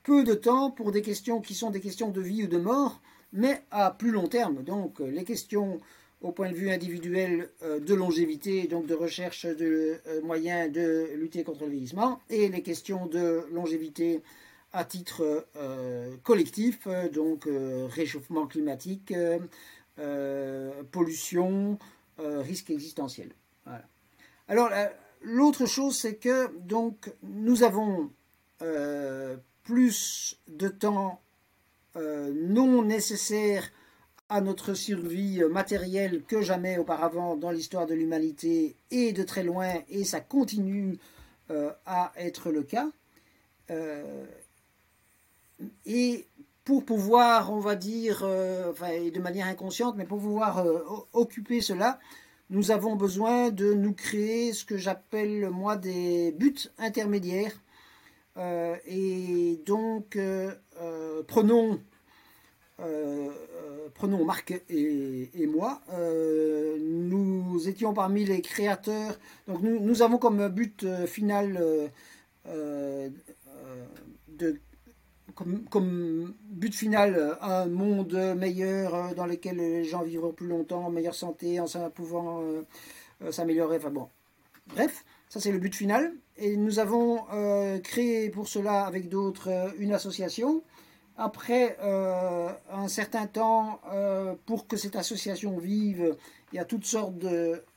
peu 0.04 0.24
de 0.24 0.34
temps 0.34 0.72
pour 0.72 0.92
des 0.92 1.02
questions 1.02 1.42
qui 1.42 1.54
sont 1.54 1.70
des 1.70 1.80
questions 1.80 2.10
de 2.10 2.22
vie 2.22 2.44
ou 2.44 2.48
de 2.48 2.58
mort, 2.58 3.02
mais 3.34 3.64
à 3.72 3.92
plus 3.92 4.12
long 4.12 4.28
terme. 4.28 4.64
Donc 4.64 5.00
euh, 5.00 5.10
les 5.10 5.24
questions 5.24 5.80
au 6.22 6.32
point 6.32 6.52
de 6.52 6.56
vue 6.56 6.70
individuel 6.70 7.50
euh, 7.64 7.80
de 7.80 7.94
longévité, 7.94 8.68
donc 8.68 8.86
de 8.86 8.94
recherche 8.94 9.46
de 9.46 9.98
euh, 10.08 10.22
moyens 10.22 10.72
de 10.72 11.10
lutter 11.16 11.44
contre 11.44 11.66
le 11.66 11.72
vieillissement, 11.72 12.20
et 12.30 12.50
les 12.50 12.62
questions 12.62 13.06
de 13.08 13.44
longévité 13.52 14.22
à 14.74 14.86
titre 14.86 15.46
collectif, 16.24 16.88
donc 17.12 17.46
réchauffement 17.90 18.48
climatique, 18.48 19.14
pollution, 20.92 21.78
risque 22.18 22.70
existentiel. 22.70 23.32
Alors 24.48 24.70
l'autre 25.22 25.66
chose, 25.66 25.98
c'est 25.98 26.16
que 26.16 26.56
donc 26.60 27.12
nous 27.24 27.64
avons 27.64 28.12
plus 29.64 30.40
de 30.48 30.68
temps 30.68 31.22
euh, 31.98 32.32
non 32.34 32.84
nécessaire 32.84 33.70
à 34.30 34.40
notre 34.40 34.74
survie 34.74 35.42
matérielle 35.50 36.24
que 36.24 36.42
jamais 36.42 36.78
auparavant 36.78 37.36
dans 37.36 37.52
l'histoire 37.52 37.86
de 37.86 37.94
l'humanité 37.94 38.78
et 38.92 39.12
de 39.12 39.24
très 39.24 39.44
loin, 39.44 39.74
et 39.90 40.06
ça 40.06 40.22
continue 40.22 40.98
euh, 41.50 41.72
à 41.86 42.14
être 42.16 42.50
le 42.50 42.64
cas. 42.64 42.90
Euh, 43.70 44.26
et 45.86 46.26
pour 46.64 46.86
pouvoir, 46.86 47.52
on 47.52 47.60
va 47.60 47.76
dire, 47.76 48.26
enfin, 48.70 48.90
de 49.14 49.20
manière 49.20 49.48
inconsciente, 49.48 49.96
mais 49.98 50.06
pour 50.06 50.20
pouvoir 50.20 50.66
occuper 51.14 51.62
cela, 51.62 52.00
nous 52.50 52.72
avons 52.72 52.96
besoin 52.96 53.50
de 53.50 53.74
nous 53.74 53.94
créer 53.94 54.54
ce 54.54 54.66
que 54.66 54.78
j'appelle 54.78 55.50
moi 55.50 55.76
des 55.76 56.32
buts 56.34 56.70
intermédiaires 56.78 57.54
euh, 58.38 58.76
et 58.86 59.62
donc, 59.66 60.16
euh, 60.16 60.54
euh, 60.82 61.24
prenons, 61.28 61.80
prenons 63.94 64.26
Marc 64.26 64.54
et, 64.70 65.48
moi. 65.48 65.82
nous 66.80 67.68
étions 67.68 67.94
parmi 67.94 68.26
les 68.26 68.42
créateurs. 68.42 69.20
Donc, 69.48 69.62
nous, 69.62 69.80
nous 69.80 70.02
avons 70.02 70.18
comme 70.18 70.48
but 70.48 70.86
final 71.06 71.92
de 72.46 74.60
comme, 75.36 76.34
but 76.50 76.74
final 76.74 77.38
un 77.42 77.68
monde 77.68 78.36
meilleur 78.38 79.16
dans 79.16 79.26
lequel 79.26 79.58
les 79.58 79.84
gens 79.84 80.04
vivront 80.04 80.34
plus 80.34 80.48
longtemps, 80.48 80.86
en 80.86 80.92
meilleure 80.92 81.16
santé, 81.16 81.60
en 81.60 81.66
pouvant 81.90 82.42
s'améliorer. 83.32 83.78
Enfin 83.78 83.92
bon, 83.92 84.10
bref, 84.68 85.06
ça 85.30 85.40
c'est 85.40 85.52
le 85.52 85.60
but 85.60 85.76
final. 85.76 86.14
Et 86.44 86.58
nous 86.58 86.80
avons 86.80 87.20
euh, 87.34 87.80
créé 87.80 88.32
pour 88.32 88.48
cela 88.48 88.86
avec 88.86 89.10
d'autres 89.10 89.50
euh, 89.50 89.70
une 89.78 89.94
association. 89.94 90.64
Après 91.16 91.78
euh, 91.84 92.50
un 92.72 92.88
certain 92.88 93.28
temps, 93.28 93.80
pour 94.48 94.66
que 94.66 94.76
cette 94.76 94.96
association 94.96 95.60
vive, 95.60 96.16
il 96.52 96.56
y 96.56 96.60
a 96.60 96.66
toutes 96.66 96.86
sortes 96.86 97.24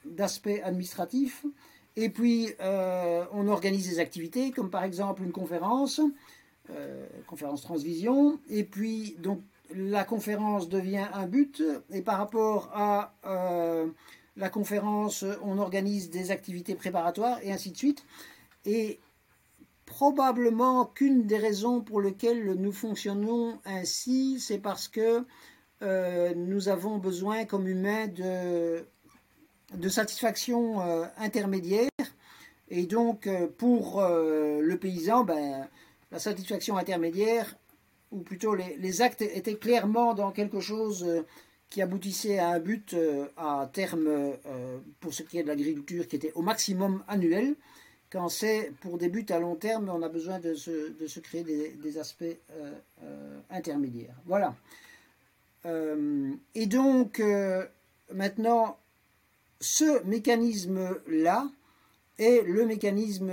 d'aspects 0.07 0.61
administratifs. 0.63 1.45
Et 1.97 2.09
puis, 2.09 2.55
on 2.61 3.49
organise 3.49 3.89
des 3.89 3.99
activités, 3.99 4.51
comme 4.51 4.71
par 4.71 4.85
exemple 4.85 5.23
une 5.23 5.33
conférence, 5.33 6.01
conférence 7.27 7.63
Transvision. 7.63 8.41
Et 8.49 8.65
puis, 8.65 9.17
donc, 9.19 9.41
la 9.75 10.05
conférence 10.05 10.69
devient 10.69 11.07
un 11.13 11.27
but. 11.27 11.63
Et 11.91 12.03
par 12.03 12.19
rapport 12.19 12.71
à 12.73 13.15
la 14.37 14.49
conférence, 14.49 15.25
on 15.43 15.59
organise 15.59 16.11
des 16.11 16.31
activités 16.31 16.75
préparatoires 16.75 17.39
et 17.43 17.53
ainsi 17.53 17.71
de 17.71 17.77
suite. 17.77 18.05
Et 18.65 18.99
probablement 19.87 20.87
qu'une 20.87 21.27
des 21.27 21.39
raisons 21.39 21.81
pour 21.81 22.01
lesquelles 22.01 22.55
nous 22.55 22.73
fonctionnons 22.73 23.59
ainsi, 23.65 24.41
c'est 24.41 24.59
parce 24.59 24.89
que 24.89 25.25
euh, 25.83 26.35
nous 26.35 26.69
avons 26.69 26.99
besoin 26.99 27.45
comme 27.45 27.69
humains 27.69 28.07
de, 28.09 28.87
de 29.75 29.89
satisfaction 29.89 30.81
euh, 30.81 31.05
intermédiaire. 31.19 31.91
Et 32.71 32.87
donc 32.87 33.27
euh, 33.27 33.47
pour 33.47 34.03
le 34.03 34.75
paysan, 34.77 35.25
ben, 35.25 35.69
la 36.15 36.19
satisfaction 36.19 36.79
intermédiaire, 36.79 37.55
ou 38.11 38.21
plutôt 38.21 38.55
les, 38.55 38.77
les, 38.79 39.03
actes 39.03 39.21
étaient 39.21 39.57
clairement 39.57 40.15
dans 40.15 40.31
quelque 40.31 40.61
chose 40.61 41.25
qui 41.69 41.83
aboutissait 41.83 42.39
à 42.39 42.49
un 42.49 42.61
but 42.61 42.97
à 43.37 43.69
terme 43.73 44.33
pour 45.01 45.13
ce 45.13 45.23
qui 45.25 45.39
est 45.39 45.43
de 45.43 45.49
l'agriculture 45.49 46.07
qui 46.07 46.17
était 46.17 46.33
au 46.35 46.43
maximum 46.43 47.03
annuel. 47.09 47.57
Quand 48.15 48.29
c'est 48.29 48.71
pour 48.81 48.97
des 48.97 49.09
buts 49.09 49.27
à 49.31 49.41
long 49.41 49.57
terme, 49.57 49.89
on 49.89 50.01
a 50.01 50.09
besoin 50.09 50.39
de 50.39 50.55
se, 50.55 51.19
créer 51.19 51.43
des, 51.43 51.99
aspects 51.99 52.23
euh, 52.23 52.73
euh, 53.03 53.41
intermédiaires. 53.51 54.15
Voilà. 54.25 54.55
Euh, 55.67 56.31
et 56.55 56.67
donc, 56.67 57.21
maintenant, 58.13 58.79
ce 59.61 60.05
mécanisme-là 60.05 61.51
est 62.21 62.43
le 62.47 62.65
mécanisme, 62.67 63.33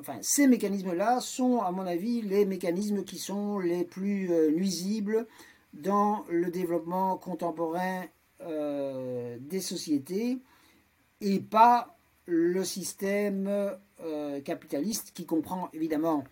enfin, 0.00 0.18
ces 0.22 0.46
mécanismes-là 0.46 1.20
sont, 1.20 1.60
à 1.60 1.70
mon 1.70 1.86
avis, 1.86 2.22
les 2.22 2.44
mécanismes 2.44 3.04
qui 3.04 3.18
sont 3.18 3.58
les 3.58 3.84
plus 3.84 4.28
nuisibles 4.52 5.26
dans 5.74 6.24
le 6.28 6.50
développement 6.50 7.16
contemporain 7.16 8.04
des 8.40 9.60
sociétés 9.60 10.38
et 11.20 11.40
pas 11.40 11.96
le 12.26 12.64
système 12.64 13.48
euh, 14.02 14.40
capitaliste 14.40 15.12
qui 15.12 15.26
comprend 15.26 15.68
évidemment, 15.72 16.24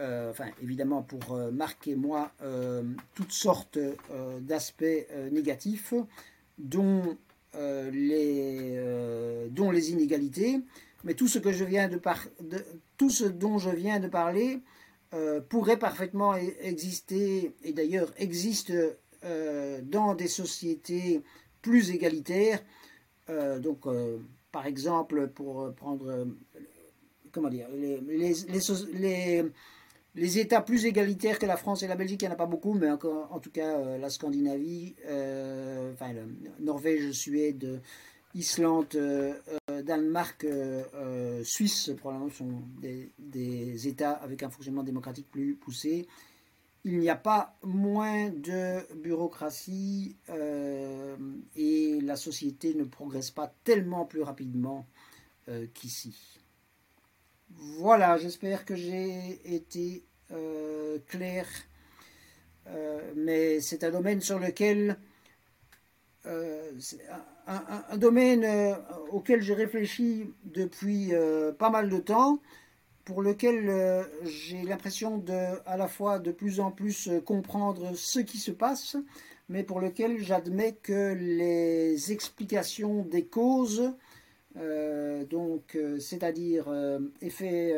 euh, 0.00 0.30
enfin 0.30 0.48
évidemment 0.62 1.02
pour 1.02 1.32
euh, 1.32 1.50
Marc 1.50 1.88
et 1.88 1.94
moi, 1.94 2.32
toutes 3.14 3.32
sortes 3.32 3.78
d'aspects 4.40 4.84
négatifs, 5.30 5.94
dont, 6.58 7.16
les, 7.54 8.78
dont 9.50 9.70
les 9.70 9.92
inégalités, 9.92 10.60
mais 11.04 11.14
tout 11.14 11.28
ce, 11.28 11.38
que 11.38 11.52
je 11.52 11.64
viens 11.64 11.88
de, 11.88 12.00
tout 12.96 13.10
ce 13.10 13.24
dont 13.24 13.58
je 13.58 13.70
viens 13.70 14.00
de 14.00 14.08
parler 14.08 14.60
pourrait 15.50 15.78
parfaitement 15.78 16.34
e-, 16.34 16.54
exister, 16.62 17.54
et 17.62 17.72
d'ailleurs 17.72 18.12
existe 18.16 18.72
dans 19.82 20.14
des 20.14 20.28
sociétés 20.28 21.22
plus 21.60 21.90
égalitaires. 21.90 22.60
donc, 23.60 23.84
par 24.50 24.66
exemple, 24.66 25.28
pour 25.28 25.72
prendre 25.74 26.26
comment 27.32 27.48
dire, 27.48 27.66
les, 27.72 28.34
les, 30.14 30.38
États 30.38 30.60
plus 30.60 30.84
égalitaires 30.84 31.38
que 31.38 31.46
la 31.46 31.56
France 31.56 31.82
et 31.82 31.88
la 31.88 31.96
Belgique, 31.96 32.22
il 32.22 32.26
n'y 32.26 32.30
en 32.30 32.34
a 32.34 32.36
pas 32.36 32.46
beaucoup, 32.46 32.74
mais 32.74 32.90
encore, 32.90 33.32
en 33.32 33.40
tout 33.40 33.50
cas 33.50 33.78
euh, 33.78 33.98
la 33.98 34.10
Scandinavie, 34.10 34.94
euh, 35.06 35.92
enfin, 35.94 36.12
Norvège, 36.60 37.12
Suède, 37.12 37.80
Islande, 38.34 38.86
euh, 38.94 39.34
Danemark, 39.82 40.46
Suisse, 41.42 41.90
probablement 41.98 42.30
sont 42.30 42.62
des, 42.80 43.88
États 43.88 44.12
avec 44.12 44.42
un 44.42 44.50
fonctionnement 44.50 44.82
démocratique 44.82 45.30
plus 45.30 45.54
poussé. 45.54 46.06
Il 46.84 46.98
n'y 46.98 47.10
a 47.10 47.16
pas 47.16 47.56
moins 47.62 48.30
de 48.30 48.80
bureaucratie 48.96 50.16
et 51.56 52.00
la 52.02 52.16
société 52.16 52.74
ne 52.74 52.84
progresse 52.84 53.30
pas 53.30 53.52
tellement 53.64 54.04
plus 54.04 54.22
rapidement 54.22 54.86
qu'ici. 55.74 56.16
Voilà, 57.56 58.16
j'espère 58.18 58.64
que 58.64 58.74
j'ai 58.74 59.40
été 59.54 60.04
euh, 60.30 60.98
clair, 61.08 61.46
euh, 62.68 63.12
mais 63.16 63.60
c'est 63.60 63.84
un 63.84 63.90
domaine 63.90 64.20
sur 64.20 64.38
lequel 64.38 64.96
un, 67.46 67.96
domaine 67.96 68.76
auquel 69.10 69.42
j'ai 69.42 69.54
réfléchi 69.54 70.30
depuis 70.44 71.12
pas 71.58 71.70
mal 71.70 71.88
de 71.88 71.98
temps, 71.98 72.40
pour 73.04 73.22
lequel 73.22 74.06
j'ai 74.24 74.62
l'impression 74.62 75.18
de 75.18 75.58
à 75.66 75.76
la 75.76 75.88
fois 75.88 76.18
de 76.18 76.30
plus 76.30 76.60
en 76.60 76.70
plus 76.70 77.10
comprendre 77.24 77.92
ce 77.94 78.20
qui 78.20 78.38
se 78.38 78.50
passe, 78.52 78.96
mais 79.48 79.64
pour 79.64 79.80
lequel 79.80 80.18
j'admets 80.18 80.76
que 80.82 81.14
les 81.14 82.12
explications 82.12 83.02
des 83.04 83.24
causes 83.24 83.92
euh, 84.58 85.24
donc, 85.24 85.76
euh, 85.76 85.98
c'est-à-dire 85.98 86.66
euh, 86.68 86.98
effet 87.20 87.72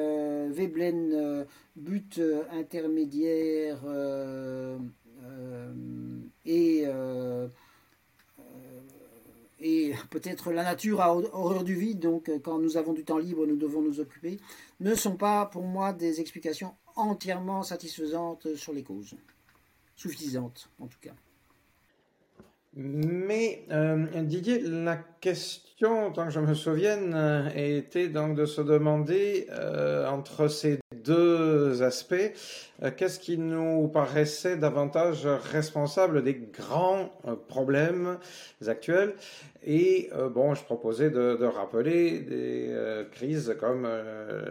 Veblen, 0.50 1.46
but 1.76 2.20
intermédiaire 2.52 3.78
et 6.44 6.84
peut-être 10.10 10.52
la 10.52 10.62
nature 10.62 11.00
a 11.00 11.14
horreur 11.14 11.64
du 11.64 11.74
vide, 11.74 12.00
donc 12.00 12.30
quand 12.42 12.58
nous 12.58 12.76
avons 12.76 12.92
du 12.92 13.04
temps 13.04 13.18
libre, 13.18 13.46
nous 13.46 13.56
devons 13.56 13.82
nous 13.82 14.00
occuper, 14.00 14.38
ne 14.80 14.94
sont 14.94 15.16
pas 15.16 15.46
pour 15.46 15.62
moi 15.62 15.92
des 15.92 16.20
explications 16.20 16.74
entièrement 16.96 17.62
satisfaisantes 17.62 18.54
sur 18.54 18.72
les 18.72 18.82
causes, 18.82 19.14
suffisantes 19.96 20.70
en 20.80 20.86
tout 20.86 20.98
cas. 21.00 21.14
Mais 22.76 23.66
Didier, 24.24 24.60
la 24.60 24.96
question 24.96 26.12
tant 26.12 26.24
que 26.26 26.30
je 26.30 26.40
me 26.40 26.54
souvienne, 26.54 27.12
euh, 27.14 27.48
était 27.54 28.08
donc 28.08 28.36
de 28.36 28.46
se 28.46 28.60
demander 28.60 29.46
euh, 29.50 30.08
entre 30.08 30.48
ces 30.48 30.78
deux 31.04 31.82
aspects, 31.82 32.14
euh, 32.82 32.90
qu'est-ce 32.96 33.20
qui 33.20 33.38
nous 33.38 33.88
paraissait 33.88 34.56
davantage 34.56 35.26
responsable 35.26 36.22
des 36.22 36.34
grands 36.34 37.10
problèmes 37.48 38.18
actuels? 38.66 39.14
Et 39.66 40.10
bon, 40.34 40.54
je 40.54 40.62
proposais 40.62 41.08
de, 41.08 41.42
rappeler 41.44 42.20
des 42.20 42.70
crises 43.12 43.56
comme 43.58 43.88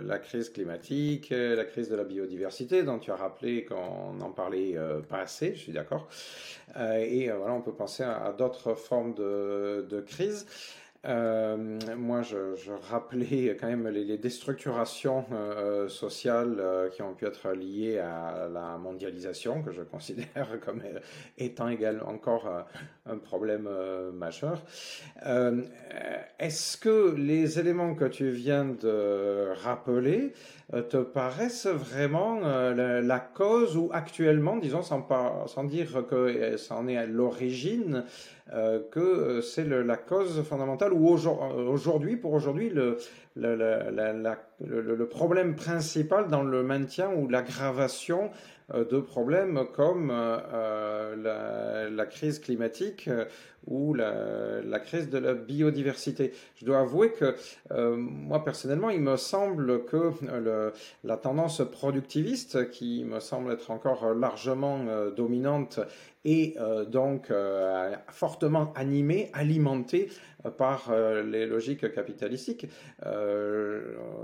la 0.04 0.18
crise 0.18 0.50
climatique, 0.50 1.30
la 1.30 1.66
crise 1.66 1.88
de 1.90 1.96
la 1.96 2.04
biodiversité, 2.04 2.82
dont 2.82 2.98
tu 2.98 3.12
as 3.12 3.16
rappelé 3.16 3.64
qu'on 3.64 4.14
n'en 4.14 4.32
parlait 4.32 4.76
pas 5.08 5.20
assez, 5.20 5.54
je 5.54 5.60
suis 5.60 5.72
d'accord. 5.72 6.08
et 6.80 7.30
voilà, 7.30 7.54
on 7.54 7.62
peut 7.62 7.74
penser 7.74 8.02
à, 8.02 8.34
d'autres 8.36 8.74
formes 8.74 9.14
de, 9.14 9.86
de 9.88 10.02
crise. 10.02 10.48
Euh, 11.06 11.80
moi, 11.98 12.22
je, 12.22 12.72
rappelais 12.90 13.58
quand 13.60 13.68
même 13.68 13.88
les, 13.90 14.18
déstructurations 14.18 15.26
euh, 15.34 15.90
sociales 15.90 16.56
euh, 16.60 16.90
qui 16.90 17.02
ont 17.02 17.14
pu 17.14 17.26
être 17.26 17.52
liées 17.52 17.98
à 18.00 18.48
la 18.52 18.78
mondialisation, 18.78 19.62
que 19.64 19.72
je 19.72 19.82
considère 19.94 20.60
comme 20.64 20.82
étant 21.38 21.68
également 21.68 22.08
encore 22.08 22.66
un 23.06 23.18
problème 23.18 23.70
majeur. 24.14 24.64
Est-ce 26.40 26.78
que 26.78 27.16
les 27.16 27.60
éléments 27.60 27.96
que 27.96 28.06
tu 28.06 28.30
viens 28.30 28.66
de 28.66 29.50
rappeler 29.64 30.34
te 30.90 30.98
paraissent 30.98 31.68
vraiment 31.68 32.40
la, 32.40 33.20
cause 33.20 33.78
ou 33.78 33.90
actuellement, 33.94 34.58
disons 34.58 34.82
sans, 34.82 35.08
sans 35.46 35.64
dire 35.64 36.06
que 36.10 36.58
ça 36.58 36.76
en 36.76 36.88
est 36.88 36.98
à 36.98 37.06
l'origine, 37.06 38.06
euh, 38.52 38.82
que 38.92 39.00
euh, 39.00 39.42
c'est 39.42 39.64
la 39.64 39.96
cause 39.96 40.44
fondamentale 40.44 40.92
ou 40.92 41.08
aujourd'hui, 41.08 42.18
pour 42.18 42.34
aujourd'hui, 42.34 42.70
le, 42.70 42.98
problème 45.10 45.56
principal 45.56 46.28
dans 46.28 46.44
le 46.44 46.62
maintien 46.62 47.10
ou 47.14 47.30
l'aggravation 47.30 48.26
euh, 48.26 48.28
de 48.74 49.00
problèmes 49.00 49.66
comme 49.74 50.08
la, 50.10 52.06
crise 52.06 52.40
climatique 52.40 53.10
ou 53.68 53.94
la, 53.94 54.80
crise 54.80 55.10
de 55.10 55.18
la 55.18 55.34
biodiversité. 55.34 56.34
Je 56.56 56.66
dois 56.66 56.80
avouer 56.80 57.12
que 57.12 57.36
moi 57.96 58.44
personnellement, 58.44 58.90
il 58.90 59.02
me 59.02 59.18
semble 59.18 59.86
que 59.86 60.12
la 61.04 61.18
tendance 61.18 61.62
productiviste, 61.72 62.70
qui 62.72 63.04
me 63.04 63.20
semble 63.20 63.52
être 63.52 63.72
encore 63.72 64.14
largement 64.14 64.86
dominante 65.16 65.80
et 66.26 66.56
euh, 66.60 66.86
donc 66.86 67.32
euh, 67.32 67.94
fortement 68.10 68.72
animé, 68.76 69.30
alimenté 69.34 70.10
euh, 70.10 70.14
par 70.58 70.92
les 71.26 71.46
logiques 71.46 71.92
capitalistiques, 71.94 72.68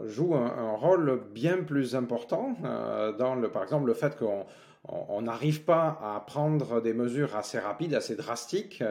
joue 0.05 0.35
un, 0.35 0.53
un, 0.57 0.75
rôle 0.75 1.21
bien 1.33 1.63
plus 1.63 1.95
important 1.95 2.55
dans 3.17 3.35
le, 3.35 3.49
par 3.49 3.63
exemple, 3.63 3.87
le 3.87 3.93
fait 3.93 4.17
qu'on 4.17 4.45
on 4.87 5.21
n'arrive 5.23 5.63
pas 5.63 5.99
à 6.01 6.23
prendre 6.25 6.81
des 6.81 6.93
mesures 6.93 7.35
assez 7.35 7.59
rapides, 7.59 7.93
assez 7.93 8.15
drastiques, 8.15 8.81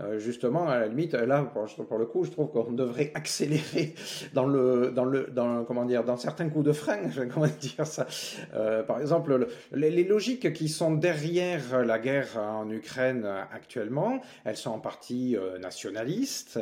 euh, 0.00 0.18
justement, 0.18 0.68
à 0.68 0.80
la 0.80 0.88
limite, 0.88 1.14
là, 1.14 1.42
pour, 1.42 1.98
le 1.98 2.06
coup, 2.06 2.24
je 2.24 2.32
trouve 2.32 2.50
qu'on 2.50 2.72
devrait 2.72 3.12
accélérer 3.14 3.94
dans 4.34 4.46
le, 4.46 4.90
dans 4.90 5.04
le, 5.04 5.28
dans, 5.32 5.64
comment 5.64 5.84
dire, 5.84 6.02
dans 6.02 6.16
certains 6.16 6.48
coups 6.48 6.66
de 6.66 6.72
frein, 6.72 6.98
comment 7.32 7.46
dire 7.60 7.86
ça. 7.86 8.06
Euh, 8.54 8.82
par 8.82 9.00
exemple, 9.00 9.46
les, 9.72 10.04
logiques 10.04 10.52
qui 10.52 10.68
sont 10.68 10.92
derrière 10.92 11.84
la 11.84 11.98
guerre 11.98 12.36
en 12.38 12.68
Ukraine 12.70 13.24
actuellement, 13.52 14.20
elles 14.44 14.56
sont 14.56 14.70
en 14.70 14.78
partie 14.78 15.36
euh, 15.36 15.58
nationalistes, 15.58 16.58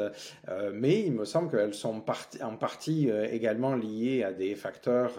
mais 0.73 1.01
il 1.03 1.13
me 1.13 1.25
semble 1.25 1.51
qu'elles 1.51 1.75
sont 1.75 2.03
en 2.43 2.57
partie 2.57 3.11
également 3.31 3.75
liées 3.75 4.23
à 4.23 4.33
des 4.33 4.55
facteurs 4.55 5.13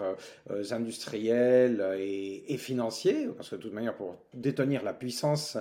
industriels 0.70 1.84
et, 1.98 2.56
financiers, 2.56 3.28
de 3.56 3.62
toute 3.62 3.72
manière, 3.72 3.94
pour 3.94 4.16
détenir 4.34 4.84
la 4.84 4.92
puissance, 4.92 5.56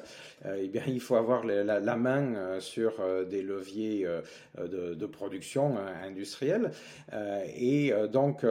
euh, 0.46 0.60
eh 0.62 0.68
bien, 0.68 0.84
il 0.88 1.00
faut 1.00 1.16
avoir 1.16 1.46
la, 1.46 1.96
main 1.96 2.36
euh, 2.36 2.60
sur 2.60 3.00
euh, 3.00 3.24
des 3.24 3.42
leviers 3.42 4.08
de, 4.58 5.06
production 5.06 5.76
industrielle. 6.04 6.72
et 7.56 7.94
donc, 8.12 8.44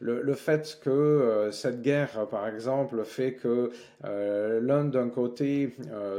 le, 0.00 0.34
fait 0.34 0.78
que 0.82 1.48
cette 1.50 1.80
guerre, 1.80 2.28
par 2.30 2.46
exemple, 2.46 3.02
fait 3.04 3.32
que 3.32 3.70
l'un 4.04 4.84
d'un 4.84 5.08
côté 5.08 5.74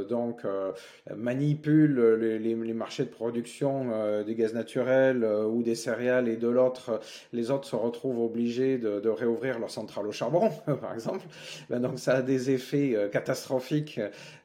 donc 0.10 0.42
manipule 1.16 2.16
les, 2.16 2.74
marchés 2.74 3.06
de 3.06 3.10
production 3.10 4.24
des 4.24 4.36
gaz 4.36 4.54
naturels 4.54 5.24
ou 5.24 5.62
des 5.62 5.76
céréales, 5.76 6.28
et 6.28 6.38
de 6.38 6.48
l'autre, 6.48 7.00
les 7.34 7.52
autres 7.52 7.68
se 7.68 7.76
retrouvent 7.76 8.20
obligés 8.20 8.78
de, 8.78 9.10
réouvrir 9.10 9.60
leur 9.60 9.72
centrale 9.72 10.08
au 10.08 10.12
charbon, 10.12 10.50
par 10.82 10.94
exemple. 10.94 11.26
Ben 11.70 11.80
donc, 11.80 12.00
ça 12.00 12.16
a 12.16 12.22
des 12.22 12.57
effet 12.58 12.96
euh, 12.96 13.08
catastrophique 13.08 14.00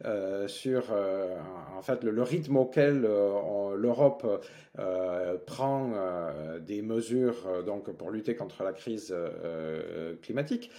euh, 0.05 0.46
sur 0.46 0.85
euh, 0.92 1.35
en 1.77 1.83
fait 1.83 2.05
le, 2.05 2.22
rythme 2.22 2.57
auquel 2.57 3.01
l'Europe 3.03 4.27
prend 5.46 5.92
des 6.61 6.83
mesures 6.83 7.64
donc 7.66 7.90
pour 7.90 8.11
lutter 8.11 8.35
contre 8.37 8.62
la 8.62 8.72
crise 8.72 9.14
climatique. 10.22 10.70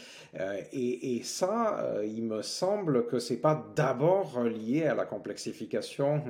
Et, 0.72 1.22
ça, 1.24 2.00
il 2.04 2.24
me 2.24 2.42
semble 2.42 3.06
que 3.06 3.20
c'est 3.20 3.42
pas 3.42 3.66
d'abord 3.76 4.44
lié 4.44 4.86
à 4.86 4.96
la 4.96 5.06
complexification 5.06 6.24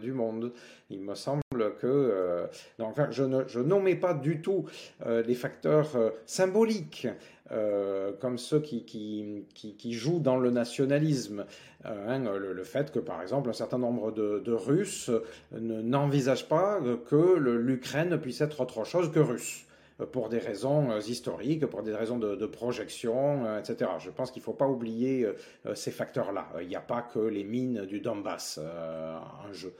du 0.00 0.12
monde. 0.12 0.52
Il 0.90 1.00
me 1.00 1.14
semble 1.14 1.42
que, 1.80 2.46
donc, 2.78 2.94
je 3.10 3.24
ne 3.24 3.42
je 3.48 3.94
pas 3.94 4.14
du 4.14 4.40
tout 4.42 4.66
les 5.04 5.34
facteurs 5.34 6.12
symboliques 6.26 7.08
euh, 7.54 8.12
comme 8.20 8.38
ceux 8.38 8.60
qui, 8.60 9.44
jouent 9.92 10.20
dans 10.20 10.36
le 10.36 10.50
nationalisme. 10.50 11.46
Euh, 11.86 12.08
hein, 12.08 12.18
le, 12.38 12.64
fait 12.64 12.90
que, 12.90 12.98
par 12.98 13.22
exemple, 13.22 13.48
un 13.50 13.54
certain 13.54 13.78
nombre 13.78 14.10
de 14.12 14.52
Russes 14.52 15.10
n'envisagent 15.52 16.48
pas 16.48 16.80
que 17.08 17.36
l'Ukraine 17.36 18.18
puisse 18.18 18.40
être 18.40 18.60
autre 18.60 18.84
chose 18.84 19.10
que 19.12 19.20
russe 19.20 19.66
pour 20.12 20.28
des 20.28 20.38
raisons 20.38 20.98
historiques, 20.98 21.66
pour 21.66 21.82
des 21.82 21.94
raisons 21.94 22.18
de, 22.18 22.46
projection, 22.46 23.58
etc. 23.58 23.90
Je 23.98 24.10
pense 24.10 24.30
qu'il 24.30 24.40
ne 24.40 24.44
faut 24.44 24.52
pas 24.52 24.66
oublier 24.66 25.26
ces 25.74 25.90
facteurs-là. 25.90 26.48
Il 26.60 26.68
n'y 26.68 26.76
a 26.76 26.80
pas 26.80 27.02
que 27.02 27.20
les 27.20 27.44
mines 27.44 27.86
du 27.86 28.00
Donbass 28.00 28.58
en 28.58 29.52
jeu. 29.52 29.74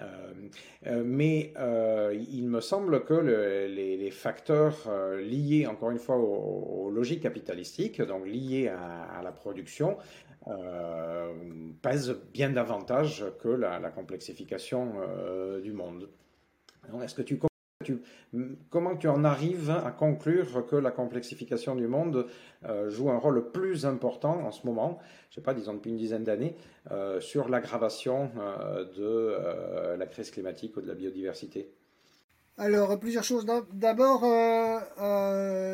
Euh, 0.00 0.04
euh, 0.86 1.02
mais 1.04 1.52
euh, 1.58 2.14
il 2.30 2.48
me 2.48 2.60
semble 2.60 3.04
que 3.04 3.14
les, 3.14 4.10
facteurs 4.10 4.90
liés, 5.20 5.66
encore 5.66 5.90
une 5.90 5.98
fois, 5.98 6.16
aux, 6.16 6.90
logiques 6.90 7.22
capitalistiques, 7.22 8.00
donc 8.02 8.26
liés 8.26 8.68
à, 8.68 9.22
la 9.22 9.32
production, 9.32 9.96
pèsent 11.80 12.16
bien 12.32 12.50
davantage 12.50 13.24
que 13.40 13.48
la, 13.48 13.78
la 13.78 13.90
complexification 13.90 14.94
du 15.62 15.72
monde. 15.72 16.10
Est-ce 17.02 17.14
que 17.14 17.22
tu 17.22 17.38
comment 18.70 18.96
tu 18.96 19.08
en 19.08 19.24
arrives 19.24 19.70
à 19.70 19.90
conclure 19.90 20.66
que 20.66 20.76
la 20.76 20.90
complexification 20.90 21.74
du 21.74 21.86
monde 21.86 22.26
euh, 22.64 22.90
joue 22.90 23.10
un 23.10 23.18
rôle 23.18 23.50
plus 23.50 23.86
important 23.86 24.40
en 24.44 24.52
ce 24.52 24.66
moment, 24.66 24.98
je 25.30 25.38
ne 25.38 25.42
sais 25.42 25.44
pas, 25.44 25.54
disons 25.54 25.74
depuis 25.74 25.90
une 25.90 25.96
dizaine 25.96 26.24
d'années, 26.24 26.56
euh, 26.90 27.20
sur 27.20 27.48
l'aggravation 27.48 28.30
euh, 28.38 28.84
de 28.96 29.96
la 29.96 30.06
crise 30.06 30.30
climatique 30.30 30.76
ou 30.76 30.80
de 30.80 30.88
la 30.88 30.94
biodiversité? 30.94 31.70
Alors, 32.58 33.00
plusieurs 33.00 33.24
choses. 33.24 33.46
D'abord, 33.72 34.20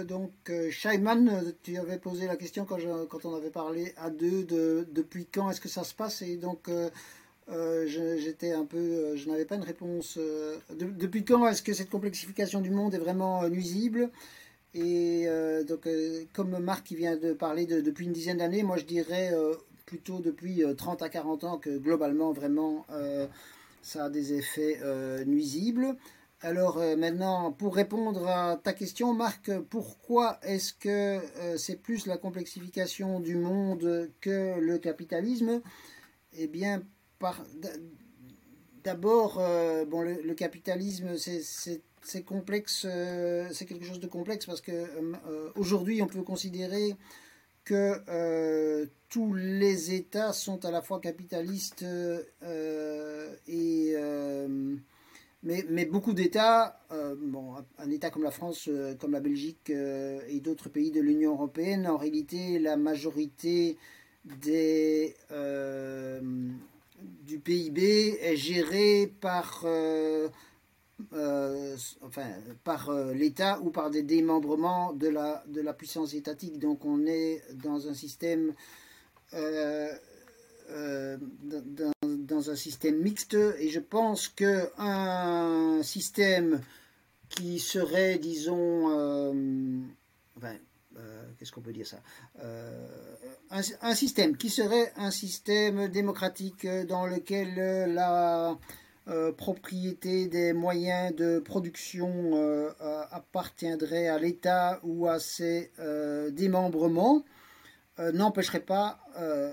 donc, 0.07 0.33
Scheiman, 0.71 1.43
tu 1.63 1.77
avais 1.77 1.99
posé 1.99 2.27
la 2.27 2.37
question 2.37 2.65
quand, 2.65 3.25
on 3.25 3.35
avait 3.35 3.51
parlé 3.51 3.93
à 3.97 4.11
deux 4.11 4.45
de 4.45 4.87
depuis 4.93 5.27
quand 5.27 5.51
est-ce 5.51 5.61
que 5.61 5.69
ça 5.69 5.83
se 5.83 5.93
passe. 5.93 6.23
Et 6.23 6.37
donc, 6.37 6.71
j'étais 7.87 8.53
un 8.53 8.65
peu, 8.65 9.17
je 9.17 9.29
n'avais 9.29 9.45
pas 9.45 9.57
une 9.57 9.63
réponse. 9.63 10.19
depuis 10.79 11.25
quand 11.25 11.47
est-ce 11.49 11.63
que 11.63 11.73
cette 11.73 11.91
complexification 11.91 12.61
du 12.61 12.71
monde 12.71 12.95
est 12.95 12.99
vraiment 12.99 13.49
nuisible? 13.49 14.11
Et 14.75 15.27
donc, 15.67 15.89
comme 16.33 16.59
Marc 16.59 16.87
qui 16.87 16.97
vient 16.97 17.17
de 17.17 17.33
parler 17.33 17.67
depuis 17.67 18.07
une 18.07 18.13
dizaine 18.13 18.39
d'années, 18.39 18.63
moi 18.63 18.77
je 18.77 18.85
dirais 18.85 19.33
plutôt 19.87 20.21
depuis 20.21 20.63
30 20.77 21.03
à 21.03 21.09
40 21.09 21.45
ans 21.45 21.59
que 21.59 21.79
globalement, 21.79 22.33
vraiment, 22.33 22.87
ça 23.83 24.05
a 24.05 24.11
des 24.11 24.35
effets 24.35 24.79
nuisibles. 25.27 25.97
Alors 26.41 26.79
euh, 26.79 26.95
maintenant, 26.97 27.51
pour 27.51 27.75
répondre 27.75 28.29
à 28.29 28.57
ta 28.63 28.73
question, 28.73 29.13
Marc, 29.13 29.51
pourquoi 29.71 30.39
est-ce 30.43 30.73
que 30.73 31.19
euh, 31.19 31.57
c'est 31.57 31.83
plus 31.83 32.07
la 32.07 32.17
complexification 32.17 33.19
du 33.19 33.35
monde 33.35 34.09
que 34.21 34.61
le 34.61 34.79
capitalisme? 34.79 35.61
Eh 36.35 36.47
bien, 36.47 36.83
d'abord, 38.85 39.39
euh, 39.39 39.85
bon, 39.85 40.03
le, 40.03 40.35
capitalisme, 40.35 41.17
c'est 41.17 42.23
complexe, 42.25 42.87
c'est 43.53 43.67
quelque 43.67 43.85
chose 43.85 44.01
de 44.01 44.07
complexe 44.07 44.47
parce 44.47 44.61
que 44.61 44.87
aujourd'hui, 45.57 46.03
on 46.03 46.07
peut 46.07 46.23
considérer 46.23 46.97
que 47.65 48.89
tous 49.09 49.35
les 49.35 49.95
États 49.95 50.33
sont 50.33 50.65
à 50.65 50.71
la 50.71 50.83
fois 50.83 51.01
capitalistes 51.01 51.85
et 53.47 53.97
mais, 55.45 55.85
beaucoup 55.85 56.15
d'États, 56.15 56.81
euh, 56.91 57.15
bon, 57.17 57.55
un 57.79 57.91
État 57.91 58.11
comme 58.11 58.25
la 58.25 58.33
France, 58.33 58.69
euh, 58.69 58.95
comme 58.97 59.13
la 59.13 59.21
Belgique 59.21 59.71
euh, 59.71 60.21
et 60.29 60.41
d'autres 60.41 60.69
pays 60.69 60.91
de 60.91 61.01
l'Union 61.01 61.33
européenne, 61.33 61.87
en 61.87 61.97
réalité, 61.97 62.59
la 62.59 62.77
majorité 62.77 63.77
des, 64.25 65.15
du 67.01 67.39
PIB 67.39 68.19
est 68.21 68.37
gérée 68.37 69.13
par, 69.21 69.65
enfin, 72.03 72.27
par 72.65 72.93
l'État 73.15 73.61
ou 73.61 73.71
par 73.71 73.91
des 73.91 74.03
démembrements 74.03 74.93
de 74.93 75.09
la, 75.09 75.45
de 75.49 75.61
la 75.61 75.73
puissance 75.73 76.15
étatique. 76.15 76.59
Donc 76.59 76.85
on 76.85 77.07
est 77.07 77.43
dans 77.55 77.89
un 77.89 77.95
système 77.95 78.55
dans, 82.29 82.51
un 82.51 82.57
système 82.57 83.01
mixte 83.01 83.35
et 83.35 83.69
je 83.69 83.81
pense 83.81 84.29
que 84.29 84.71
un 84.79 85.83
système 85.83 86.61
qui 87.29 87.59
serait, 87.59 88.19
disons, 88.19 88.91
euh, 88.91 89.33
euh, 91.39 91.45
qu'est-ce 91.45 91.53
qu'on 91.53 91.61
peut 91.61 91.73
dire 91.73 91.87
ça 91.87 91.99
euh, 92.43 92.87
un, 93.51 93.95
système 93.95 94.37
qui 94.37 94.51
serait 94.51 94.93
un 94.97 95.11
système 95.11 95.89
démocratique 95.89 96.67
dans 96.87 97.07
lequel 97.07 97.95
la 97.95 98.57
propriété 99.39 100.27
des 100.27 100.53
moyens 100.53 101.17
de 101.17 101.39
production 101.39 102.35
appartiendrait 103.11 104.09
à 104.09 104.19
l'État 104.19 104.81
ou 104.83 105.07
à 105.07 105.19
ses 105.19 105.73
démembrements 106.33 107.25
n'empêcherait 107.99 108.61
pas 108.61 109.01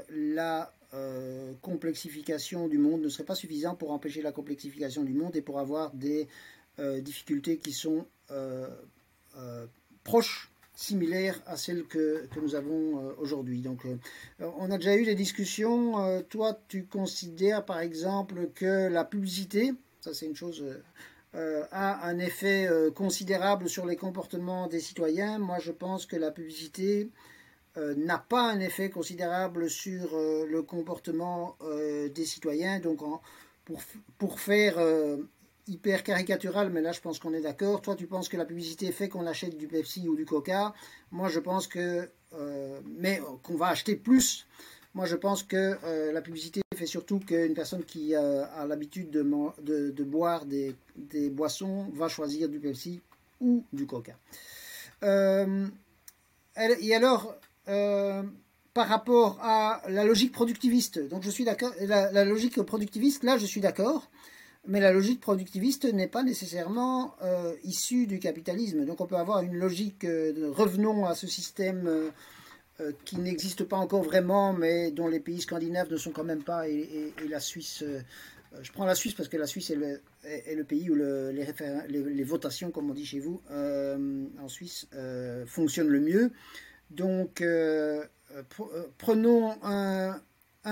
la 0.10 0.74
euh, 0.96 1.54
complexification 1.62 2.70
du 2.70 2.78
monde 2.78 3.02
ne 3.02 3.10
serait 3.10 3.26
pas 3.26 3.36
suffisant 3.36 3.76
pour 3.76 3.92
empêcher 3.92 4.22
la 4.22 4.32
complexification 4.32 5.04
du 5.04 5.14
monde 5.14 5.36
et 5.36 5.42
pour 5.42 5.60
avoir 5.60 5.94
des 5.94 6.30
euh, 6.80 7.02
difficultés 7.02 7.58
qui 7.58 7.74
sont 7.74 8.06
euh, 8.32 8.70
proches, 10.06 10.52
similaires 10.76 11.42
à 11.46 11.58
celles 11.58 11.86
que, 11.86 12.28
que 12.34 12.40
nous 12.40 12.56
avons 12.56 13.14
aujourd'hui. 13.18 13.62
Donc, 13.62 13.86
on 14.40 14.70
a 14.72 14.78
déjà 14.78 14.98
eu 14.98 15.06
des 15.06 15.16
discussions. 15.16 16.24
toi, 16.30 16.60
tu 16.68 16.86
considères 16.86 17.66
par 17.66 17.80
exemple 17.80 18.50
que 18.54 18.88
la 18.90 19.06
publicité, 19.06 19.74
ça 20.02 20.14
c'est 20.14 20.26
une 20.26 20.36
chose 20.36 20.64
a 21.34 22.08
un 22.08 22.20
effet 22.20 22.70
considérable 22.96 23.70
sur 23.70 23.86
les 23.86 23.96
comportements 23.96 24.68
des 24.68 24.80
citoyens. 24.80 25.40
Moi, 25.40 25.60
je 25.60 25.72
pense 25.72 26.06
que 26.06 26.16
la 26.16 26.32
publicité 26.32 27.10
euh, 27.78 27.94
n'a 27.98 28.18
pas 28.18 28.50
un 28.50 28.62
effet 28.62 28.90
considérable 28.90 29.70
sur 29.70 30.16
euh, 30.16 30.46
le 30.46 30.62
comportement 30.62 31.58
euh, 31.62 32.08
des 32.08 32.24
citoyens. 32.24 32.80
Donc, 32.80 33.00
pour, 34.18 34.40
faire 34.40 34.78
hyper 35.68 36.04
caricatural, 36.04 36.70
mais 36.70 36.82
là 36.82 36.92
je 36.92 37.02
pense 37.02 37.20
qu'on 37.20 37.34
est 37.34 37.42
d'accord. 37.42 37.82
Toi, 37.82 37.96
tu 37.96 38.08
penses 38.08 38.30
que 38.30 38.38
la 38.38 38.46
publicité 38.46 38.92
fait 38.92 39.10
qu'on 39.10 39.26
achète 39.26 39.58
du 39.58 39.68
Pepsi 39.68 40.08
ou 40.08 40.16
du 40.16 40.26
Coca. 40.26 40.74
Moi, 41.12 41.30
je 41.30 41.40
pense 41.40 41.68
que, 41.68 42.10
mais 43.00 43.22
qu'on 43.44 43.56
va 43.56 43.68
acheter 43.68 43.96
plus. 43.96 44.46
Moi, 44.94 45.06
je 45.06 45.16
pense 45.16 45.44
que 45.44 45.78
la 46.12 46.22
publicité 46.22 46.62
fait 46.76 46.86
surtout 46.86 47.20
qu'une 47.20 47.54
personne 47.54 47.84
qui 47.84 48.16
a 48.16 48.66
l'habitude 48.68 49.10
de, 49.10 49.92
de, 49.92 50.04
boire 50.04 50.46
des, 50.46 50.76
boissons 51.30 51.90
va 51.94 52.08
choisir 52.10 52.48
du 52.50 52.60
Pepsi 52.60 53.02
ou 53.42 53.64
du 53.74 53.88
Coca. 53.88 54.16
et 55.02 56.96
alors, 56.96 57.36
euh, 57.68 58.24
par 58.74 58.90
rapport 58.90 59.40
à 59.42 59.82
la 59.88 60.04
logique 60.04 60.34
productiviste. 60.34 61.00
Donc 61.00 61.24
je 61.24 61.30
suis 61.30 61.46
d'accord, 61.46 61.72
la, 61.80 62.26
logique 62.26 62.62
productiviste, 62.62 63.24
là 63.24 63.38
je 63.38 63.46
suis 63.46 63.62
d'accord, 63.62 64.12
mais 64.68 64.80
la 64.80 64.92
logique 64.92 65.22
productiviste 65.22 65.86
n'est 65.86 66.08
pas 66.08 66.24
nécessairement 66.24 67.16
euh, 67.22 67.54
issue 67.64 68.08
du 68.08 68.20
capitalisme. 68.20 68.86
Donc 68.86 69.02
on 69.02 69.06
peut 69.06 69.18
avoir 69.18 69.42
une 69.42 69.56
logique, 69.56 70.04
euh, 70.04 70.34
de 70.34 70.46
revenons 70.46 71.06
à 71.06 71.16
ce 71.16 71.28
système 71.28 72.12
qui 73.06 73.18
n'existe 73.18 73.64
pas 73.64 73.78
encore 73.78 74.04
vraiment, 74.04 74.52
mais 74.52 74.92
dont 74.92 75.08
les 75.08 75.22
pays 75.22 75.40
scandinaves 75.40 75.90
ne 75.90 75.96
sont 75.96 76.12
quand 76.12 76.26
même 76.26 76.44
pas, 76.44 76.68
et, 76.68 77.14
la 77.30 77.40
Suisse, 77.40 77.86
je 78.62 78.72
prends 78.74 78.84
la 78.84 78.96
Suisse 78.96 79.14
parce 79.14 79.30
que 79.30 79.38
la 79.38 79.48
Suisse 79.48 79.70
est 79.70 79.78
le, 79.78 80.02
le 80.26 80.64
pays 80.66 80.90
où 80.90 80.94
le, 80.94 81.32
les, 81.32 81.46
les, 81.88 82.24
votations, 82.26 82.72
comme 82.72 82.92
on 82.92 82.94
dit 82.94 83.06
chez 83.06 83.22
vous, 83.22 83.40
en 83.50 84.50
Suisse, 84.50 84.90
fonctionnent 85.46 85.88
le 85.88 86.02
mieux. 86.02 86.34
Donc, 86.90 87.42
euh, 88.36 88.44
euh, 88.60 88.84
prenons 88.98 89.56
un, 89.64 90.20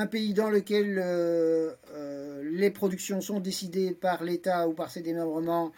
pays 0.08 0.34
dans 0.34 0.50
lequel 0.50 1.00
euh, 1.02 1.74
les 2.44 2.72
productions 2.72 3.22
sont 3.22 3.40
décidées 3.40 3.94
par 3.94 4.24
l'État 4.24 4.68
ou 4.68 4.74
par 4.74 4.90
ses 4.90 5.02
démembrements 5.02 5.72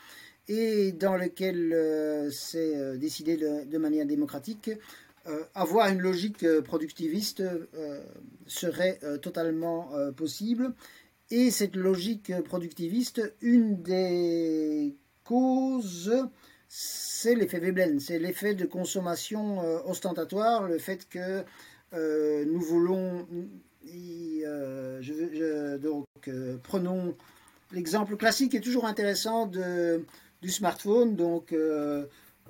et 0.47 0.91
dans 0.91 1.17
lequel 1.17 2.30
c'est 2.32 2.99
décidé 2.99 3.36
de, 3.36 3.78
manière 3.80 4.06
démocratique, 4.06 4.69
avoir 5.56 5.88
une 5.89 6.01
logique 6.01 6.45
productiviste 6.62 7.41
serait 8.45 8.99
totalement 9.23 9.89
possible. 10.15 10.75
Et 11.32 11.49
cette 11.49 11.75
logique 11.75 12.32
productiviste, 12.43 13.34
une 13.41 13.82
des 13.82 14.95
causes 15.23 16.13
c'est 16.67 17.36
l'effet 17.36 17.60
Veblen, 17.60 17.99
c'est 17.99 18.19
l'effet 18.19 18.54
de 18.54 18.65
consommation 18.65 19.62
euh, 19.62 19.80
ostentatoire, 19.86 20.67
le 20.67 20.78
fait 20.78 21.08
que 21.08 21.43
euh, 21.93 22.45
nous 22.45 22.60
voulons. 22.60 23.28
Euh, 23.88 25.78
donc, 25.78 26.06
prenons 26.63 27.15
l'exemple 27.71 28.15
classique 28.15 28.56
est 28.56 28.62
toujours 28.62 28.86
intéressant 28.86 29.45
de, 29.48 30.04
du 30.41 30.50
smartphone. 30.50 31.15
Donc, 31.15 31.54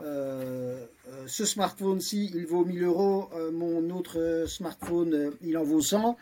ce 0.02 1.45
smartphone-ci, 1.45 2.32
il 2.34 2.45
vaut 2.45 2.65
1000 2.65 2.84
euros, 2.84 3.30
mon 3.54 3.89
autre 3.89 4.45
smartphone, 4.48 5.32
il 5.41 5.58
en 5.58 5.63
vaut 5.63 5.82
100. 5.82 6.17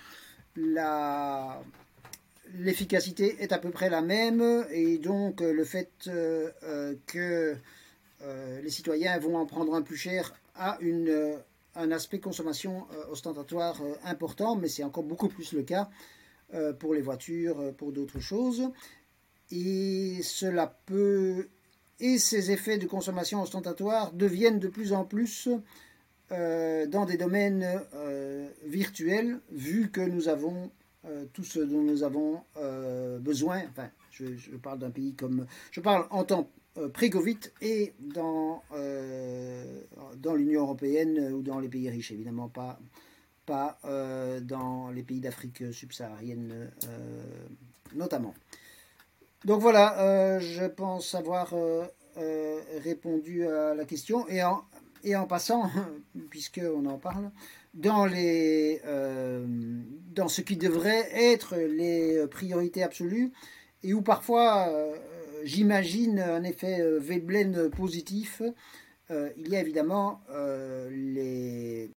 l'efficacité 2.56 3.38
est 3.40 3.52
à 3.52 3.58
peu 3.58 3.72
près 3.72 3.90
la 3.90 4.02
même 4.02 4.66
et 4.72 4.98
donc 5.00 5.42
le 5.42 5.64
fait 5.64 5.90
que 7.08 7.56
euh, 8.26 8.62
les 8.62 8.70
citoyens 8.70 9.18
vont 9.20 9.38
en 9.38 9.46
prendre 9.46 9.74
un 9.76 9.82
plus 9.82 9.98
cher 9.98 10.34
a 10.56 10.78
une, 10.80 11.10
euh, 11.10 11.36
un 11.76 11.92
aspect 11.92 12.20
consommation 12.20 12.88
euh, 12.94 13.12
ostentatoire 13.12 13.82
important, 14.06 14.56
mais 14.56 14.68
c'est 14.68 14.84
encore 14.84 15.04
beaucoup 15.04 15.30
plus 15.30 15.54
le 15.54 15.64
cas 15.64 15.90
pour 16.78 16.94
les 16.94 17.02
voitures, 17.02 17.74
pour 17.78 17.92
d'autres 17.92 18.20
choses. 18.20 18.70
Et 19.50 20.20
cela 20.22 20.68
peut 20.86 21.48
et 22.00 22.20
ces 22.20 22.52
effets 22.52 22.78
de 22.78 22.86
consommation 22.86 23.42
ostentatoire 23.42 24.14
deviennent 24.14 24.60
de 24.60 24.68
plus 24.68 24.94
en 24.94 25.04
plus 25.04 25.50
dans 26.30 27.06
des 27.08 27.18
domaines 27.18 27.82
virtuels, 28.66 29.40
vu 29.52 29.90
que 29.90 30.02
nous 30.02 30.28
avons 30.28 30.70
tout 31.34 31.44
ce 31.44 31.60
dont 31.60 31.82
nous 31.82 32.04
avons 32.04 32.44
besoin. 33.20 33.64
Enfin, 33.72 33.90
je, 34.12 34.38
je 34.38 34.52
parle 34.52 34.78
d'un 34.78 34.92
pays 34.92 35.16
comme. 35.16 35.48
Je 35.72 35.82
parle 35.82 36.06
en 36.12 36.24
tant 36.24 36.42
euh, 36.42 36.63
pré-Covid 36.76 37.38
et 37.62 37.94
dans, 38.00 38.64
euh, 38.74 39.82
dans 40.18 40.34
l'Union 40.34 40.62
européenne 40.62 41.34
ou 41.34 41.42
dans 41.42 41.60
les 41.60 41.68
pays 41.68 41.90
riches, 41.90 42.12
évidemment 42.12 42.50
pas, 42.50 42.80
pas 43.46 43.78
euh, 43.86 44.40
dans 44.40 44.90
les 44.90 45.04
pays 45.04 45.20
d'Afrique 45.20 45.72
subsaharienne 45.72 46.72
notamment. 47.96 48.34
Donc 49.46 49.62
voilà, 49.62 50.40
je 50.40 50.66
pense 50.66 51.14
avoir 51.16 51.54
répondu 52.84 53.46
à 53.46 53.76
la 53.76 53.86
question 53.86 54.28
et 54.30 54.42
en, 54.44 54.64
et 55.04 55.16
en 55.16 55.28
passant, 55.28 55.70
puisqu'on 56.32 56.86
en 56.86 56.98
parle, 56.98 57.30
dans 57.76 58.08
ce 60.28 60.42
qui 60.42 60.58
devrait 60.58 61.08
être 61.14 61.56
les 61.56 62.26
priorités 62.28 62.82
absolues 62.82 63.32
et 63.84 63.94
où 63.94 64.02
parfois 64.02 64.72
j'imagine 65.44 66.20
un 66.20 66.44
effet 66.44 66.82
Veblen 67.00 67.70
positif. 67.70 68.42
il 69.10 69.48
y 69.48 69.56
a 69.56 69.62
évidemment 69.62 70.22
les 70.90 71.92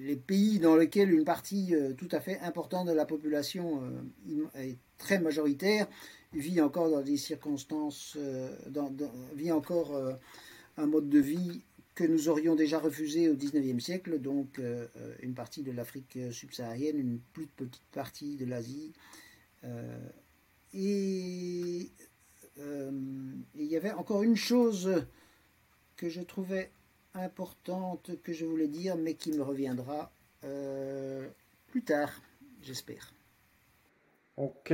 les 0.00 0.16
pays 0.16 0.58
dans 0.58 0.76
lesquels 0.76 1.12
une 1.12 1.24
partie 1.24 1.74
euh, 1.74 1.92
tout 1.92 2.08
à 2.10 2.20
fait 2.20 2.40
importante 2.40 2.88
de 2.88 2.92
la 2.92 3.04
population 3.04 3.82
euh, 4.28 4.60
est 4.60 4.78
très 4.98 5.18
majoritaire 5.18 5.86
vit 6.32 6.60
encore 6.60 6.90
dans 6.90 7.00
des 7.00 7.16
circonstances, 7.16 8.16
euh, 8.16 8.54
vit 9.34 9.50
encore 9.50 10.00
un 10.76 10.86
mode 10.86 11.08
de 11.08 11.18
vie 11.18 11.62
que 11.96 12.04
nous 12.04 12.28
aurions 12.28 12.54
déjà 12.54 12.78
refusé 12.78 13.28
au 13.28 13.34
XIXe 13.34 13.82
siècle, 13.82 14.20
donc 14.20 14.60
une 15.22 15.34
partie 15.34 15.64
de 15.64 15.72
l'Afrique 15.72 16.16
subsaharienne, 16.30 17.00
une 17.00 17.18
plus 17.32 17.46
petite 17.46 17.82
partie 17.90 18.36
de 18.36 18.44
l'Asie. 18.44 18.92
Et 20.74 21.90
il 23.54 23.64
y 23.66 23.76
avait 23.76 23.92
encore 23.92 24.22
une 24.22 24.36
chose 24.36 25.04
que 25.96 26.08
je 26.08 26.20
trouvais 26.20 26.70
importante 27.14 28.10
que 28.22 28.32
je 28.32 28.44
voulais 28.44 28.68
dire, 28.68 28.96
mais 28.96 29.14
qui 29.14 29.32
me 29.32 29.42
reviendra 29.42 30.10
euh, 30.44 31.26
plus 31.68 31.82
tard, 31.82 32.10
j'espère. 32.62 33.12
Ok, 34.36 34.72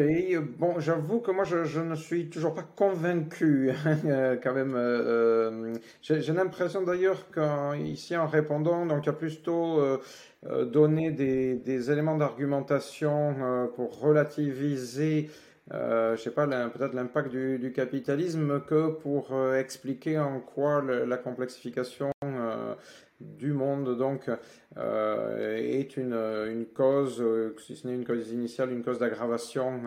bon, 0.58 0.78
j'avoue 0.78 1.18
que 1.18 1.32
moi 1.32 1.42
je, 1.42 1.80
ne 1.80 1.96
suis 1.96 2.28
toujours 2.30 2.54
pas 2.54 2.62
convaincu 2.62 3.72
hein, 3.72 4.36
quand 4.42 4.54
même. 4.54 4.74
Euh, 4.76 5.74
j'ai 6.02 6.32
l'impression 6.32 6.82
d'ailleurs 6.82 7.26
qu'ici 7.32 8.16
en 8.16 8.28
répondant, 8.28 8.86
donc 8.86 9.02
il 9.02 9.06
y 9.06 9.10
a 9.10 9.12
plutôt 9.12 9.80
euh, 9.80 10.64
donné 10.66 11.10
des, 11.10 11.90
éléments 11.90 12.16
d'argumentation 12.16 13.68
pour 13.74 13.98
relativiser 13.98 15.30
euh, 15.72 16.16
je 16.16 16.22
sais 16.22 16.30
pas, 16.30 16.46
peut-être 16.46 16.94
l'impact 16.94 17.30
du, 17.30 17.72
capitalisme 17.74 18.60
que 18.60 18.90
pour 18.90 19.32
euh, 19.32 19.58
expliquer 19.58 20.18
en 20.18 20.40
quoi 20.40 20.80
la 20.82 21.16
complexification 21.16 22.12
euh, 22.24 22.74
du 23.20 23.52
monde 23.52 23.98
donc 23.98 24.30
euh, 24.76 25.56
est 25.56 25.96
une, 25.96 26.12
une 26.12 26.66
cause, 26.66 27.24
si 27.58 27.74
ce 27.74 27.88
n'est 27.88 27.94
une 27.94 28.04
cause 28.04 28.30
initiale, 28.30 28.70
une 28.70 28.84
cause 28.84 29.00
d'aggravation 29.00 29.80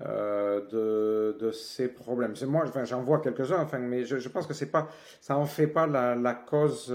de, 0.00 1.36
de, 1.38 1.50
ces 1.50 1.88
problèmes. 1.88 2.34
C'est 2.34 2.46
moi, 2.46 2.62
enfin, 2.66 2.84
j'en 2.84 3.02
vois 3.02 3.20
quelques-uns, 3.20 3.60
enfin, 3.60 3.78
mais 3.78 4.04
je, 4.06 4.18
je, 4.18 4.28
pense 4.30 4.46
que 4.46 4.54
c'est 4.54 4.70
pas, 4.70 4.88
ça 5.20 5.36
en 5.36 5.44
fait 5.44 5.66
pas 5.66 5.86
la, 5.86 6.14
la 6.14 6.34
cause 6.34 6.94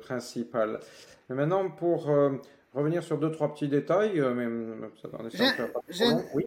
principale. 0.00 0.80
Mais 1.28 1.34
maintenant, 1.34 1.68
pour 1.68 2.08
revenir 2.72 3.02
sur 3.02 3.18
deux 3.18 3.30
trois 3.30 3.52
petits 3.52 3.68
détails, 3.68 4.22
mais 4.34 4.46
ça, 5.02 5.08
dans 5.08 5.18
oui. 6.32 6.46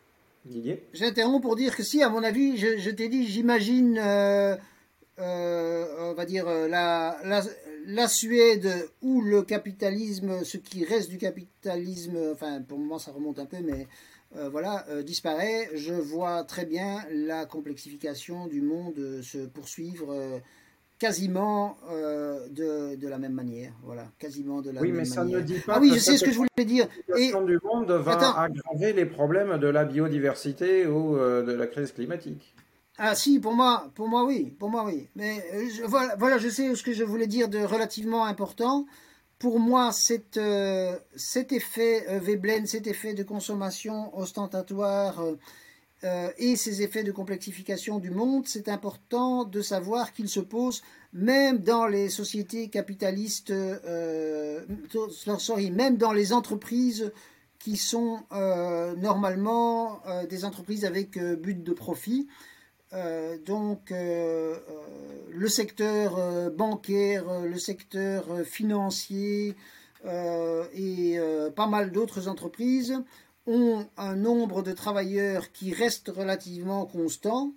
J'interromps 0.94 1.42
pour 1.42 1.56
dire 1.56 1.76
que 1.76 1.84
si, 1.84 2.02
à 2.02 2.10
mon 2.10 2.24
avis, 2.24 2.58
je, 2.58 2.90
t'ai 2.90 3.08
dit, 3.08 3.28
j'imagine, 3.28 4.00
euh, 4.00 4.56
euh, 5.20 6.12
on 6.12 6.14
va 6.14 6.26
dire, 6.26 6.48
euh, 6.48 6.68
la, 6.68 7.18
la, 7.86 8.08
Suède 8.08 8.90
ou 9.02 9.22
le 9.22 9.44
capitalisme, 9.44 10.44
ce 10.44 10.58
qui 10.58 10.86
reste 10.86 11.10
du 11.10 11.18
capitalisme, 11.18 12.18
enfin, 12.34 12.62
pour 12.62 12.78
le 12.78 12.84
moment, 12.84 13.00
ça 13.00 13.12
remonte 13.12 13.40
un 13.40 13.46
peu, 13.46 13.58
mais 13.62 13.88
voilà, 14.52 14.86
disparaît. 15.04 15.70
Je 15.74 15.94
vois 15.94 16.44
très 16.44 16.66
bien 16.66 17.04
la 17.12 17.46
complexification 17.46 18.46
du 18.46 18.62
monde 18.62 19.22
se 19.24 19.40
poursuivre 19.40 20.42
quasiment 21.00 21.78
euh, 21.90 22.48
de, 22.50 22.96
de, 22.96 23.08
la 23.08 23.18
même 23.18 23.32
manière. 23.32 23.72
Voilà, 23.84 24.06
quasiment 24.20 24.62
de 24.62 24.70
la 24.70 24.82
oui, 24.82 24.92
même 24.92 25.08
manière. 25.08 25.24
Oui, 25.24 25.32
mais 25.32 25.34
ça 25.34 25.38
ne 25.38 25.42
dit 25.42 25.60
pas. 25.60 25.76
Ah 25.76 25.80
oui, 25.80 25.92
je 25.94 26.00
sais 26.00 26.18
ce 26.18 26.26
que 26.26 26.32
je 26.32 26.38
voulais 26.38 26.66
dire. 26.66 26.88
La 27.08 27.16
situation 27.16 27.46
du 27.46 27.58
monde 27.64 27.92
va 27.92 28.42
aggraver 28.42 28.94
les 28.94 29.06
problèmes 29.06 29.58
de 29.58 29.68
la 29.68 29.86
biodiversité 29.86 30.86
ou 30.86 31.18
euh, 31.18 31.44
de 31.44 31.54
la 31.54 31.68
crise 31.68 31.94
climatique. 31.94 32.54
Ah 32.98 33.16
si, 33.16 33.40
pour 33.40 33.54
moi, 33.54 33.90
pour 33.96 34.10
moi 34.10 34.26
oui, 34.26 34.54
pour 34.60 34.70
moi 34.70 34.84
oui. 34.86 35.08
Mais 35.16 35.44
euh, 35.54 35.88
voilà, 35.88 36.16
voilà, 36.18 36.38
je 36.38 36.50
sais 36.50 36.76
ce 36.76 36.84
que 36.84 36.92
je 36.92 37.06
voulais 37.06 37.28
dire 37.28 37.48
de 37.48 37.60
relativement 37.60 38.26
important. 38.26 38.86
Pour 39.40 39.58
moi, 39.58 39.94
cet, 39.94 40.38
cet 41.16 41.54
effet 41.54 42.20
Veblen, 42.20 42.68
cet 42.68 42.88
effet 42.88 43.14
de 43.14 43.24
consommation 43.24 44.14
ostentatoire 44.18 45.24
euh, 46.04 46.32
et 46.38 46.56
ces 46.56 46.82
effets 46.82 47.04
de 47.04 47.12
complexification 47.12 48.00
du 48.00 48.10
monde, 48.10 48.48
c'est 48.48 48.70
important 48.70 49.44
de 49.44 49.62
savoir 49.62 50.14
qu'ils 50.14 50.30
se 50.30 50.40
posent 50.40 50.82
même 51.12 51.58
dans 51.60 51.88
les 51.88 52.10
sociétés 52.10 52.70
capitalistes, 52.70 53.52
euh, 53.52 54.66
même 55.72 55.98
dans 55.98 56.14
les 56.14 56.32
entreprises 56.32 57.12
qui 57.58 57.76
sont 57.76 58.22
euh, 58.32 58.96
normalement 58.96 60.02
des 60.30 60.46
entreprises 60.46 60.86
avec 60.86 61.20
but 61.20 61.62
de 61.62 61.74
profit. 61.74 62.28
donc 63.46 63.92
le 63.92 65.48
secteur 65.48 66.52
bancaire, 66.52 67.42
le 67.42 67.60
secteur 67.60 68.46
financier 68.46 69.56
et 70.06 71.20
pas 71.56 71.68
mal 71.68 71.92
d'autres 71.92 72.30
entreprises 72.30 73.04
ont 73.48 73.88
un 73.98 74.16
nombre 74.16 74.62
de 74.62 74.72
travailleurs 74.72 75.52
qui 75.52 75.74
reste 75.74 76.10
relativement 76.10 76.86
constant. 76.86 77.54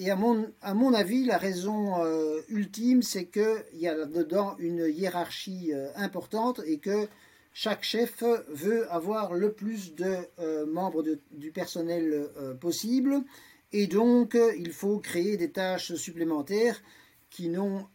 Et 0.00 0.10
à 0.10 0.16
mon, 0.16 0.94
avis, 0.94 1.24
la 1.24 1.38
raison 1.38 2.04
euh, 2.04 2.40
ultime, 2.48 3.02
c'est 3.02 3.26
qu'il 3.26 3.64
y 3.74 3.88
a 3.88 3.94
là-dedans 3.94 4.54
une 4.58 4.86
hiérarchie 4.88 5.72
euh, 5.72 5.88
importante 5.96 6.60
et 6.64 6.78
que 6.78 7.08
chaque 7.52 7.82
chef 7.82 8.22
veut 8.48 8.88
avoir 8.92 9.34
le 9.34 9.52
plus 9.52 9.96
de 9.96 10.14
euh, 10.38 10.66
membres 10.66 11.02
du 11.32 11.50
personnel 11.50 12.28
possible. 12.60 13.24
Et 13.72 13.88
donc, 13.88 14.38
il 14.56 14.72
faut 14.72 14.98
créer 14.98 15.36
des 15.36 15.50
tâches 15.50 15.94
supplémentaires 15.94 16.80
qui 17.28 17.48
n'ont 17.48 17.86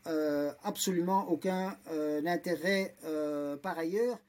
absolument 0.64 1.28
aucun 1.32 1.76
intérêt 2.26 2.96
par 3.64 3.80
ailleurs. 3.80 4.20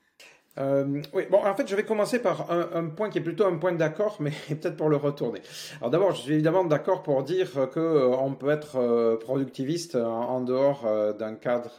Euh, 0.58 1.02
oui, 1.12 1.24
bon, 1.30 1.44
en 1.44 1.54
fait, 1.54 1.66
je 1.66 1.74
vais 1.74 1.82
commencer 1.82 2.20
par 2.20 2.50
un, 2.50 2.68
un 2.74 2.84
point 2.86 3.10
qui 3.10 3.18
est 3.18 3.22
plutôt 3.22 3.44
un 3.44 3.56
point 3.56 3.72
d'accord, 3.72 4.16
mais 4.20 4.30
peut-être 4.48 4.76
pour 4.76 4.88
le 4.88 4.96
retourner. 4.96 5.40
Alors 5.80 5.90
d'abord, 5.90 6.12
je 6.12 6.22
suis 6.22 6.34
évidemment 6.34 6.64
d'accord 6.64 7.02
pour 7.02 7.22
dire 7.24 7.50
que 7.72 7.80
euh, 7.80 8.16
on 8.16 8.32
peut 8.34 8.50
être 8.50 8.76
euh, 8.76 9.16
productiviste 9.16 9.96
en, 9.96 10.40
dehors 10.40 10.84
euh, 10.86 11.12
d'un 11.12 11.34
cadre 11.34 11.72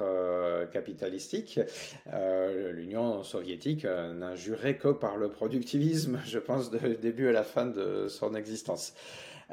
capitalistique. 0.71 1.59
L'Union 2.73 3.23
soviétique 3.23 3.85
n'a 3.85 4.35
juré 4.35 4.77
que 4.77 4.89
par 4.89 5.17
le 5.17 5.29
productivisme, 5.29 6.19
je 6.25 6.39
pense, 6.39 6.71
du 6.71 6.95
début 6.97 7.29
à 7.29 7.31
la 7.31 7.43
fin 7.43 7.65
de 7.65 8.07
son 8.07 8.35
existence. 8.35 8.93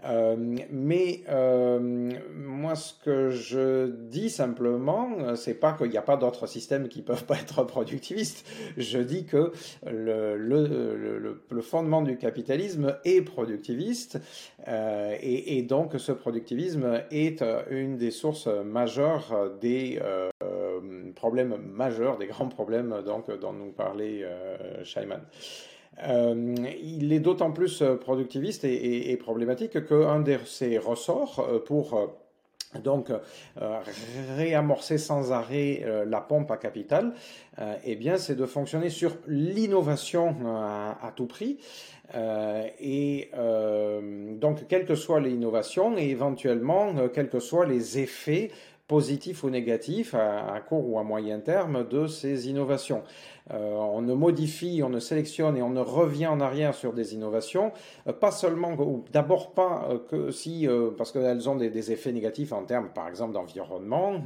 Euh, 0.05 0.37
mais 0.71 1.23
euh, 1.29 2.11
moi, 2.35 2.75
ce 2.75 2.95
que 2.95 3.31
je 3.31 3.87
dis 3.89 4.31
simplement, 4.31 5.37
c'est 5.37 5.55
pas 5.55 5.73
qu'il 5.73 5.91
n'y 5.91 5.97
a 5.97 6.03
pas 6.03 6.17
d'autres 6.17 6.47
systèmes 6.47 6.89
qui 6.89 7.03
peuvent 7.03 7.25
pas 7.25 7.37
être 7.37 7.63
productivistes. 7.65 8.47
Je 8.77 8.99
dis 8.99 9.25
que 9.25 9.53
le, 9.87 10.37
le, 10.37 11.19
le, 11.19 11.63
fondement 11.63 12.03
du 12.03 12.17
capitalisme 12.17 12.97
est 13.05 13.23
productiviste 13.23 14.19
euh, 14.67 15.17
et, 15.21 15.59
et, 15.59 15.63
donc 15.63 15.95
ce 15.97 16.11
productivisme 16.11 17.03
est 17.11 17.45
une 17.71 17.97
des 17.97 18.11
sources 18.11 18.49
majeures 18.49 19.53
des 19.61 20.01
euh, 20.03 21.11
problèmes 21.15 21.57
majeurs, 21.57 22.19
des 22.19 22.27
grands 22.27 22.49
problèmes 22.49 23.03
donc, 23.05 23.31
dont 23.39 23.53
nous 23.53 23.71
parlait 23.71 24.23
euh, 24.23 24.83
Scheiman. 24.85 25.21
Euh, 26.09 26.55
il 26.83 27.13
est 27.13 27.21
d'autant 27.21 27.53
plus 27.53 27.83
euh, 27.83 27.97
productiviste 27.97 28.65
et, 28.65 29.17
problématique 29.17 29.87
qu'un 29.87 30.21
de 30.21 30.39
ses 30.45 30.79
ressorts 30.79 31.41
euh, 31.41 31.59
pour 31.59 32.11
donc 32.83 33.13
réamorcer 34.39 34.97
sans 34.97 35.31
arrêt 35.31 35.85
la 36.07 36.23
pompe 36.23 36.51
à 36.51 36.57
capital, 36.57 37.13
eh 37.85 37.97
bien 37.97 38.17
c'est 38.17 38.35
de 38.35 38.47
fonctionner 38.47 38.89
sur 38.89 39.15
l'innovation 39.29 40.35
à, 40.47 41.13
tout 41.15 41.27
prix. 41.27 41.59
et 42.81 43.31
donc 44.41 44.67
quelle 44.69 44.87
que 44.87 44.95
soit 44.95 45.21
l'innovation 45.21 45.99
et 45.99 46.09
éventuellement 46.09 46.95
quels 47.13 47.29
que 47.29 47.41
soient 47.41 47.67
les 47.67 47.99
effets 47.99 48.51
positifs 48.93 49.43
ou 49.43 49.49
négatifs 49.49 50.15
à, 50.15 50.61
court 50.69 50.87
ou 50.87 50.99
à 50.99 51.03
moyen 51.03 51.41
terme 51.41 51.89
de 51.89 52.07
ces 52.07 52.51
innovations. 52.51 53.03
Euh, 53.51 53.75
on 53.75 54.03
ne 54.03 54.15
modifie, 54.15 54.83
on 54.85 54.89
ne 54.89 55.01
sélectionne 55.01 55.57
et 55.57 55.63
on 55.63 55.71
ne 55.71 55.81
revient 55.81 56.29
en 56.29 56.41
arrière 56.41 56.75
sur 56.75 56.93
des 56.93 57.15
innovations, 57.15 57.73
euh, 58.07 58.13
pas 58.13 58.31
seulement, 58.31 58.73
ou 58.75 59.05
d'abord 59.13 59.53
pas 59.53 59.89
euh, 59.91 59.99
que 59.99 60.31
si, 60.31 60.69
parce 60.97 61.13
qu'elles 61.13 61.49
ont 61.49 61.57
des, 61.57 61.93
effets 61.93 62.13
négatifs 62.13 62.53
en 62.53 62.65
termes, 62.65 62.91
par 62.91 63.09
exemple, 63.09 63.33
d'environnement, 63.33 64.23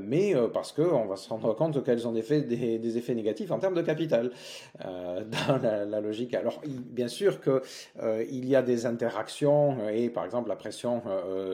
mais 0.00 0.34
parce 0.52 0.72
qu'on 0.72 1.06
va 1.06 1.16
se 1.16 1.28
rendre 1.28 1.54
compte 1.54 1.82
qu'elles 1.82 2.06
ont 2.06 2.12
des, 2.12 2.22
des, 2.22 2.98
effets 2.98 3.14
négatifs 3.14 3.50
en 3.50 3.58
termes 3.58 3.74
de 3.74 3.82
capital 3.82 4.30
dans 4.78 5.56
la, 5.60 6.00
logique. 6.00 6.34
Alors, 6.34 6.60
bien 6.64 7.08
sûr 7.08 7.40
qu'il 7.40 8.44
y 8.46 8.54
a 8.54 8.62
des 8.62 8.86
interactions 8.86 9.88
et, 9.88 10.08
par 10.08 10.24
exemple, 10.24 10.48
la 10.48 10.56
pression 10.56 11.02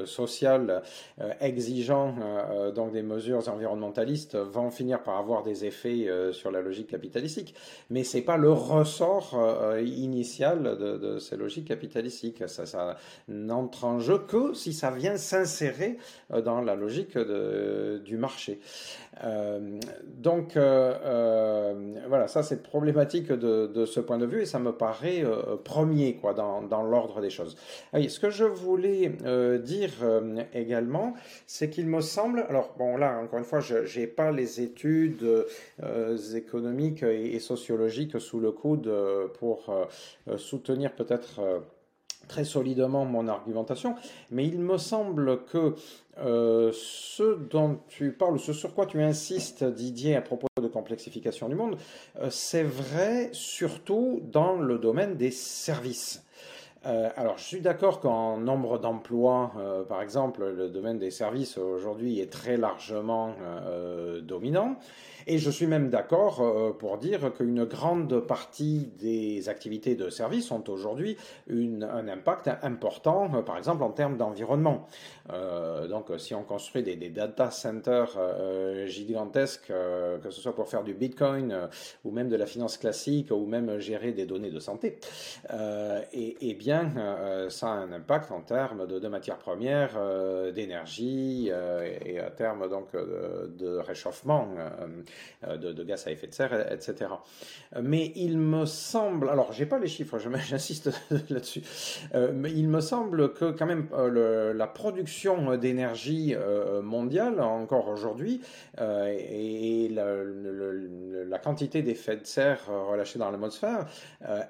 sociale 0.04 0.82
exigeant 1.40 2.14
donc 2.74 2.92
des 2.92 3.02
mesures 3.02 3.48
environnementalistes 3.48 4.36
vont 4.36 4.70
finir 4.70 5.02
par 5.02 5.18
avoir 5.18 5.42
des 5.42 5.64
effets 5.64 6.08
sur 6.32 6.50
la 6.50 6.60
logique 6.60 6.73
capitalistique, 6.82 7.54
mais 7.90 8.04
c'est 8.04 8.22
pas 8.22 8.36
le 8.36 8.50
ressort 8.50 9.36
initial 9.84 10.62
de, 10.78 11.18
ces 11.18 11.36
logiques 11.36 11.68
capitalistiques. 11.68 12.48
Ça, 12.48 12.66
ça 12.66 12.96
n'entre 13.28 13.84
en 13.84 14.00
jeu 14.00 14.18
que 14.18 14.54
si 14.54 14.72
ça 14.72 14.90
vient 14.90 15.16
s'insérer 15.16 15.98
dans 16.44 16.60
la 16.60 16.74
logique 16.74 17.16
du 17.16 18.16
marché. 18.16 18.60
Donc 20.16 20.56
voilà, 20.56 22.28
ça 22.28 22.42
c'est 22.42 22.62
problématique 22.62 23.28
de, 23.32 23.84
ce 23.86 24.00
point 24.00 24.18
de 24.18 24.26
vue 24.26 24.42
et 24.42 24.46
ça 24.46 24.58
me 24.58 24.72
paraît 24.72 25.24
premier 25.64 26.16
quoi 26.16 26.34
dans, 26.34 26.62
dans 26.62 26.82
l'ordre 26.82 27.20
des 27.20 27.30
choses. 27.30 27.56
Oui, 27.92 28.10
ce 28.10 28.20
que 28.20 28.30
je 28.30 28.44
voulais 28.44 29.12
euh, 29.24 29.58
dire 29.58 29.90
euh, 30.02 30.42
également, 30.52 31.14
c'est 31.46 31.70
qu'il 31.70 31.86
me 31.86 32.00
semble, 32.00 32.44
alors 32.48 32.74
bon 32.78 32.96
là 32.96 33.18
encore 33.18 33.38
une 33.38 33.44
fois, 33.44 33.60
je 33.60 33.98
n'ai 33.98 34.06
pas 34.06 34.30
les 34.30 34.60
études 34.60 35.46
euh, 35.82 36.16
économiques 36.34 37.02
et, 37.02 37.38
sociologiques 37.38 38.20
sous 38.20 38.40
le 38.40 38.52
coude 38.52 38.90
pour 39.38 39.70
soutenir 40.36 40.92
peut-être 40.92 41.40
très 42.28 42.44
solidement 42.44 43.04
mon 43.04 43.28
argumentation, 43.28 43.96
mais 44.30 44.46
il 44.46 44.60
me 44.60 44.78
semble 44.78 45.44
que 45.44 45.74
ce 46.16 47.34
dont 47.50 47.78
tu 47.88 48.12
parles, 48.12 48.38
ce 48.38 48.52
sur 48.52 48.74
quoi 48.74 48.86
tu 48.86 49.02
insistes, 49.02 49.64
Didier, 49.64 50.16
à 50.16 50.22
propos 50.22 50.46
de 50.60 50.68
complexification 50.68 51.48
du 51.48 51.54
monde, 51.54 51.76
c'est 52.30 52.62
vrai 52.62 53.30
surtout 53.32 54.20
dans 54.30 54.56
le 54.56 54.78
domaine 54.78 55.16
des 55.16 55.30
services. 55.30 56.24
Euh, 56.86 57.08
alors, 57.16 57.38
je 57.38 57.44
suis 57.44 57.60
d'accord 57.60 58.00
qu'en 58.00 58.36
nombre 58.36 58.78
d'emplois, 58.78 59.52
euh, 59.58 59.84
par 59.84 60.02
exemple, 60.02 60.44
le 60.44 60.68
domaine 60.68 60.98
des 60.98 61.10
services 61.10 61.56
aujourd'hui 61.56 62.20
est 62.20 62.30
très 62.30 62.56
largement 62.56 63.34
euh, 63.42 64.20
dominant. 64.20 64.76
Et 65.26 65.38
je 65.38 65.50
suis 65.50 65.66
même 65.66 65.88
d'accord 65.88 66.40
euh, 66.40 66.72
pour 66.72 66.98
dire 66.98 67.32
qu'une 67.32 67.64
grande 67.64 68.20
partie 68.20 68.90
des 68.98 69.48
activités 69.48 69.94
de 69.94 70.10
service 70.10 70.50
ont 70.50 70.64
aujourd'hui 70.68 71.16
un 71.48 72.08
impact 72.08 72.50
important, 72.62 73.30
euh, 73.34 73.42
par 73.42 73.56
exemple 73.56 73.82
en 73.82 73.90
termes 73.90 74.16
d'environnement. 74.16 74.86
Euh, 75.32 75.88
donc 75.88 76.10
si 76.18 76.34
on 76.34 76.42
construit 76.42 76.82
des, 76.82 76.96
data 77.08 77.50
centers 77.50 78.18
gigantesques, 78.86 79.68
que 79.68 80.30
ce 80.30 80.40
soit 80.40 80.54
pour 80.54 80.68
faire 80.68 80.82
du 80.82 80.94
Bitcoin 80.94 81.68
ou 82.04 82.10
même 82.10 82.28
de 82.28 82.36
la 82.36 82.46
finance 82.46 82.78
classique 82.78 83.30
ou 83.30 83.46
même 83.46 83.78
gérer 83.78 84.12
des 84.12 84.26
données 84.26 84.50
de 84.50 84.58
santé, 84.58 84.98
et, 86.12 86.36
eh 86.40 86.54
bien 86.54 87.46
ça 87.50 87.68
a 87.68 87.74
un 87.74 87.92
impact 87.92 88.32
en 88.32 88.40
termes 88.40 88.86
de, 88.86 89.08
matières 89.08 89.38
premières, 89.38 89.98
d'énergie 90.52 91.50
et 92.04 92.18
à 92.18 92.30
terme 92.30 92.68
donc 92.68 92.92
de 92.94 93.76
réchauffement 93.78 94.48
euh, 95.46 95.56
de, 95.56 95.84
gaz 95.84 96.06
à 96.06 96.10
effet 96.10 96.26
de 96.26 96.34
serre, 96.34 96.72
etc. 96.72 97.10
Mais 97.80 98.12
il 98.16 98.38
me 98.38 98.64
semble, 98.66 99.28
alors 99.28 99.52
j'ai 99.52 99.66
pas 99.66 99.78
les 99.78 99.88
chiffres, 99.88 100.18
j'insiste 100.48 100.90
là-dessus, 101.30 101.62
euh, 102.14 102.32
mais 102.34 102.50
il 102.50 102.68
me 102.68 102.80
semble 102.80 103.32
que 103.32 103.50
quand 103.50 103.66
même 103.66 103.88
euh, 103.92 104.52
la 104.54 104.66
production 104.66 105.56
d'énergie 105.56 106.34
mondiale 106.82 107.40
encore 107.40 107.88
aujourd'hui 107.88 108.40
et, 108.78 109.88
la, 109.90 111.38
quantité 111.38 111.82
d'effets 111.82 112.16
de 112.16 112.24
serre 112.24 112.60
relâchés 112.88 113.18
dans 113.18 113.30
l'atmosphère, 113.30 113.86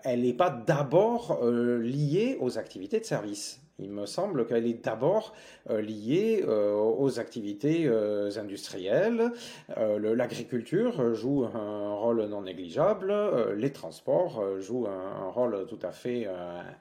elle 0.05 0.23
n'est 0.23 0.33
pas 0.33 0.51
d'abord 0.51 1.45
liée 1.45 2.37
aux 2.41 2.59
activités 2.59 3.01
de 3.01 3.05
service. 3.05 3.64
Il 3.81 3.91
me 3.91 4.07
semble 4.07 4.47
qu'elle 4.47 4.66
est 4.66 4.85
d'abord 4.85 5.35
euh, 5.68 5.81
liée 5.81 6.45
euh, 6.47 6.75
aux 6.75 7.18
activités 7.18 7.87
euh, 7.87 8.31
industrielles. 8.39 9.33
L'agriculture 9.77 11.14
joue 11.14 11.45
un 11.45 11.95
rôle 11.95 12.25
non 12.27 12.43
négligeable. 12.43 13.12
les 13.57 13.72
transports 13.72 14.61
jouent 14.61 14.87
un, 14.87 15.31
rôle 15.31 15.66
tout 15.66 15.79
à 15.83 15.91
fait 15.91 16.29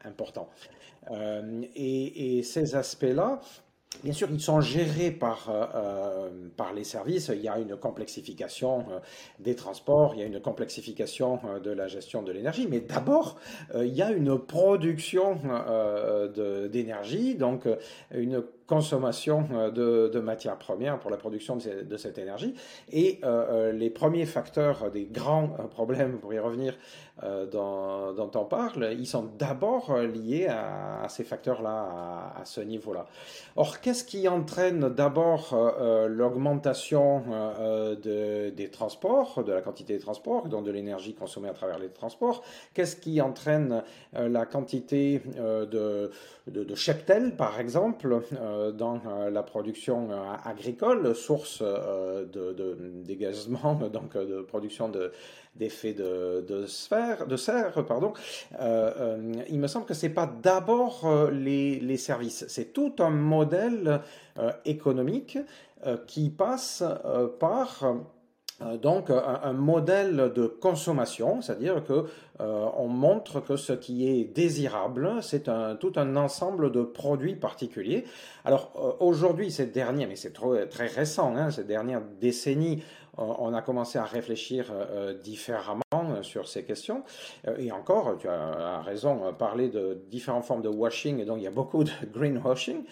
important. 0.04 0.50
et, 1.76 2.42
ces 2.44 2.76
aspects-là, 2.76 3.40
Bien 4.02 4.14
sûr, 4.14 4.28
ils 4.32 4.42
sont 4.42 4.60
gérés 4.60 5.12
par, 5.12 5.50
euh, 5.50 5.66
euh, 5.76 6.30
par 6.58 6.74
les 6.74 6.84
services. 6.84 7.32
Il 7.34 7.42
y 7.42 7.48
a 7.48 7.58
une 7.58 7.78
complexification 7.78 8.86
euh, 8.90 9.00
des 9.40 9.56
transports, 9.56 10.14
il 10.16 10.22
y 10.22 10.24
a 10.24 10.26
une 10.26 10.42
complexification 10.42 11.40
de 11.64 11.72
la 11.72 11.88
gestion 11.88 12.24
de 12.24 12.32
l'énergie, 12.32 12.68
mais 12.70 12.80
d'abord, 12.80 13.38
il 13.76 13.94
y 13.94 14.02
a 14.02 14.12
une 14.12 14.38
production 14.38 15.38
d'énergie, 16.72 17.36
donc 17.36 17.68
une 18.12 18.44
consommation 18.68 19.48
euh, 19.54 20.10
de, 20.10 20.20
matières 20.20 20.58
premières 20.58 21.00
pour 21.00 21.12
la 21.12 21.18
production 21.18 21.58
de, 21.58 21.98
cette 21.98 22.18
énergie. 22.18 22.54
Et 22.92 23.20
euh, 23.24 23.46
euh, 23.50 23.72
les 23.72 23.90
premiers 23.90 24.26
facteurs 24.26 24.90
des 24.92 25.06
grands 25.06 25.48
problèmes, 25.72 26.20
pour 26.20 26.34
y 26.34 26.40
revenir, 26.40 26.78
dont, 27.52 28.32
on 28.34 28.46
parle, 28.46 28.96
ils 28.98 29.06
sont 29.06 29.30
d'abord 29.38 29.96
liés 29.98 30.48
à, 30.48 31.08
ces 31.10 31.24
facteurs-là, 31.24 32.34
à, 32.36 32.46
ce 32.46 32.60
niveau-là. 32.60 33.06
Or, 33.56 33.82
qu'est-ce 33.82 34.04
qui 34.04 34.28
entraîne 34.28 34.90
d'abord 34.90 35.56
l'augmentation 36.08 37.24
des 38.02 38.70
transports, 38.72 39.44
de 39.44 39.52
la 39.52 39.62
quantité 39.62 39.94
des 39.94 40.00
transports, 40.00 40.48
donc 40.48 40.66
de 40.66 40.72
l'énergie 40.72 41.14
consommée 41.14 41.50
à 41.50 41.54
travers 41.54 41.78
les 41.78 41.90
transports? 41.90 42.44
Qu'est-ce 42.74 42.96
qui 42.96 43.22
entraîne 43.22 43.84
la 44.14 44.46
quantité 44.48 45.22
de, 45.38 46.10
de, 46.48 46.76
cheptel, 46.76 47.36
par 47.36 47.60
exemple 47.60 48.22
dans 48.72 49.02
euh, 49.08 49.30
la 49.30 49.44
production 49.44 50.10
euh, 50.12 50.16
agricole, 50.44 51.16
source 51.16 51.62
de, 51.62 52.78
dégagement, 53.04 53.76
donc 53.94 54.18
de 54.18 54.42
production 54.42 54.92
d'effets 55.56 55.94
de, 55.94 56.42
de, 56.48 56.62
de 56.62 57.38
serre, 57.38 57.86
pardon, 57.86 58.14
il 59.50 59.60
me 59.60 59.68
semble 59.68 59.86
que 59.86 59.94
c'est 59.94 60.10
pas 60.10 60.26
d'abord 60.26 61.08
les, 61.32 61.98
services, 61.98 62.46
c'est 62.48 62.74
tout 62.74 62.96
un 63.00 63.12
modèle 63.12 64.02
économique 64.66 65.38
qui 66.08 66.30
passe 66.30 66.84
par 67.40 67.86
donc 68.82 69.10
un, 69.10 69.54
modèle 69.54 70.32
de 70.34 70.46
consommation, 70.46 71.42
c'est-à-dire 71.42 71.84
que 71.84 72.06
euh, 72.42 72.66
on 72.78 72.88
montre 72.88 73.40
que 73.42 73.56
ce 73.56 73.74
qui 73.74 74.08
est 74.08 74.24
désirable, 74.24 75.18
c'est 75.22 75.48
un, 75.48 75.76
tout 75.76 75.94
un 75.98 76.16
ensemble 76.16 76.72
de 76.72 76.82
produits 76.82 77.36
particuliers. 77.36 78.06
Alors 78.44 78.72
euh, 78.76 79.06
aujourd'hui, 79.06 79.52
ces 79.52 79.68
dernières, 79.68 80.08
mais 80.08 80.16
c'est 80.16 80.34
très 80.34 80.88
récent, 80.88 81.36
hein, 81.36 81.52
ces 81.52 81.64
dernières 81.64 82.02
décennies, 82.20 82.84
on 83.18 83.54
a 83.54 83.62
commencé 83.62 83.98
à 83.98 84.06
réfléchir 84.06 84.72
euh, 84.72 85.14
différemment 85.14 85.82
sur 86.22 86.48
ces 86.48 86.64
questions. 86.64 87.04
Et 87.58 87.72
encore, 87.72 88.18
tu 88.18 88.28
as 88.28 88.82
raison, 88.82 89.34
parler 89.38 89.70
de 89.70 90.02
différentes 90.10 90.46
formes 90.46 90.62
de 90.62 90.70
washing, 90.70 91.24
donc 91.26 91.38
il 91.38 91.44
y 91.44 91.48
a 91.48 91.52
beaucoup 91.52 91.84
de 91.84 91.92
greenwashing. 92.14 92.84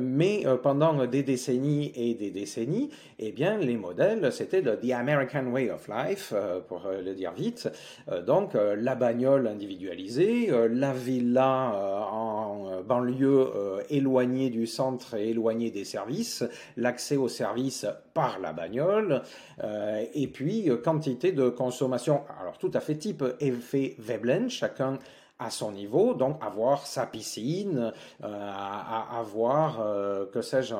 mais 0.00 0.44
pendant 0.62 1.06
des 1.06 1.22
décennies 1.22 1.92
et 1.94 2.14
des 2.14 2.30
décennies, 2.30 2.90
eh 3.18 3.32
bien, 3.32 3.58
les 3.58 3.76
modèles, 3.76 4.32
c'était 4.32 4.60
le 4.60 4.76
The 4.76 4.90
American 4.92 5.46
Way 5.52 5.70
of 5.70 5.88
Life, 5.88 6.34
pour 6.68 6.88
le 6.88 7.14
dire 7.14 7.32
vite 7.32 7.68
donc 8.26 8.54
euh, 8.54 8.76
la 8.76 8.94
bagnole 8.94 9.46
individualisée, 9.46 10.50
euh, 10.50 10.68
la 10.68 10.92
villa 10.92 11.74
euh, 11.74 12.00
en 12.00 12.33
banlieue 12.86 13.50
éloignée 13.90 14.50
du 14.50 14.66
centre 14.66 15.14
et 15.14 15.30
éloignée 15.30 15.70
des 15.70 15.84
services, 15.84 16.44
l'accès 16.76 17.16
aux 17.16 17.28
services 17.28 17.86
par 18.12 18.38
la 18.38 18.52
bagnole, 18.52 19.22
et 19.62 20.26
puis 20.28 20.70
quantité 20.82 21.32
de 21.32 21.48
consommation, 21.48 22.22
alors 22.40 22.58
tout 22.58 22.70
à 22.74 22.80
fait 22.80 22.96
type 22.96 23.24
effet 23.40 23.96
Veblen, 23.98 24.50
chacun 24.50 24.98
à 25.38 25.50
son 25.50 25.72
niveau, 25.72 26.14
donc 26.14 26.38
avoir 26.42 26.86
sa 26.86 27.06
piscine, 27.06 27.92
euh, 28.22 28.50
avoir, 29.10 29.80
euh, 29.80 30.26
que 30.26 30.42
sais-je, 30.42 30.74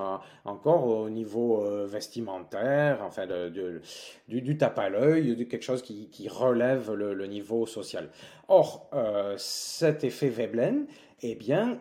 encore 0.44 0.86
au 0.86 1.10
niveau 1.10 1.64
euh, 1.64 1.86
vestimentaire, 1.86 3.00
enfin 3.04 3.26
du, 3.26 4.40
du, 4.40 4.56
tape 4.56 4.78
à 4.78 4.88
l'œil, 4.88 5.48
quelque 5.48 5.64
chose 5.64 5.82
qui, 5.82 6.28
relève 6.28 6.92
le, 6.92 7.26
niveau 7.26 7.66
social. 7.66 8.08
Or, 8.48 8.88
cet 9.36 10.04
effet 10.04 10.28
Veblen, 10.28 10.86
eh 11.22 11.34
bien, 11.34 11.78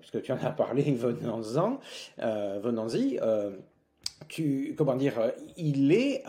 puisque 0.00 0.22
tu 0.22 0.32
en 0.32 0.38
as 0.42 0.50
parlé, 0.50 0.82
venons-en, 0.98 1.78
venons-y, 2.18 3.18
tu, 4.28 4.74
comment 4.76 4.96
dire, 4.96 5.32
il 5.56 5.92
est 5.92 6.24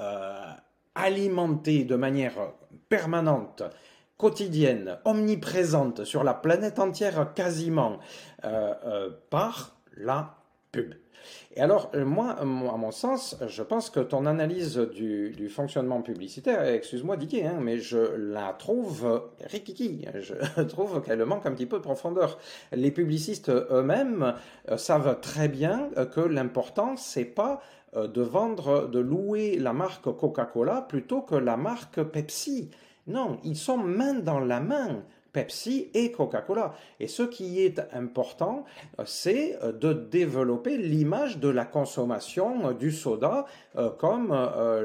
alimenté 0.95 1.83
de 1.83 1.95
manière 1.95 2.53
permanente 2.89 3.63
quotidienne, 4.17 4.97
omniprésente 5.05 6.03
sur 6.03 6.23
la 6.23 6.33
planète 6.33 6.79
entière 6.79 7.33
quasiment, 7.33 7.99
euh, 8.43 8.73
euh, 8.85 9.09
par 9.29 9.77
la 9.95 10.35
pub. 10.71 10.93
Et 11.55 11.61
alors, 11.61 11.89
euh, 11.95 12.05
moi, 12.05 12.31
à 12.31 12.45
mon 12.45 12.91
sens, 12.91 13.37
je 13.47 13.63
pense 13.63 13.89
que 13.89 13.99
ton 13.99 14.25
analyse 14.25 14.77
du, 14.77 15.49
fonctionnement 15.49 16.01
publicitaire, 16.01 16.63
excuse-moi 16.63 17.17
Didier, 17.17 17.45
hein, 17.45 17.59
mais 17.61 17.79
je 17.79 17.97
la 17.97 18.53
trouve 18.53 19.23
rikiki. 19.45 20.05
Je 20.15 20.61
trouve 20.67 21.01
qu'elle 21.01 21.23
manque 21.25 21.45
un 21.45 21.51
petit 21.51 21.65
peu 21.65 21.77
de 21.77 21.83
profondeur. 21.83 22.37
Les 22.71 22.91
publicistes 22.91 23.49
eux-mêmes 23.49 24.35
euh, 24.69 24.77
savent 24.77 25.19
très 25.21 25.47
bien 25.47 25.89
euh, 25.97 26.05
que 26.05 26.21
l'important, 26.21 26.95
c'est 26.97 27.25
pas 27.25 27.61
de 27.95 28.21
vendre, 28.21 28.89
de 28.89 28.99
louer 28.99 29.57
la 29.57 29.71
marque 29.71 30.03
Coca-Cola 30.03 30.81
plutôt 30.81 31.21
que 31.21 31.35
la 31.35 31.55
marque 31.57 32.03
Pepsi. 32.03 32.69
Non, 33.07 33.39
ils 33.45 33.55
sont 33.55 33.77
main 33.77 34.15
dans 34.15 34.39
la 34.39 34.59
main. 34.59 35.03
Pepsi 35.37 35.91
et 35.93 36.11
Coca-Cola. 36.11 36.73
Et 36.99 37.07
ce 37.07 37.21
qui 37.21 37.61
est 37.61 37.79
important, 37.93 38.65
euh, 38.99 39.03
c'est 39.05 39.59
euh, 39.61 39.71
de 39.71 39.93
développer 39.93 40.79
l'image 40.79 41.37
de 41.37 41.47
la 41.47 41.63
consommation 41.63 42.69
euh, 42.69 42.73
du 42.73 42.91
soda 42.91 43.45
comme 43.99 44.31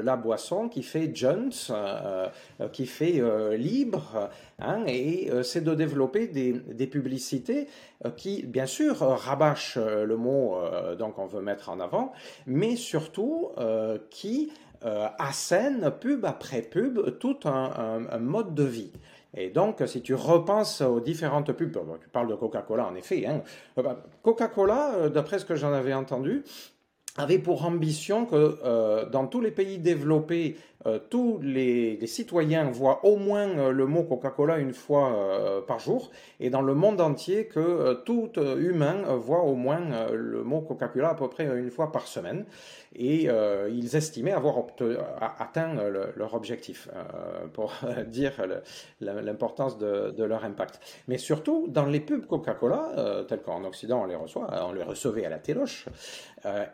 la 0.03 0.15
boisson 0.15 0.69
qui 0.69 0.83
fait 0.83 1.09
Jones, 1.15 1.51
qui 2.71 2.85
fait 2.85 3.23
libre. 3.57 4.29
Hein, 4.59 4.83
et 4.85 5.31
c'est 5.41 5.63
de 5.63 5.73
développer 5.73 6.27
des, 6.27 6.87
publicités 6.87 7.67
qui, 8.15 8.43
bien 8.43 8.67
sûr, 8.67 8.99
rabâchent 8.99 9.79
le 9.79 10.15
mot 10.15 10.57
donc 10.99 11.17
on 11.17 11.25
veut 11.25 11.41
mettre 11.41 11.69
en 11.69 11.79
avant, 11.79 12.11
mais 12.45 12.75
surtout 12.75 13.49
qui 14.11 14.51
assènent 15.17 15.91
pub 15.99 16.23
après 16.25 16.61
pub 16.61 17.17
tout 17.17 17.39
un 17.45 18.19
mode 18.19 18.53
de 18.53 18.63
vie. 18.63 18.91
Et 19.35 19.49
donc, 19.49 19.81
si 19.85 20.01
tu 20.01 20.13
repenses 20.13 20.81
aux 20.81 20.99
différentes 20.99 21.51
pubs, 21.53 21.77
tu 22.01 22.09
parles 22.09 22.27
de 22.27 22.35
Coca-Cola 22.35 22.87
en 22.87 22.95
effet, 22.95 23.25
hein, 23.25 23.41
euh, 23.77 23.83
bah, 23.83 24.03
Coca-Cola, 24.21 24.93
euh, 24.95 25.09
d'après 25.09 25.39
ce 25.39 25.45
que 25.45 25.55
j'en 25.55 25.73
avais 25.73 25.93
entendu, 25.93 26.43
avait 27.17 27.39
pour 27.39 27.65
ambition 27.65 28.25
que 28.25 28.57
euh, 28.63 29.07
dans 29.09 29.27
tous 29.27 29.41
les 29.41 29.51
pays 29.51 29.77
développés, 29.77 30.57
tous 31.09 31.39
les, 31.41 32.05
citoyens 32.07 32.69
voient 32.69 33.05
au 33.05 33.15
moins 33.15 33.71
le 33.71 33.85
mot 33.85 34.03
Coca-Cola 34.03 34.57
une 34.57 34.73
fois 34.73 35.63
par 35.65 35.79
jour, 35.79 36.11
et 36.41 36.49
dans 36.49 36.61
le 36.61 36.73
monde 36.73 36.99
entier 36.99 37.45
que 37.45 37.93
tout 38.03 38.31
humain 38.37 39.03
voit 39.15 39.43
au 39.43 39.55
moins 39.55 39.79
le 40.11 40.43
mot 40.43 40.59
Coca-Cola 40.59 41.11
à 41.11 41.15
peu 41.15 41.29
près 41.29 41.45
une 41.45 41.71
fois 41.71 41.93
par 41.93 42.05
semaine 42.05 42.43
et 42.95 43.29
euh, 43.29 43.69
ils 43.71 43.95
estimaient 43.95 44.31
avoir 44.31 44.55
atteint 45.39 45.73
leur 46.15 46.33
objectif, 46.33 46.89
euh, 46.93 47.47
pour 47.51 47.73
dire 48.07 48.33
l'importance 49.01 49.77
de, 49.77 50.23
leur 50.23 50.45
impact. 50.45 50.79
Mais 51.07 51.17
surtout, 51.17 51.67
dans 51.67 51.85
les 51.85 51.99
pubs 51.99 52.25
Coca-Cola, 52.25 52.91
euh, 52.97 53.23
tels 53.23 53.41
qu'en 53.41 53.63
Occident 53.63 54.03
on 54.03 54.05
les 54.05 54.15
reçoit, 54.15 54.47
on 54.67 54.73
les 54.73 54.83
recevait 54.83 55.25
à 55.25 55.29
la 55.29 55.39
téloche, 55.39 55.87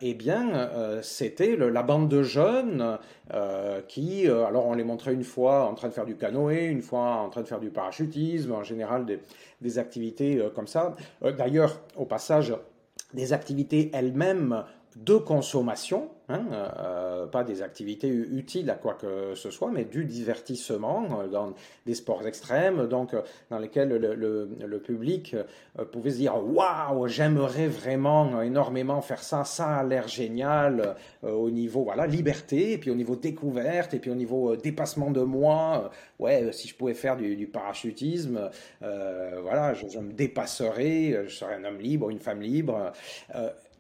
eh 0.02 0.16
bien, 0.16 1.00
c'était 1.04 1.56
la 1.56 1.84
bande 1.84 2.10
de 2.10 2.24
jeunes 2.24 2.98
qui, 3.88 4.28
alors 4.28 4.66
on 4.66 4.74
les 4.74 4.84
montrait 4.84 5.14
une 5.14 5.24
fois 5.24 5.66
en 5.66 5.76
train 5.76 5.90
de 5.90 5.94
faire 5.94 6.06
du 6.06 6.16
canoë, 6.16 6.66
une 6.66 6.82
fois 6.82 7.18
en 7.18 7.30
train 7.30 7.42
de 7.42 7.48
faire 7.48 7.60
du 7.60 7.70
parachutisme, 7.70 8.52
en 8.52 8.64
général 8.64 9.06
des 9.62 9.78
activités 9.78 10.44
comme 10.56 10.66
ça. 10.66 10.96
D'ailleurs, 11.22 11.80
au 11.98 12.06
passage, 12.06 12.56
des 13.14 13.34
activités 13.34 13.92
elles-mêmes 13.94 14.64
de 14.96 15.18
consommation, 15.18 16.10
hein, 16.30 16.46
euh, 16.52 17.28
pas 17.28 17.44
des 17.44 17.62
activités 17.62 18.08
utiles 18.08 18.70
à 18.72 18.74
quoi 18.74 18.96
que 18.96 19.36
ce 19.36 19.52
soit, 19.52 19.70
mais 19.72 19.86
du 19.86 20.04
divertissement 20.04 21.22
euh, 21.22 21.28
dans 21.28 21.54
des 21.86 21.94
sports 21.94 22.26
extrêmes, 22.26 22.88
donc 22.88 23.14
euh, 23.14 23.22
dans 23.52 23.60
lesquels 23.60 23.90
le, 23.90 24.80
public 24.80 25.36
pouvait 25.92 26.10
se 26.12 26.18
dire 26.18 26.36
waouh, 26.38 27.08
j'aimerais 27.08 27.68
vraiment 27.68 28.42
énormément 28.42 29.02
faire 29.02 29.22
ça, 29.22 29.44
ça 29.44 29.76
a 29.78 29.84
l'air 29.84 30.08
génial 30.08 30.96
au 31.22 31.52
niveau 31.52 31.84
voilà 31.84 32.08
liberté, 32.08 32.78
puis 32.78 32.90
au 32.90 32.96
niveau 32.96 33.18
découverte, 33.18 33.94
et 33.94 34.00
puis 34.00 34.10
au 34.10 34.16
niveau 34.16 34.56
dépassement 34.56 35.12
de 35.12 35.22
moi, 35.22 35.92
ouais, 36.18 36.52
si 36.54 36.70
je 36.70 36.76
pouvais 36.76 36.94
faire 36.94 37.18
du, 37.18 37.46
parachutisme, 37.48 38.50
voilà, 38.80 39.74
je, 39.74 39.88
je, 39.90 40.00
me 40.00 40.14
dépasserais, 40.14 41.26
je 41.28 41.36
serais 41.36 41.56
un 41.56 41.66
homme 41.66 41.80
libre, 41.80 42.10
une 42.10 42.20
femme 42.20 42.42
libre. 42.42 42.94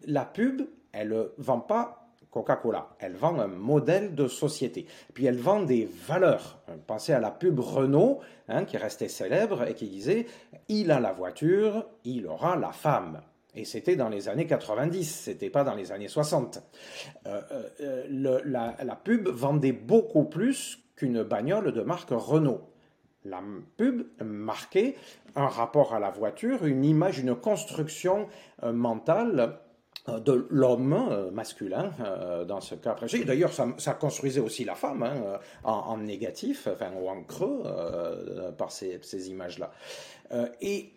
la 0.05 0.25
pub, 0.25 0.63
elle 0.91 1.09
ne 1.09 1.31
vend 1.37 1.59
pas 1.59 1.99
Coca-Cola, 2.31 2.89
elle 2.99 3.15
vend 3.15 3.39
un 3.39 3.47
modèle 3.47 4.13
de 4.13 4.27
société. 4.27 4.85
Puis 5.13 5.25
elle 5.25 5.39
vend 5.39 5.63
des 5.63 5.89
valeurs. 6.07 6.59
Pensez 6.85 7.11
à 7.11 7.19
la 7.19 7.31
pub 7.31 7.59
Renault, 7.59 8.19
hein, 8.47 8.65
qui 8.65 8.77
restait 8.77 9.07
célèbre 9.07 9.67
et 9.67 9.73
qui 9.73 9.87
disait 9.87 10.27
Il 10.67 10.91
a 10.91 10.99
la 10.99 11.11
voiture, 11.11 11.87
il 12.03 12.27
aura 12.27 12.55
la 12.55 12.71
femme. 12.71 13.21
Et 13.55 13.65
c'était 13.65 13.95
dans 13.95 14.09
les 14.09 14.29
années 14.29 14.45
90, 14.45 15.03
c'était 15.03 15.49
pas 15.49 15.63
dans 15.63 15.73
les 15.73 15.91
années 15.91 16.07
60. 16.07 16.61
Euh, 17.25 17.41
euh, 17.81 18.41
la, 18.45 18.75
la 18.83 18.95
pub 18.95 19.27
vendait 19.27 19.71
beaucoup 19.71 20.25
plus 20.25 20.83
qu'une 20.95 21.23
bagnole 21.23 21.71
de 21.71 21.81
marque 21.81 22.11
Renault. 22.11 22.61
La 23.25 23.41
pub 23.75 24.03
marquait 24.23 24.95
un 25.35 25.47
rapport 25.47 25.93
à 25.93 25.99
la 25.99 26.09
voiture, 26.09 26.65
une 26.65 26.85
image, 26.85 27.19
une 27.19 27.35
construction 27.35 28.27
euh, 28.63 28.71
mentale 28.71 29.39
euh, 29.39 29.47
de 30.07 30.47
l'homme 30.49 30.93
euh, 30.93 31.31
masculin 31.31 31.91
euh, 31.99 32.45
dans 32.45 32.61
ce 32.61 32.75
cas 32.75 32.93
précis. 32.93 33.25
D'ailleurs, 33.25 33.51
ça, 33.53 33.93
construisait 33.93 34.39
aussi 34.39 34.65
la 34.65 34.75
femme 34.75 35.03
hein, 35.03 35.39
en, 35.63 35.97
négatif, 35.97 36.67
enfin, 36.71 36.91
ou 36.99 37.09
en 37.09 37.23
creux 37.23 37.63
par 38.57 38.71
ces, 38.71 39.29
images-là. 39.29 39.71
et 40.61 40.93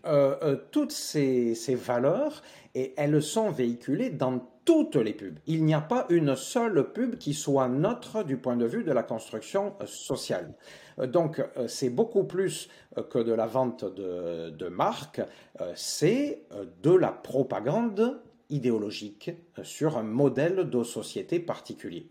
toutes 0.70 0.92
ces, 0.92 1.54
ces, 1.54 1.74
valeurs, 1.74 2.42
et 2.74 2.94
elles 2.96 3.22
sont 3.22 3.50
véhiculées 3.50 4.10
dans 4.10 4.40
toutes 4.64 4.96
les 4.96 5.12
pubs. 5.12 5.38
Il 5.46 5.64
n'y 5.64 5.74
a 5.74 5.80
pas 5.80 6.06
une 6.08 6.36
seule 6.36 6.92
pub 6.92 7.16
qui 7.18 7.34
soit 7.34 7.68
neutre 7.68 8.22
du 8.22 8.36
point 8.36 8.56
de 8.56 8.66
vue 8.66 8.84
de 8.84 8.92
la 8.92 9.02
construction 9.02 9.74
sociale. 9.84 10.54
Donc, 10.98 11.42
c'est 11.66 11.90
beaucoup 11.90 12.24
plus 12.24 12.68
que 13.10 13.18
de 13.18 13.32
la 13.32 13.46
vente 13.46 13.84
de, 13.84 14.50
de 14.50 14.68
marques, 14.68 15.22
c'est 15.74 16.44
de 16.82 16.94
la 16.94 17.10
propagande 17.10 18.20
idéologique 18.52 19.30
euh, 19.58 19.64
sur 19.64 19.96
un 19.96 20.02
modèle 20.02 20.70
de 20.70 20.82
société 20.84 21.40
particulier. 21.40 22.06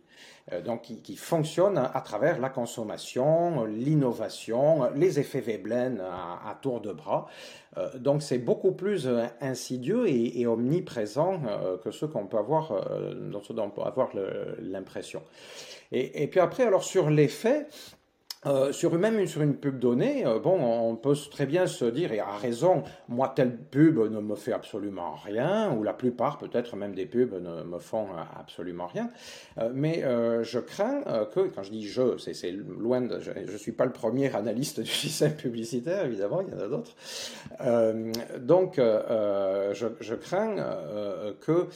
Euh, 0.52 0.62
donc, 0.62 0.82
qui, 0.82 1.16
fonctionne 1.16 1.78
à 1.78 2.02
travers 2.02 2.40
la 2.40 2.50
consommation, 2.50 3.66
l'innovation, 3.66 4.92
les 4.96 5.20
effets 5.20 5.40
Veblen 5.40 6.02
à, 6.02 6.58
tour 6.62 6.82
de 6.82 6.92
bras. 6.92 7.28
Euh, 7.78 7.98
donc, 7.98 8.22
c'est 8.22 8.40
beaucoup 8.40 8.74
plus 8.74 9.08
insidieux 9.40 10.08
et, 10.08 10.46
omniprésent 10.46 11.42
que 11.84 11.92
ce 11.92 12.06
qu'on 12.06 12.26
peut 12.26 12.38
avoir, 12.38 12.86
dont 13.32 13.42
on 13.50 13.70
peut 13.70 13.82
avoir 13.84 14.10
l'impression. 14.60 15.22
Et, 15.92 16.24
et, 16.24 16.28
puis 16.28 16.40
après, 16.40 16.64
alors 16.64 16.84
sur 16.84 17.10
l'effet, 17.10 17.68
euh, 18.48 18.72
sur 18.72 18.98
même 18.98 19.28
sur 19.28 19.44
une 19.44 19.56
pub 19.56 19.78
donnée, 19.78 20.26
euh, 20.26 20.40
bon, 20.40 20.60
on 20.60 20.96
peut 20.96 21.16
très 21.30 21.46
bien 21.46 21.68
se 21.68 21.86
dire, 21.86 22.12
et 22.12 22.20
à 22.20 22.32
raison, 22.32 22.82
moi 23.08 23.32
telle 23.36 23.56
pub 23.56 24.00
ne 24.00 24.20
me 24.20 24.36
fait 24.36 24.52
absolument 24.52 25.14
rien, 25.14 25.72
ou 25.72 25.84
la 25.84 25.94
plupart 25.94 26.40
peut-être 26.40 26.76
même 26.76 26.96
des 26.96 27.06
pubs 27.06 27.34
ne 27.34 27.62
me 27.62 27.78
font 27.78 28.08
absolument 28.36 28.88
rien, 28.88 29.12
euh, 29.60 29.70
mais 29.72 30.02
je 30.44 30.58
crains 30.58 31.04
que, 31.32 31.50
quand 31.50 31.62
je 31.62 31.70
dis 31.70 31.88
je, 31.88 32.18
c'est 32.18 32.52
loin 32.52 33.02
de, 33.02 33.20
je 33.20 33.52
ne 33.52 33.58
suis 33.58 33.74
pas 33.74 33.86
le 33.86 33.92
premier 33.92 34.36
analyste 34.36 34.80
du 34.80 34.90
système 34.90 35.36
publicitaire, 35.36 36.06
évidemment, 36.06 36.42
il 36.42 36.52
y 36.52 36.56
en 36.56 36.62
a 36.62 36.68
d'autres, 36.68 36.96
donc 38.40 38.78
je, 38.78 40.16
crains 40.16 40.56
que 41.42 41.68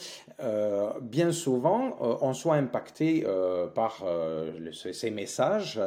bien 1.00 1.30
souvent 1.30 1.96
on 2.00 2.34
soit 2.34 2.56
impacté 2.56 3.24
par 3.74 4.04
ces 4.72 5.10
messages 5.12 5.80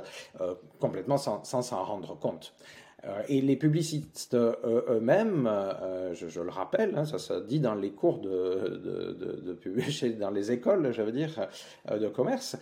complètement 0.79 1.17
sans 1.17 1.43
s'en 1.43 1.83
rendre 1.83 2.17
compte. 2.17 2.55
Euh, 3.05 3.21
et 3.29 3.39
les 3.39 3.55
publicistes 3.55 4.33
euh, 4.33 4.81
eux-mêmes, 4.89 5.47
euh, 5.47 6.13
je, 6.13 6.41
le 6.41 6.49
rappelle, 6.49 6.97
hein, 6.97 7.05
ça 7.05 7.17
se 7.17 7.33
dit 7.33 7.61
dans 7.61 7.75
les 7.75 7.91
cours 7.91 8.19
de, 8.19 8.81
de, 8.83 9.55
de, 9.55 10.09
dans 10.19 10.31
les 10.31 10.51
écoles, 10.51 10.91
je 10.91 11.01
veux 11.01 11.13
dire, 11.13 11.47
de 11.89 12.07
commerce, 12.09 12.57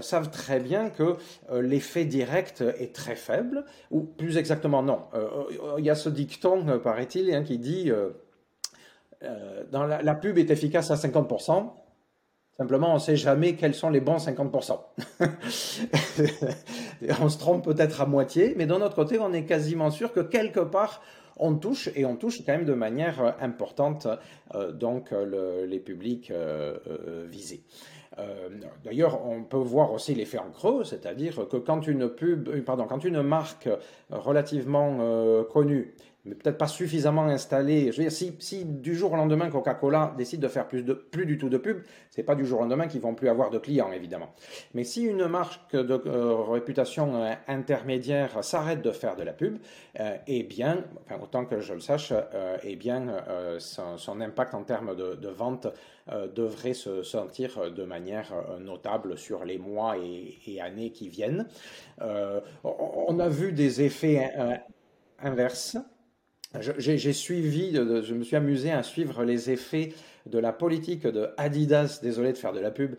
savent 0.00 0.30
très 0.30 0.60
bien 0.60 0.88
que 0.88 1.16
l'effet 1.52 2.04
direct 2.04 2.62
est 2.62 2.94
très 2.94 3.16
faible, 3.16 3.64
ou 3.90 4.00
plus 4.00 4.38
exactement 4.38 4.82
non. 4.82 5.00
Il 5.78 5.84
y 5.84 5.90
a 5.90 5.94
ce 5.94 6.08
dicton, 6.08 6.78
paraît-il, 6.82 7.34
hein, 7.34 7.42
qui 7.42 7.58
dit 7.58 7.90
la, 9.20 10.14
pub 10.14 10.38
est 10.38 10.50
efficace 10.50 10.90
à 10.90 10.94
50%, 10.94 11.70
Simplement, 12.58 12.90
on 12.90 12.94
ne 12.94 12.98
sait 12.98 13.16
jamais 13.16 13.56
quels 13.56 13.74
sont 13.74 13.88
les 13.88 14.00
bons 14.00 14.18
50%. 14.18 14.78
on 17.20 17.28
se 17.28 17.38
trompe 17.38 17.64
peut-être 17.64 18.00
à 18.00 18.06
moitié, 18.06 18.54
mais 18.56 18.66
d'un 18.66 18.80
autre 18.80 18.94
côté, 18.94 19.18
on 19.18 19.32
est 19.32 19.44
quasiment 19.44 19.90
sûr 19.90 20.12
que 20.12 20.20
quelque 20.20 20.60
part, 20.60 21.02
on 21.36 21.54
touche, 21.54 21.88
et 21.94 22.04
on 22.04 22.16
touche 22.16 22.44
quand 22.44 22.52
même 22.52 22.64
de 22.64 22.74
manière 22.74 23.22
euh, 23.22 23.30
importante 23.40 24.06
euh, 24.54 24.72
donc 24.72 25.12
euh, 25.12 25.66
les 25.66 25.80
publics 25.80 26.32
visés. 27.30 27.62
D'ailleurs, 28.84 29.26
on 29.26 29.42
peut 29.42 29.56
voir 29.56 29.90
aussi 29.92 30.14
l'effet 30.14 30.36
en 30.36 30.50
creux, 30.50 30.84
c'est-à-dire 30.84 31.48
que 31.48 31.56
quand 31.56 31.86
une 31.86 33.22
marque 33.22 33.70
relativement 34.10 35.44
connue 35.44 35.94
mais 36.24 36.36
peut-être 36.36 36.58
pas 36.58 36.68
suffisamment 36.68 37.24
installé. 37.24 37.90
Je 37.90 37.96
veux 37.96 38.04
dire, 38.04 38.12
si, 38.12 38.36
si 38.38 38.64
du 38.64 38.94
jour 38.94 39.12
au 39.12 39.16
lendemain 39.16 39.50
Coca-Cola 39.50 40.14
décide 40.16 40.40
de 40.40 40.48
faire 40.48 40.68
plus, 40.68 40.82
de, 40.82 40.94
plus 40.94 41.26
du 41.26 41.36
tout 41.36 41.48
de 41.48 41.58
pub, 41.58 41.82
c'est 42.10 42.22
pas 42.22 42.36
du 42.36 42.46
jour 42.46 42.60
au 42.60 42.62
lendemain 42.62 42.86
qu'ils 42.86 43.00
vont 43.00 43.14
plus 43.14 43.28
avoir 43.28 43.50
de 43.50 43.58
clients, 43.58 43.90
évidemment. 43.90 44.32
Mais 44.74 44.84
si 44.84 45.02
une 45.02 45.26
marque 45.26 45.74
de 45.74 46.00
euh, 46.06 46.36
réputation 46.42 47.16
euh, 47.16 47.32
intermédiaire 47.48 48.44
s'arrête 48.44 48.82
de 48.82 48.92
faire 48.92 49.16
de 49.16 49.24
la 49.24 49.32
pub, 49.32 49.58
euh, 49.98 50.16
eh 50.28 50.44
bien, 50.44 50.84
autant 51.20 51.44
que 51.44 51.60
je 51.60 51.74
le 51.74 51.80
sache, 51.80 52.12
eh 52.62 52.76
bien, 52.76 53.06
son, 53.58 54.20
impact 54.20 54.54
en 54.54 54.62
termes 54.62 54.94
de, 54.94 55.14
de 55.14 55.28
vente 55.28 55.66
devrait 56.34 56.74
se 56.74 57.02
sentir 57.02 57.70
de 57.70 57.84
manière 57.84 58.32
notable 58.60 59.18
sur 59.18 59.44
les 59.44 59.58
mois 59.58 59.96
et 59.98 60.60
années 60.60 60.90
qui 60.90 61.08
viennent. 61.08 61.46
on 62.64 63.18
a 63.18 63.28
vu 63.28 63.52
des 63.52 63.82
effets 63.82 64.30
inverses. 65.18 65.76
J'ai 66.60 67.12
suivi, 67.12 67.74
je 67.74 68.14
me 68.14 68.22
suis 68.24 68.36
amusé 68.36 68.72
à 68.72 68.82
suivre 68.82 69.24
les 69.24 69.50
effets 69.50 69.94
de 70.26 70.38
la 70.38 70.52
politique 70.52 71.06
de 71.06 71.30
Adidas, 71.36 72.00
désolé 72.02 72.32
de 72.32 72.38
faire 72.38 72.52
de 72.52 72.60
la 72.60 72.70
pub, 72.70 72.94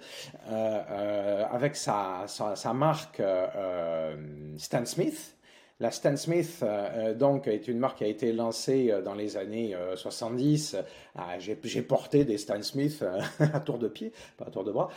euh, 0.50 0.82
euh, 0.90 1.46
avec 1.52 1.76
sa, 1.76 2.26
marque 2.74 3.20
euh, 3.20 4.16
Stan 4.58 4.86
Smith, 4.86 5.36
la 5.84 5.92
Stan 5.92 6.16
Smith, 6.16 6.62
euh, 6.64 7.10
euh, 7.10 7.14
donc, 7.14 7.50
est 7.50 7.68
une 7.68 7.78
marque 7.78 7.98
qui 7.98 8.06
a 8.06 8.08
été 8.08 8.32
lancée 8.32 8.90
euh, 8.90 9.02
dans 9.02 9.16
les 9.16 9.36
années 9.36 9.76
70. 9.96 10.78
Ah, 11.16 11.38
j'ai 11.40 11.82
porté 11.82 12.24
des 12.24 12.38
Stan 12.38 12.62
Smith 12.62 13.04
à 13.40 13.60
tour 13.60 13.80
de 13.80 13.90
pied, 13.90 14.14
pas 14.38 14.46
à 14.46 14.50
tour 14.50 14.64
de 14.64 14.72
bras, 14.72 14.90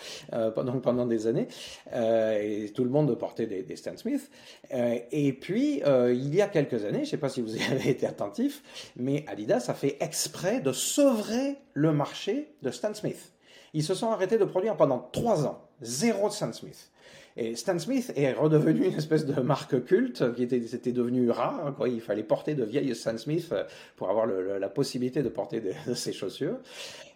pendant, 0.55 1.07
des 1.07 1.27
années. 1.27 1.49
et 1.93 2.71
tout 2.73 2.85
le 2.85 2.91
monde 2.91 3.13
portait 3.19 3.47
des, 3.47 3.65
des 3.65 3.75
Stan 3.75 3.97
Smith. 3.97 4.31
et 4.71 5.33
puis, 5.33 5.83
il 5.85 6.35
y 6.35 6.41
a 6.41 6.47
quelques 6.47 6.85
années, 6.85 6.99
je 6.99 7.01
ne 7.01 7.07
sais 7.07 7.17
pas 7.17 7.29
si 7.29 7.43
vous 7.43 7.57
avez 7.73 7.91
été 7.91 8.07
attentif, 8.07 8.63
mais 8.97 9.25
Adidas 9.27 9.67
a 9.69 9.75
fait 9.75 9.97
exprès 10.01 10.61
de 10.61 10.73
sevrer 10.73 11.57
le 11.75 11.93
marché 11.93 12.55
de 12.63 12.71
Stan 12.71 12.95
Smith. 12.95 13.33
Ils 13.75 13.85
se 13.85 13.95
sont 13.95 14.11
arrêtés 14.11 14.39
de 14.39 14.45
produire 14.45 14.77
pendant 14.77 15.09
trois 15.13 15.45
ans. 15.47 15.61
Zéro 15.83 16.31
Stan 16.31 16.53
Smith. 16.53 16.91
Et 17.37 17.55
Stan 17.55 17.79
Smith 17.79 18.13
est 18.17 18.33
redevenu 18.33 18.87
une 18.87 18.95
espèce 18.95 19.27
de 19.27 19.41
marque 19.41 19.85
culte 19.85 20.35
qui 20.35 20.43
était, 20.43 20.61
c'était 20.67 20.93
devenu 20.93 21.31
rare. 21.31 21.75
Quoi. 21.77 21.89
Il 21.89 22.01
fallait 22.01 22.23
porter 22.23 22.55
de 22.55 22.65
vieilles 22.65 22.95
Stan 22.95 23.19
Smith 23.19 23.53
pour 23.97 24.09
avoir 24.09 24.27
la 24.27 24.69
possibilité 24.69 25.23
de 25.23 25.29
porter 25.29 25.61
de, 25.61 25.73
de 25.87 25.95
ces 25.95 26.13
chaussures. 26.13 26.59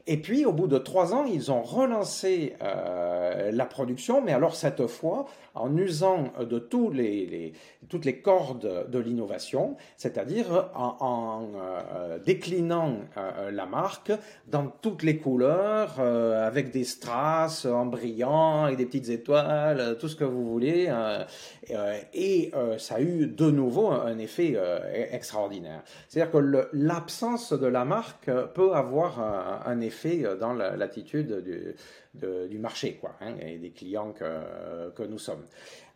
Et 0.07 0.17
puis, 0.17 0.45
au 0.47 0.53
bout 0.53 0.67
de 0.67 0.79
trois 0.79 1.15
ans, 1.15 1.25
ils 1.25 1.53
ont 1.53 1.63
relancé 1.63 2.55
euh, 2.63 3.51
la 3.53 3.67
production, 3.67 4.23
mais 4.23 4.33
alors 4.33 4.55
cette 4.55 4.87
fois 4.87 5.27
en 5.55 5.77
usant 5.77 6.33
de 6.39 6.59
toutes 6.59 6.95
les 6.95 8.21
cordes 8.23 8.89
de 8.89 8.99
l'innovation, 8.99 9.77
c'est-à-dire 9.97 10.71
en, 10.75 11.49
euh, 11.57 12.19
déclinant 12.19 12.99
euh, 13.17 13.51
la 13.51 13.67
marque 13.67 14.13
dans 14.47 14.69
toutes 14.81 15.03
les 15.03 15.19
couleurs, 15.19 16.01
avec 16.01 16.71
des 16.71 16.85
strass 16.85 17.67
en 17.67 17.87
brillant, 17.87 18.69
et 18.69 18.77
des 18.77 18.87
petites 18.87 19.09
étoiles, 19.09 19.97
tout 19.99 20.09
ce 20.09 20.17
que 20.17 20.25
vous 20.25 20.49
voulez. 20.49 20.93
et 22.15 22.53
ça 22.79 22.97
a 22.97 23.01
eu 23.01 23.27
de 23.27 23.51
nouveau 23.51 23.89
un 23.91 24.19
effet 24.19 24.57
extraordinaire. 25.13 25.83
C'est-à-dire 26.09 26.33
que 26.33 26.69
l'absence 26.73 27.53
de 27.53 27.67
la 27.67 27.85
marque 27.85 28.31
peut 28.55 28.73
avoir 28.75 29.21
un 29.67 29.81
effet 29.81 29.90
euh, 30.07 30.37
dans 30.37 30.53
l'attitude 30.53 31.43
du, 32.15 32.59
marché 32.59 32.99
quoi, 33.01 33.15
hein, 33.21 33.35
et 33.41 33.59
des 33.59 33.71
clients 33.71 34.13
que, 34.13 35.07
nous 35.07 35.19
sommes. 35.19 35.45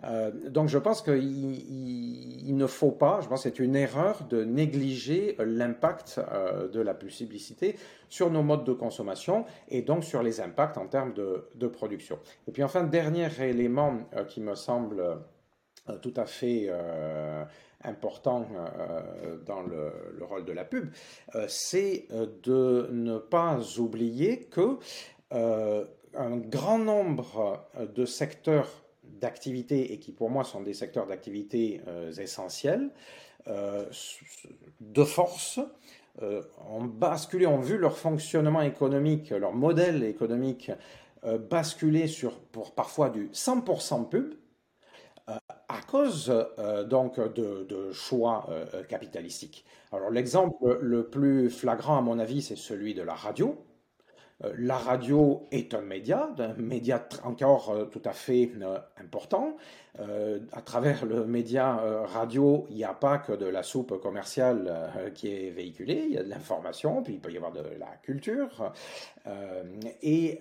Euh, 0.04 0.30
donc 0.48 0.68
je 0.68 0.78
pense 0.78 1.02
qu'il 1.02 2.48
il, 2.48 2.56
ne 2.56 2.66
faut 2.66 2.90
pas, 2.90 3.20
je 3.22 3.28
pense 3.28 3.42
que 3.42 3.48
c'est 3.48 3.58
une 3.58 3.76
erreur 3.76 4.24
de 4.28 4.44
négliger 4.44 5.36
l'impact 5.38 6.20
euh, 6.32 6.68
de 6.68 6.80
la 6.80 6.94
publicité 6.94 7.76
sur 8.08 8.30
nos 8.30 8.42
modes 8.42 8.64
de 8.64 8.72
consommation 8.72 9.44
et 9.68 9.82
donc 9.82 10.04
sur 10.04 10.22
les 10.22 10.40
impacts 10.40 10.78
en 10.78 10.86
termes 10.86 11.14
de 11.14 11.66
production. 11.66 12.18
Et 12.48 12.52
puis 12.52 12.62
enfin, 12.62 12.84
dernier 12.84 13.28
élément 13.40 13.98
qui 14.28 14.40
me 14.40 14.54
semble 14.54 15.02
tout 16.00 16.14
à 16.16 16.24
fait 16.24 16.70
important 17.84 18.46
euh, 18.56 19.36
dans 19.46 19.62
le, 19.62 20.24
rôle 20.24 20.44
de 20.44 20.52
la 20.52 20.64
pub, 20.64 20.90
euh, 21.34 21.46
c'est 21.48 22.06
euh, 22.12 22.26
de 22.42 22.88
ne 22.92 23.18
pas 23.18 23.58
oublier 23.78 24.44
que 24.44 24.78
un 26.16 26.36
grand 26.36 26.78
nombre 26.78 27.66
de 27.92 28.04
secteurs 28.04 28.68
d'activité 29.02 29.92
et 29.92 29.98
qui 29.98 30.12
pour 30.12 30.30
moi 30.30 30.44
sont 30.44 30.60
des 30.60 30.74
secteurs 30.74 31.08
d'activité 31.08 31.80
essentiels 32.20 32.90
de 33.48 35.04
force 35.04 35.58
ont 36.22 36.84
basculé, 36.84 37.48
ont 37.48 37.58
vu 37.58 37.78
leur 37.78 37.98
fonctionnement 37.98 38.62
économique, 38.62 39.30
leur 39.30 39.54
modèle 39.54 40.04
économique 40.04 40.70
basculer 41.50 42.06
sur 42.06 42.38
pour 42.38 42.76
parfois 42.76 43.10
du 43.10 43.28
100% 43.30 44.08
pub 44.08 44.34
à 45.74 45.82
cause 45.82 46.32
euh, 46.58 46.84
donc 46.84 47.18
de, 47.34 47.92
choix 47.92 48.46
euh, 48.48 48.84
capitalistiques. 48.84 49.64
Alors 49.92 50.10
l'exemple 50.10 50.78
le 50.80 51.08
plus 51.08 51.50
flagrant 51.50 51.98
à 51.98 52.00
mon 52.00 52.18
avis, 52.18 52.42
c'est 52.42 52.56
celui 52.56 52.94
de 52.94 53.02
la 53.02 53.14
radio. 53.14 53.56
Euh, 54.44 54.52
la 54.56 54.76
radio 54.76 55.46
est 55.50 55.74
un 55.74 55.80
média, 55.80 56.30
un 56.38 56.54
média 56.54 57.06
encore 57.24 57.88
tout 57.90 58.02
à 58.04 58.12
fait 58.12 58.50
important. 59.00 59.56
à 59.98 60.60
travers 60.60 61.06
le 61.06 61.24
média 61.24 61.80
radio, 62.04 62.66
il 62.70 62.76
n'y 62.76 62.84
a 62.84 62.94
pas 62.94 63.18
que 63.18 63.32
de 63.32 63.46
la 63.46 63.62
soupe 63.62 64.00
commerciale 64.00 64.90
qui 65.14 65.28
est 65.28 65.50
véhiculée, 65.50 66.04
il 66.08 66.14
y 66.14 66.18
a 66.18 66.24
de 66.24 66.30
l'information, 66.30 67.02
puis 67.02 67.14
il 67.14 67.20
peut 67.20 67.32
y 67.32 67.36
avoir 67.36 67.52
de 67.52 67.62
la 67.78 67.96
culture. 68.02 68.72
Et 70.02 70.40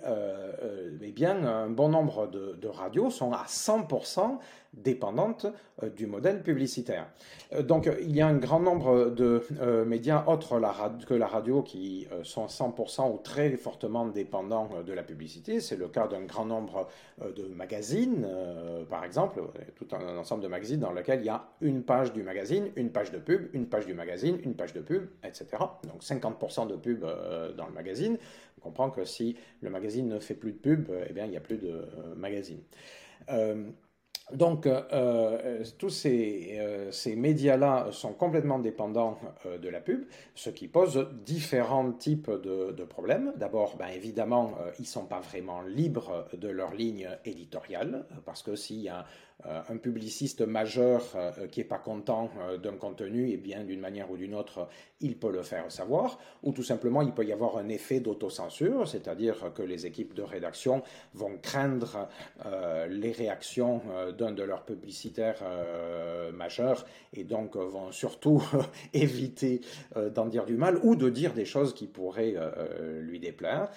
eh 1.02 1.12
bien, 1.12 1.46
un 1.46 1.70
bon 1.70 1.90
nombre 1.90 2.28
de, 2.28 2.68
radios 2.68 3.10
sont 3.10 3.32
à 3.32 3.46
100% 3.46 4.40
dépendante 4.74 5.46
euh, 5.84 5.90
du 5.90 6.08
modèle 6.08 6.42
publicitaire. 6.42 7.08
Euh, 7.54 7.62
donc 7.62 7.90
il 8.02 8.16
y 8.16 8.22
a 8.22 8.28
un 8.28 8.38
grand 8.38 8.60
nombre 8.60 9.12
de 9.12 9.44
euh, 9.62 9.86
médias 9.86 10.26
autres 10.28 10.60
que 11.08 11.14
la 11.14 11.28
radio 11.28 11.62
qui 11.62 12.08
sont 12.24 12.48
100% 12.48 13.14
ou 13.14 13.18
très 13.18 13.52
fortement 13.52 14.08
dépendants 14.08 14.70
de 14.86 14.94
la 14.94 15.04
publicité. 15.04 15.60
C'est 15.60 15.76
le 15.76 15.88
cas 15.88 16.08
d'un 16.08 16.22
grand 16.22 16.46
nombre 16.46 16.88
de 17.24 17.44
magazines, 17.44 18.28
par 18.90 19.04
exemple, 19.04 19.42
tout 19.76 19.88
un 19.92 20.18
ensemble 20.18 20.44
de 20.44 20.48
magazines 20.48 20.80
dans 20.80 20.92
lequel 20.92 21.20
il 21.22 21.26
y 21.26 21.30
a 21.30 21.46
une 21.62 21.84
page 21.84 22.14
du 22.14 22.24
magazine, 22.24 22.70
une 22.76 22.92
page 22.92 23.12
de 23.12 23.18
pub, 23.18 23.50
une 23.54 23.68
page 23.68 23.86
du 23.86 23.94
magazine, 23.94 24.40
une 24.44 24.56
page 24.56 24.74
de 24.74 24.82
pub, 24.82 25.08
etc. 25.24 25.48
Donc 25.84 26.02
50% 26.02 26.68
de 26.68 26.76
pub 26.76 27.06
dans 27.58 27.68
le 27.68 27.74
magazine. 27.74 28.18
Comprend 28.64 28.90
que 28.90 29.06
si 29.06 29.36
le 29.62 29.70
magazine 29.70 30.08
ne 30.08 30.20
fait 30.20 30.36
plus 30.36 30.54
de 30.54 30.58
pub, 30.58 30.90
eh 31.08 31.14
bien 31.14 31.26
il 31.26 31.32
n'y 31.32 31.38
a 31.38 31.42
plus 31.42 31.58
de 31.58 31.86
magazine. 32.16 32.62
Donc, 34.32 34.66
euh, 34.66 34.82
euh, 34.94 35.64
tous 35.78 35.90
ces, 35.90 36.56
euh, 36.58 36.92
médias-là 37.16 37.90
sont 37.92 38.14
complètement 38.14 38.58
dépendants 38.58 39.20
de 39.62 39.70
la 39.70 39.82
pub, 39.82 40.06
ce 40.34 40.50
qui 40.50 40.68
pose 40.68 41.08
différents 41.26 41.92
types 41.92 42.32
de, 42.32 42.84
problèmes. 42.86 43.34
D'abord, 43.36 43.76
ben, 43.78 43.88
évidemment, 43.88 44.54
ils 44.80 44.84
ne 44.84 44.88
sont 44.88 45.06
pas 45.06 45.20
vraiment 45.20 45.62
libres 45.62 46.28
de 46.34 46.48
leur 46.48 46.74
ligne 46.74 47.10
éditoriale, 47.26 48.06
parce 48.26 48.44
que 48.44 48.56
s'il 48.56 48.82
y 48.82 48.90
a 48.90 49.00
euh, 49.00 49.33
un 49.46 49.78
publiciste 49.78 50.42
majeur 50.42 51.04
euh, 51.16 51.48
qui 51.48 51.60
n'est 51.60 51.66
pas 51.66 51.78
content 51.78 52.30
euh, 52.40 52.58
d'un 52.58 52.76
contenu, 52.78 53.30
et 53.30 53.38
bien 53.38 53.64
d'une 53.64 53.80
manière 53.80 54.10
ou 54.12 54.18
d'une 54.18 54.36
autre, 54.36 54.68
il 55.02 55.18
peut 55.18 55.32
le 55.32 55.44
faire 55.44 55.72
savoir, 55.72 56.20
ou 56.44 56.54
tout 56.54 56.64
simplement 56.64 57.02
il 57.02 57.12
peut 57.12 57.26
y 57.26 57.34
avoir 57.34 57.58
un 57.58 57.68
effet 57.70 58.00
d'autocensure, 58.00 58.88
c'est-à-dire 58.88 59.52
que 59.54 59.62
les 59.62 59.86
équipes 59.86 60.14
de 60.14 60.22
rédaction 60.22 60.82
vont 61.14 61.38
craindre 61.42 62.08
les 62.90 63.12
réactions 63.12 63.82
d'un 64.18 64.32
de 64.32 64.44
leurs 64.44 64.64
publicitaires 64.64 65.44
majeurs 66.34 66.86
et 67.12 67.26
donc 67.26 67.58
vont 67.58 67.92
surtout 67.92 68.42
éviter 68.94 69.60
d'en 70.14 70.28
dire 70.28 70.46
du 70.46 70.56
mal 70.56 70.80
ou 70.84 70.96
de 70.96 71.10
dire 71.10 71.34
des 71.34 71.46
choses 71.46 71.74
qui 71.74 71.88
pourraient 71.88 72.36
lui 73.02 73.20
déplaire. 73.20 73.70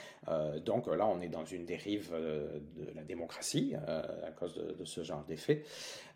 Donc 0.64 0.87
là, 0.89 1.07
on 1.07 1.20
est 1.20 1.29
dans 1.29 1.45
une 1.45 1.64
dérive 1.64 2.12
de 2.12 2.91
la 2.95 3.03
démocratie 3.03 3.74
à 3.74 4.31
cause 4.33 4.55
de, 4.55 4.85
ce 4.85 5.03
genre 5.03 5.24
d'effet. 5.24 5.64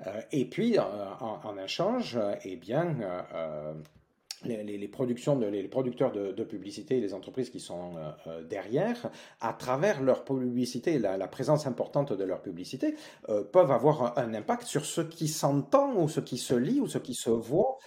Euh, 0.07 0.21
et 0.33 0.45
puis, 0.45 0.79
euh, 0.79 0.83
en, 1.21 1.57
échange, 1.59 2.19
eh 2.45 2.57
bien, 2.57 2.97
euh, 3.35 3.75
les, 4.45 4.89
productions 4.89 5.39
les 5.39 5.69
producteurs 5.69 6.13
de, 6.13 6.45
publicité 6.45 6.99
et 6.99 7.01
les 7.01 7.13
entreprises 7.13 7.51
qui 7.51 7.61
sont 7.61 7.93
derrière, 8.49 9.11
à 9.41 9.53
travers 9.53 10.03
leur 10.03 10.25
publicité, 10.25 10.99
la, 10.99 11.17
la 11.17 11.29
présence 11.29 11.67
importante 11.67 12.13
de 12.13 12.25
leur 12.25 12.41
publicité, 12.41 12.95
peuvent 13.53 13.71
avoir 13.71 14.19
un, 14.19 14.33
impact 14.33 14.65
sur 14.65 14.87
ce 14.87 15.03
qui 15.03 15.29
s'entend 15.29 15.95
ou 15.95 16.09
ce 16.09 16.21
qui 16.21 16.39
se 16.39 16.55
lit 16.55 16.81
ou 16.81 16.89
ce 16.89 16.99
qui 16.99 17.15
se 17.15 17.31
voit. 17.31 17.79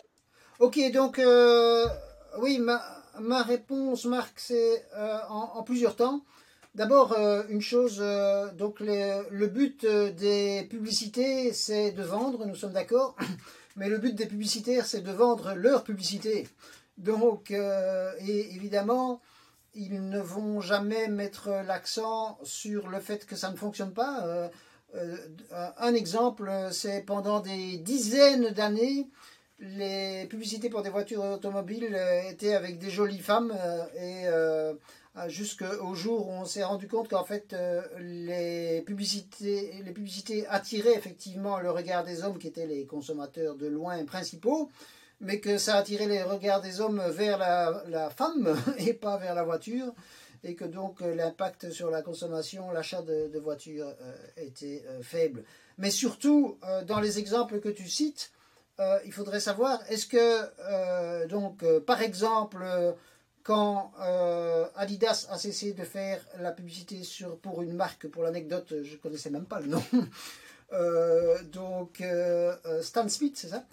Ok, 0.59 0.79
donc 0.93 1.19
oui, 2.39 2.59
ma, 2.59 2.81
ma, 3.19 3.43
réponse, 3.43 4.05
Marc, 4.05 4.33
c'est 4.39 4.85
en, 5.29 5.63
plusieurs 5.63 5.95
temps. 5.95 6.23
D'abord, 6.75 7.13
euh, 7.13 7.43
une 7.49 7.61
chose, 7.61 7.99
euh, 8.01 8.51
donc 8.51 8.79
le 8.79 9.45
but 9.45 9.83
euh, 9.83 10.11
des 10.11 10.63
publicités, 10.67 11.53
c'est 11.53 11.91
de 11.91 12.01
vendre, 12.01 12.47
nous 12.47 12.55
sommes 12.55 12.73
d'accord, 12.73 13.15
mais 13.75 13.89
le 13.89 13.99
but 13.99 14.15
des 14.15 14.25
publicitaires, 14.25 14.87
c'est 14.87 15.01
de 15.01 15.11
vendre 15.11 15.53
leur 15.53 15.83
publicité. 15.83 16.47
Donc, 16.97 17.49
et 17.49 18.55
évidemment, 18.55 19.19
ils 19.73 20.09
ne 20.09 20.19
vont 20.19 20.61
jamais 20.61 21.07
mettre 21.07 21.49
l'accent 21.65 22.37
sur 22.43 22.87
le 22.87 22.99
fait 22.99 23.25
que 23.25 23.35
ça 23.35 23.49
ne 23.49 23.55
fonctionne 23.55 23.93
pas. 23.93 24.51
un 25.79 25.93
exemple, 25.95 26.51
c'est 26.71 27.01
pendant 27.01 27.39
des 27.39 27.77
dizaines 27.77 28.49
d'années, 28.51 29.09
les 29.63 30.25
publicités 30.29 30.69
pour 30.69 30.81
des 30.81 30.89
voitures 30.89 31.23
automobiles 31.23 31.97
étaient 32.29 32.53
avec 32.53 32.77
des 32.77 32.89
jolies 32.89 33.19
femmes 33.19 33.53
et 33.99 34.27
ah, 35.15 35.29
jusqu'au 35.29 35.93
jour 35.93 36.27
où 36.27 36.31
on 36.31 36.45
s'est 36.45 36.63
rendu 36.63 36.87
compte 36.87 37.07
qu'en 37.07 37.23
fait 37.23 37.53
euh, 37.53 37.83
les, 37.99 38.81
publicités, 38.81 40.47
attiraient 40.47 40.95
effectivement 40.95 41.59
le 41.59 41.69
regard 41.69 42.03
des 42.03 42.23
hommes 42.23 42.39
qui 42.39 42.47
étaient 42.47 42.65
les 42.65 42.87
consommateurs 42.87 43.55
de 43.55 43.67
loin 43.67 44.03
principaux, 44.05 44.71
mais 45.21 45.39
que 45.39 45.59
ça 45.59 45.75
attirait 45.75 46.07
les 46.07 46.23
regards 46.23 46.61
des 46.61 46.81
hommes 46.81 46.99
vers 47.11 47.37
la, 47.37 48.09
femme 48.09 48.59
et 48.79 48.95
pas 48.95 49.17
vers 49.17 49.35
la 49.35 49.43
voiture, 49.43 49.93
et 50.43 50.55
que 50.55 50.65
donc 50.65 51.03
euh, 51.03 51.13
l'impact 51.13 51.69
sur 51.69 51.91
la 51.91 52.01
consommation, 52.01 52.71
l'achat 52.71 53.03
de, 53.03 53.37
voitures 53.37 53.93
euh, 54.01 54.15
était 54.37 54.83
faible. 55.03 55.43
Mais 55.77 55.91
surtout, 55.91 56.57
dans 56.87 56.99
les 56.99 57.19
exemples 57.19 57.59
que 57.59 57.69
tu 57.69 57.87
cites, 57.87 58.31
il 59.05 59.11
faudrait 59.11 59.39
savoir, 59.39 59.79
est-ce 59.89 60.07
que, 60.07 61.27
donc, 61.27 61.63
par 61.85 62.01
exemple, 62.01 62.65
quand 63.43 63.91
euh, 63.99 64.65
Adidas 64.75 65.27
a 65.29 65.37
cessé 65.37 65.73
de 65.73 65.83
faire 65.83 66.25
la 66.39 66.51
publicité 66.51 67.03
sur, 67.03 67.37
pour 67.37 67.61
une 67.61 67.73
marque, 67.73 68.07
pour 68.07 68.23
l'anecdote, 68.23 68.73
je 68.83 68.93
ne 68.93 68.97
connaissais 68.97 69.29
même 69.29 69.45
pas 69.45 69.59
le 69.59 69.67
nom. 69.67 69.83
Euh, 70.71 71.43
donc, 71.43 72.01
euh, 72.01 72.55
Stan 72.81 73.07
Smith, 73.07 73.37
c'est 73.37 73.49
ça 73.49 73.63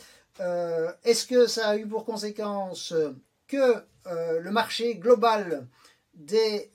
Est-ce 1.03 1.26
que 1.26 1.46
ça 1.46 1.68
a 1.68 1.76
eu 1.78 1.86
pour 1.86 2.05
conséquence 2.05 2.92
que 3.48 3.76
le 4.05 4.51
marché 4.51 4.96
global 4.96 5.66
des, 6.12 6.70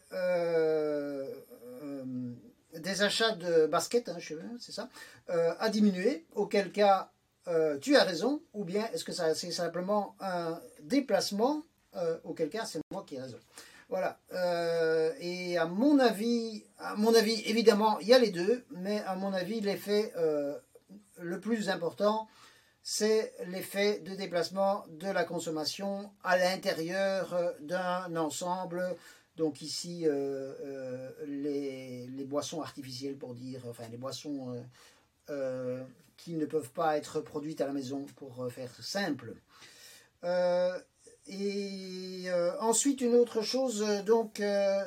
achats 3.02 3.36
de 3.36 3.68
basket, 3.68 4.10
hein, 4.10 4.18
c'est 4.60 4.72
ça, 4.72 4.90
a 5.28 5.70
diminué 5.70 6.26
Auquel 6.34 6.72
cas, 6.72 7.12
tu 7.82 7.96
as 7.96 8.04
raison, 8.04 8.42
ou 8.54 8.64
bien 8.64 8.88
est-ce 8.94 9.04
que 9.04 9.12
c'est 9.12 9.52
simplement 9.52 10.16
un 10.20 10.60
déplacement 10.82 11.64
euh, 11.98 12.18
auquel 12.26 12.50
cas 12.50 12.66
c'est 12.66 12.82
moi 12.92 13.06
qui 13.08 13.16
ai 13.16 13.22
raison. 13.22 13.38
Voilà. 13.88 14.20
Euh, 14.34 15.14
et 15.22 15.58
à 15.58 15.66
mon 15.66 15.98
avis, 16.00 16.66
à 16.78 16.96
mon 16.96 17.14
avis, 17.16 17.42
évidemment, 17.46 18.00
il 18.00 18.08
y 18.08 18.14
a 18.14 18.20
les 18.20 18.32
deux, 18.32 18.66
mais 18.72 19.02
à 19.06 19.16
mon 19.16 19.32
avis, 19.32 19.62
l'effet 19.62 20.12
euh, 20.18 20.58
le 21.20 21.40
plus 21.40 21.70
important, 21.70 22.28
c'est 22.84 23.34
l'effet 23.48 24.00
de 24.00 24.14
déplacement 24.14 24.84
de 24.90 25.08
la 25.08 25.24
consommation 25.24 26.12
à 26.24 26.38
l'intérieur 26.38 27.54
d'un 27.62 28.14
ensemble. 28.18 28.84
Donc 29.38 29.62
ici, 29.62 30.06
les, 31.26 32.26
boissons 32.26 32.62
artificielles, 32.62 33.18
pour 33.18 33.34
dire, 33.34 33.62
enfin 33.70 33.84
les 33.90 33.98
boissons 33.98 34.56
qui 36.18 36.36
ne 36.36 36.46
peuvent 36.46 36.72
pas 36.72 36.98
être 36.98 37.22
produites 37.22 37.62
à 37.62 37.68
la 37.68 37.74
maison, 37.74 38.06
pour 38.16 38.52
faire 38.52 38.74
simple. 38.82 39.36
Et 41.28 42.26
euh, 42.28 42.52
ensuite, 42.60 43.02
une 43.02 43.16
autre 43.16 43.42
chose, 43.42 43.84
euh, 43.88 44.04
donc, 44.04 44.40
euh, 44.40 44.84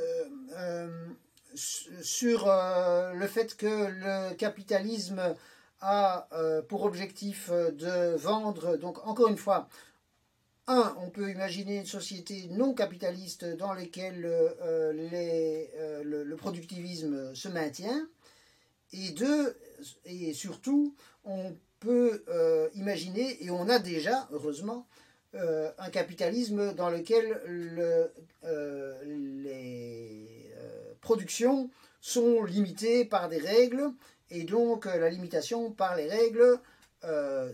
sur 1.54 2.46
le 2.46 3.26
fait 3.26 3.56
que 3.56 3.66
le 3.66 4.34
capitalisme 4.34 5.34
a 5.80 6.28
pour 6.68 6.84
objectif 6.84 7.50
de 7.50 8.14
vendre, 8.16 8.76
donc 8.76 9.04
encore 9.06 9.28
une 9.28 9.36
fois, 9.36 9.68
un, 10.66 10.94
on 11.00 11.10
peut 11.10 11.30
imaginer 11.30 11.78
une 11.78 11.86
société 11.86 12.48
non 12.50 12.74
capitaliste 12.74 13.44
dans 13.56 13.72
laquelle 13.72 14.20
le, 14.60 16.34
productivisme 16.36 17.34
se 17.34 17.48
maintient. 17.48 18.06
Et 18.92 19.10
deux, 19.10 19.56
et 20.04 20.32
surtout, 20.32 20.94
on 21.24 21.54
peut 21.80 22.24
imaginer, 22.74 23.44
et 23.44 23.50
on 23.50 23.68
a 23.68 23.78
déjà, 23.78 24.28
heureusement, 24.32 24.86
euh, 25.34 25.70
un 25.76 25.90
capitalisme 25.90 26.72
dans 26.72 26.88
lequel 26.88 27.42
le, 27.44 28.10
euh, 28.44 28.98
les 29.04 30.50
euh, 30.56 30.94
productions 31.02 31.68
sont 32.00 32.44
limitées 32.44 33.04
par 33.04 33.28
des 33.28 33.36
règles 33.36 33.92
et 34.30 34.44
donc 34.44 34.86
la 34.86 35.10
limitation 35.10 35.70
par 35.70 35.96
les 35.96 36.08
règles 36.08 36.58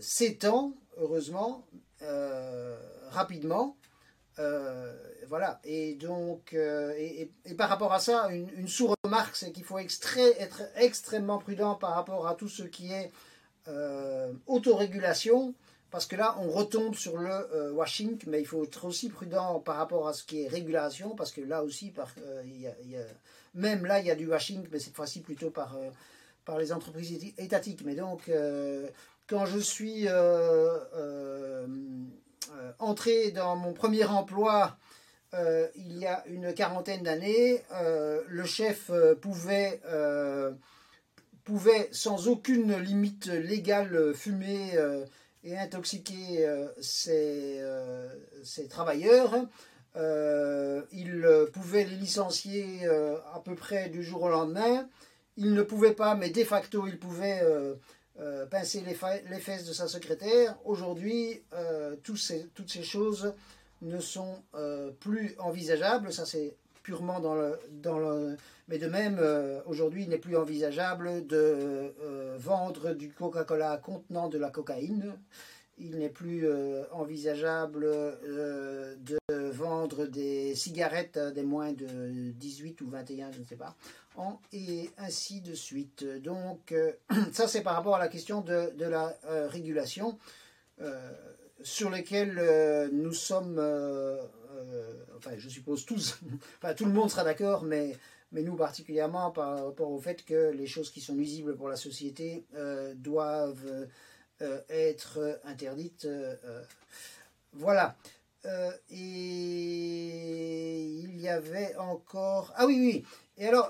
s'étend, 0.01 0.73
heureusement, 0.97 1.65
rapidement. 3.09 3.77
Voilà, 5.27 5.59
et 5.63 5.95
donc, 5.95 6.53
et, 6.53 7.29
par 7.57 7.69
rapport 7.69 7.93
à 7.93 7.99
ça, 7.99 8.29
une, 8.29 8.67
sous-remarque, 8.67 9.35
c'est 9.35 9.51
qu'il 9.51 9.63
faut 9.63 9.77
être 9.79 10.61
extrêmement 10.75 11.37
prudent 11.37 11.75
par 11.75 11.95
rapport 11.95 12.27
à 12.27 12.35
tout 12.35 12.49
ce 12.49 12.63
qui 12.63 12.91
est 12.91 13.11
autorégulation 14.47 15.53
parce 15.95 16.07
que 16.07 16.17
là, 16.17 16.35
on 16.41 16.49
retombe 16.49 16.93
sur 16.93 17.17
le 17.17 17.29
euh, 17.29 17.71
washing, 17.71 18.17
mais 18.27 18.41
il 18.41 18.45
faut 18.45 18.65
être 18.65 18.83
aussi 18.83 19.07
prudent 19.07 19.61
par 19.61 19.77
rapport 19.77 20.09
à 20.09 20.13
ce 20.13 20.25
qui 20.25 20.41
est 20.41 20.47
régulation, 20.49 21.15
parce 21.15 21.31
que 21.31 21.39
là 21.39 21.63
aussi, 21.63 21.91
par, 21.91 22.09
euh, 22.21 22.43
même 23.53 23.85
là, 23.85 24.01
il 24.01 24.05
y 24.05 24.11
a 24.11 24.15
du 24.15 24.27
washing, 24.27 24.67
mais 24.73 24.79
cette 24.79 24.93
fois-ci 24.93 25.21
plutôt 25.21 25.51
par, 25.51 25.77
euh, 25.77 25.89
par 26.43 26.57
les 26.57 26.73
entreprises 26.73 27.33
étatiques. 27.37 27.83
Mais 27.85 27.95
donc, 27.95 28.29
quand 29.25 29.45
je 29.45 29.57
suis 29.57 30.09
entré 32.79 33.31
dans 33.31 33.55
mon 33.55 33.71
premier 33.71 34.03
emploi, 34.03 34.75
il 35.33 35.97
y 35.97 36.05
a 36.05 36.23
une 36.27 36.53
quarantaine 36.53 37.03
d'années, 37.03 37.61
le 38.27 38.45
chef 38.45 38.91
pouvait, 39.21 39.81
pouvait, 41.43 41.89
sans 41.91 42.27
aucune 42.27 42.77
limite 42.77 43.27
légale, 43.27 44.13
fumer 44.13 44.77
et 45.45 45.57
intoxiquer 45.57 46.45
euh, 46.45 46.67
euh, 47.07 48.09
ces, 48.43 48.67
travailleurs. 48.67 49.33
Euh, 49.95 50.81
il 50.91 51.25
pouvait 51.53 51.85
les 51.85 51.95
licencier 51.95 52.85
à 52.85 53.39
peu 53.39 53.55
près 53.55 53.89
du 53.89 54.03
jour 54.03 54.23
au 54.23 54.29
lendemain. 54.29 54.89
Il 55.37 55.53
ne 55.53 55.61
pouvait 55.61 55.93
pas, 55.93 56.15
mais 56.15 56.29
de 56.29 56.43
facto, 56.43 56.87
il 56.87 56.97
pouvait 56.97 57.41
pincer 58.49 58.81
les, 58.81 59.39
fesses 59.39 59.65
de 59.65 59.73
sa 59.73 59.87
secrétaire. 59.87 60.57
Aujourd'hui, 60.65 61.41
toutes 62.03 62.17
ces 62.17 62.83
choses 62.83 63.33
ne 63.85 63.99
sont 63.99 64.43
plus 64.99 65.35
envisageables. 65.39 66.11
Ça, 66.11 66.25
c'est 66.25 66.55
purement 66.83 67.19
dans 67.19 67.35
le. 67.35 68.37
Mais 68.67 68.77
de 68.77 68.87
même, 68.87 69.19
aujourd'hui, 69.65 70.03
il 70.03 70.09
n'est 70.09 70.17
plus 70.17 70.35
envisageable 70.35 71.25
de 71.27 71.93
vendre 72.37 72.93
du 72.93 73.11
Coca-Cola 73.11 73.77
contenant 73.77 74.27
de 74.27 74.37
la 74.37 74.49
cocaïne. 74.49 75.13
Il 75.77 75.97
n'est 75.97 76.09
plus 76.09 76.47
euh, 76.47 76.83
envisageable 76.91 77.83
euh, 77.85 78.95
de 78.97 79.19
vendre 79.49 80.05
des 80.05 80.55
cigarettes 80.55 81.17
à 81.17 81.31
des 81.31 81.43
moins 81.43 81.73
de 81.73 82.31
18 82.31 82.79
ou 82.79 82.89
21, 82.89 83.33
je 83.33 83.39
ne 83.39 83.43
sais 83.43 83.57
pas, 83.57 83.75
et 84.53 84.89
ainsi 84.97 85.41
de 85.41 85.53
suite. 85.53 86.05
Donc, 86.21 86.71
euh, 86.71 86.93
ça, 87.33 87.49
c'est 87.49 87.61
par 87.61 87.75
rapport 87.75 87.95
à 87.95 87.99
la 87.99 88.07
question 88.07 88.39
de 88.39 88.71
la 88.85 89.17
régulation 89.49 90.17
sur 91.61 91.89
lesquelles 91.89 92.89
nous 92.91 93.13
sommes, 93.13 93.59
enfin, 95.17 95.31
je 95.37 95.49
suppose 95.49 95.85
tous, 95.85 96.19
enfin, 96.61 96.73
tout 96.73 96.85
le 96.85 96.91
monde 96.91 97.09
sera 97.09 97.23
d'accord, 97.23 97.63
mais 97.63 97.97
mais 98.31 98.41
nous 98.41 98.55
particulièrement 98.55 99.31
par 99.31 99.65
rapport 99.65 99.91
au 99.91 99.99
fait 99.99 100.25
que 100.25 100.51
les 100.51 100.67
choses 100.67 100.91
qui 100.91 100.99
sont 100.99 101.13
nuisibles 101.13 101.55
pour 101.55 101.69
la 101.69 101.77
société 101.77 102.45
doivent 102.95 103.87
euh, 104.41 104.59
être 104.67 105.39
interdite. 105.45 106.03
Euh, 106.03 106.35
euh, 106.43 106.61
voilà. 107.53 107.95
et 108.89 108.97
il 111.03 111.17
y 111.17 111.29
avait 111.29 111.73
encore... 111.77 112.51
Ah 112.57 112.65
oui, 112.65 112.77
oui. 112.79 113.05
Et 113.37 113.47
alors, 113.47 113.69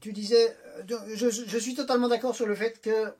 tu 0.00 0.12
disais, 0.12 0.56
je, 0.86 1.58
suis 1.58 1.74
totalement 1.74 2.08
d'accord 2.08 2.34
sur 2.34 2.46
le 2.46 2.54
fait 2.54 2.80
que 2.80 3.12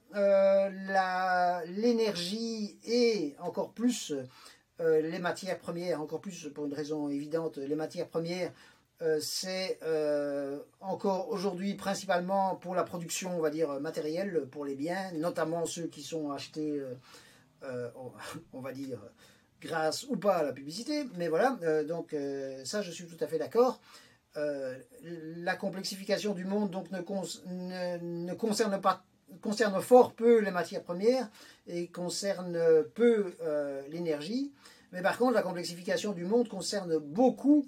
l'énergie 1.66 2.78
et 2.84 3.34
encore 3.41 3.72
plus 3.72 4.14
les 4.78 5.18
matières 5.18 5.59
premières, 5.59 6.01
encore 6.01 6.20
plus 6.20 6.49
pour 6.55 6.66
une 6.66 6.74
raison 6.74 7.09
évidente, 7.09 7.59
les 7.59 7.74
matières 7.74 8.09
premières 8.09 8.53
euh, 9.03 9.18
c'est 9.18 9.78
euh, 9.82 10.59
encore 10.80 11.30
aujourd'hui 11.30 11.72
principalement 11.74 12.57
pour 12.57 12.74
la 12.74 12.84
production, 12.84 13.34
on 13.34 13.41
va 13.41 13.49
dire, 13.49 13.80
matérielle, 13.80 14.47
pour 14.51 14.66
les 14.66 14.74
biens, 14.74 15.11
notamment 15.12 15.64
ceux 15.64 15.86
qui 15.86 16.03
sont 16.03 16.30
achetés, 16.32 16.82
euh, 17.62 17.88
on 18.53 18.61
va 18.61 18.72
dire, 18.72 18.99
grâce 19.62 20.05
ou 20.05 20.16
pas 20.16 20.36
à 20.36 20.43
la 20.43 20.53
publicité. 20.53 21.05
Mais 21.16 21.28
voilà, 21.28 21.59
donc 21.84 22.14
ça, 22.64 22.82
je 22.82 22.91
suis 22.91 23.07
tout 23.07 23.22
à 23.22 23.26
fait 23.26 23.38
d'accord. 23.38 23.80
La 24.35 25.57
complexification 25.57 26.35
du 26.35 26.45
monde 26.45 26.70
donc 26.70 26.91
ne, 26.91 26.99
ne, 27.99 28.35
concerne 28.35 28.81
pas 28.81 29.05
concerne 29.43 29.81
fort 29.81 30.12
peu 30.12 30.41
les 30.41 30.51
matières 30.51 30.83
premières 30.83 31.28
et 31.66 31.89
concerne 31.89 32.59
peu 32.95 33.35
l'énergie. 33.91 34.53
Mais 34.93 35.03
par 35.03 35.18
contre, 35.18 35.35
la 35.35 35.43
complexification 35.43 36.12
du 36.12 36.24
monde 36.24 36.49
concerne 36.49 36.99
beaucoup, 36.99 37.66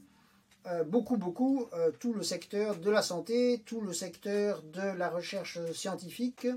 beaucoup, 0.87 1.17
beaucoup 1.17 1.69
tout 2.01 2.15
le 2.15 2.23
secteur 2.25 2.77
de 2.79 2.91
la 2.91 3.03
santé, 3.03 3.63
tout 3.65 3.81
le 3.81 3.93
secteur 3.93 4.63
de 4.63 4.97
la 4.99 5.09
recherche 5.09 5.59
scientifique. 5.73 6.49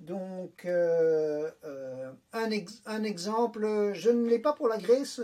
Donc, 0.00 0.66
un, 2.32 3.02
exemple, 3.02 3.92
je 3.94 4.10
ne 4.10 4.28
l'ai 4.28 4.38
pas 4.38 4.52
pour 4.52 4.68
la 4.68 4.78
Grèce, 4.78 5.20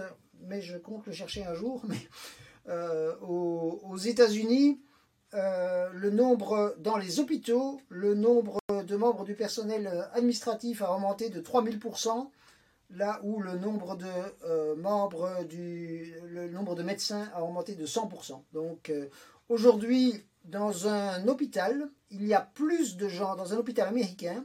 mais 0.49 0.63
je 0.63 0.79
compte 0.79 1.07
le 1.07 1.13
chercher 1.13 1.45
un 1.45 1.55
jour. 1.55 1.83
Aux, 2.69 3.81
aux 3.85 3.97
États-Unis, 3.97 4.81
euh, 5.35 5.89
le 5.95 6.11
nombre 6.11 6.77
dans 6.79 6.99
les 6.99 7.19
hôpitaux, 7.19 7.81
le 7.89 8.15
nombre 8.15 8.59
de 8.69 8.97
membres 8.97 9.25
du 9.25 9.35
personnel 9.35 10.07
administratif 10.13 10.83
a 10.83 10.93
augmenté 10.93 11.31
de 11.31 11.41
3000%, 11.41 12.29
là 12.91 13.19
où 13.23 13.41
le 13.41 13.57
nombre 13.57 13.97
de 13.97 14.07
euh, 14.45 14.77
membres 14.77 15.45
du 15.49 16.15
le 16.27 16.51
nombre 16.51 16.75
de 16.75 16.83
médecins 16.83 17.31
a 17.35 17.43
augmenté 17.43 17.77
de 17.77 17.87
100%. 17.87 18.43
Donc 18.53 18.91
euh, 18.91 19.09
aujourd'hui, 19.49 20.23
dans 20.45 20.87
un 20.87 21.27
hôpital, 21.29 21.89
il 22.11 22.27
y 22.27 22.35
a 22.35 22.43
plus 22.43 22.99
de 22.99 23.09
gens, 23.09 23.35
dans 23.35 23.55
un 23.55 23.57
hôpital 23.57 23.89
américain, 23.89 24.45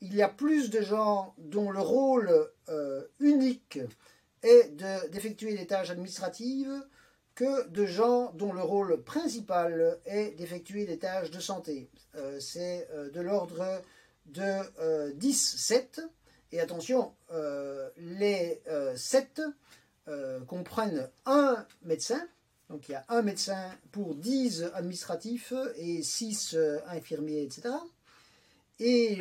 il 0.00 0.14
y 0.14 0.22
a 0.22 0.28
plus 0.28 0.70
de 0.70 0.80
gens 0.80 1.34
dont 1.38 1.70
le 1.70 1.80
rôle 1.80 2.30
unique 3.18 3.80
est 4.42 4.74
d'effectuer 5.10 5.54
des 5.54 5.66
tâches 5.66 5.90
administratives 5.90 6.70
que 7.40 7.66
de 7.68 7.86
gens 7.86 8.32
dont 8.34 8.52
le 8.52 8.60
rôle 8.60 9.02
principal 9.02 9.98
est 10.04 10.32
d'effectuer 10.36 10.84
des 10.84 10.98
tâches 10.98 11.30
de 11.30 11.40
santé. 11.40 11.88
Euh, 12.14 12.38
c'est 12.38 12.86
euh, 12.92 13.08
de 13.08 13.22
l'ordre 13.22 13.80
de 14.26 15.14
10-7. 15.18 16.00
Euh, 16.00 16.08
Et 16.52 16.60
attention, 16.60 17.14
les 17.96 18.60
7 18.94 19.40
comprennent 20.46 21.08
un 21.24 21.64
médecin. 21.82 22.20
Donc 22.68 22.88
il 22.88 22.92
y 22.92 22.94
a 22.94 23.04
un 23.08 23.22
médecin 23.22 23.70
pour 23.90 24.16
10 24.16 24.72
administratifs 24.74 25.54
et 25.76 26.02
6 26.02 26.58
infirmiers, 26.88 27.44
etc. 27.44 27.70
Et 28.80 29.18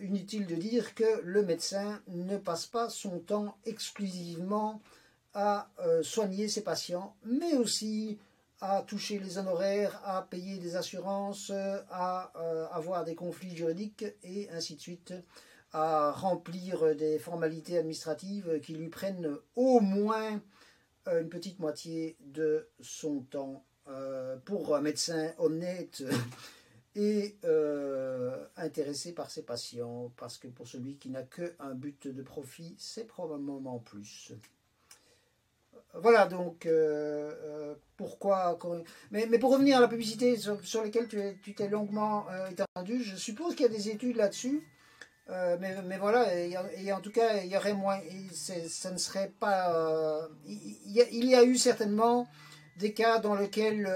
inutile 0.00 0.46
de 0.46 0.54
dire 0.54 0.94
que 0.94 1.20
le 1.22 1.42
médecin 1.42 2.00
ne 2.08 2.38
passe 2.38 2.66
pas 2.66 2.88
son 2.88 3.18
temps 3.18 3.58
exclusivement 3.66 4.80
à 5.38 5.70
euh, 5.78 6.02
soigner 6.02 6.48
ses 6.48 6.62
patients, 6.62 7.14
mais 7.24 7.54
aussi 7.54 8.18
à 8.60 8.82
toucher 8.82 9.20
les 9.20 9.38
honoraires, 9.38 10.02
à 10.04 10.22
payer 10.22 10.58
des 10.58 10.74
assurances, 10.74 11.52
à 11.90 12.32
euh, 12.34 12.66
avoir 12.72 13.04
des 13.04 13.14
conflits 13.14 13.54
juridiques 13.54 14.04
et 14.24 14.50
ainsi 14.50 14.74
de 14.74 14.80
suite, 14.80 15.14
à 15.72 16.10
remplir 16.10 16.96
des 16.96 17.20
formalités 17.20 17.78
administratives 17.78 18.58
qui 18.60 18.74
lui 18.74 18.88
prennent 18.88 19.36
au 19.54 19.78
moins 19.78 20.42
euh, 21.06 21.20
une 21.20 21.28
petite 21.28 21.60
moitié 21.60 22.16
de 22.20 22.68
son 22.80 23.20
temps. 23.20 23.64
pour 24.44 24.74
un 24.74 24.82
médecin 24.82 25.32
honnête 25.38 26.02
et 26.96 27.38
intéressé 28.56 29.12
par 29.12 29.30
ses 29.30 29.44
patients, 29.44 30.12
parce 30.16 30.36
que 30.36 30.48
pour 30.48 30.66
celui 30.66 30.96
qui 30.96 31.10
n'a 31.10 31.22
qu'un 31.22 31.74
but 31.74 32.08
de 32.08 32.22
profit, 32.22 32.74
c'est 32.76 33.06
probablement 33.06 33.78
plus. 33.78 34.34
Voilà 36.00 36.26
donc 36.26 36.66
euh, 36.66 37.32
euh, 37.44 37.74
pourquoi. 37.96 38.58
Mais, 39.10 39.26
pour 39.38 39.52
revenir 39.52 39.78
à 39.78 39.80
la 39.80 39.88
publicité 39.88 40.36
sur, 40.36 40.82
laquelle 40.82 41.08
tu 41.08 41.54
t'es 41.54 41.68
longuement 41.68 42.26
euh, 42.30 42.50
je 42.86 43.16
suppose 43.16 43.54
qu'il 43.54 43.66
y 43.66 43.68
a 43.68 43.72
des 43.72 43.88
études 43.88 44.16
là-dessus. 44.16 44.62
mais, 45.28 45.74
mais, 45.84 45.98
voilà, 45.98 46.34
et, 46.34 46.92
en 46.92 47.00
tout 47.00 47.10
cas, 47.10 47.38
il 47.42 47.50
y 47.50 47.56
aurait 47.56 47.74
moins. 47.74 47.98
Ça 48.32 48.90
ne 48.90 48.98
serait 48.98 49.32
pas. 49.40 50.28
Il, 50.46 51.26
y 51.26 51.34
a, 51.34 51.42
eu 51.44 51.56
certainement 51.56 52.28
des 52.76 52.92
cas 52.92 53.18
dans 53.18 53.34
lesquels 53.34 53.88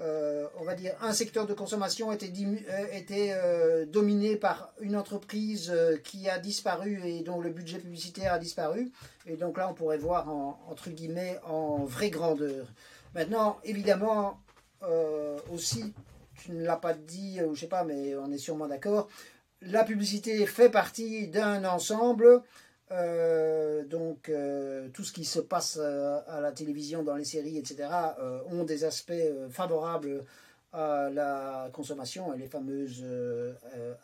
euh, 0.00 0.46
on 0.60 0.64
va 0.64 0.76
dire, 0.76 0.94
un 1.00 1.12
secteur 1.12 1.46
de 1.46 1.54
consommation 1.54 2.12
était, 2.12 2.30
euh, 2.32 3.02
euh, 3.10 3.84
dominé 3.86 4.36
par 4.36 4.72
une 4.80 4.94
entreprise 4.94 5.74
qui 6.04 6.28
a 6.28 6.38
disparu 6.38 7.00
et 7.04 7.22
dont 7.22 7.40
le 7.40 7.50
budget 7.50 7.78
publicitaire 7.78 8.34
a 8.34 8.38
disparu. 8.38 8.92
Et 9.26 9.36
donc 9.36 9.58
là, 9.58 9.68
on 9.68 9.74
pourrait 9.74 9.98
voir, 9.98 10.28
en, 10.28 10.60
entre 10.68 10.90
guillemets, 10.90 11.40
en 11.44 11.84
vraie 11.84 12.10
grandeur. 12.10 12.66
Maintenant, 13.14 13.58
évidemment, 13.64 14.40
aussi, 15.52 15.92
tu 16.36 16.52
ne 16.52 16.64
l'as 16.64 16.76
pas 16.76 16.94
dit, 16.94 17.40
ou 17.42 17.56
je 17.56 17.60
sais 17.60 17.66
pas, 17.66 17.82
mais 17.82 18.14
on 18.14 18.30
est 18.30 18.38
sûrement 18.38 18.68
d'accord, 18.68 19.08
la 19.62 19.82
publicité 19.82 20.46
fait 20.46 20.70
partie 20.70 21.26
d'un 21.26 21.64
ensemble 21.64 22.42
euh, 22.90 23.84
donc 23.84 24.28
euh, 24.28 24.88
tout 24.94 25.04
ce 25.04 25.12
qui 25.12 25.24
se 25.24 25.40
passe 25.40 25.78
euh, 25.80 26.20
à 26.26 26.40
la 26.40 26.52
télévision, 26.52 27.02
dans 27.02 27.16
les 27.16 27.24
séries, 27.24 27.58
etc., 27.58 27.88
ont 28.50 28.64
des 28.64 28.84
aspects 28.84 29.12
favorables 29.50 30.24
à 30.72 31.08
la 31.10 31.70
consommation 31.72 32.34
et 32.34 32.38
les 32.38 32.46
fameuses 32.46 33.04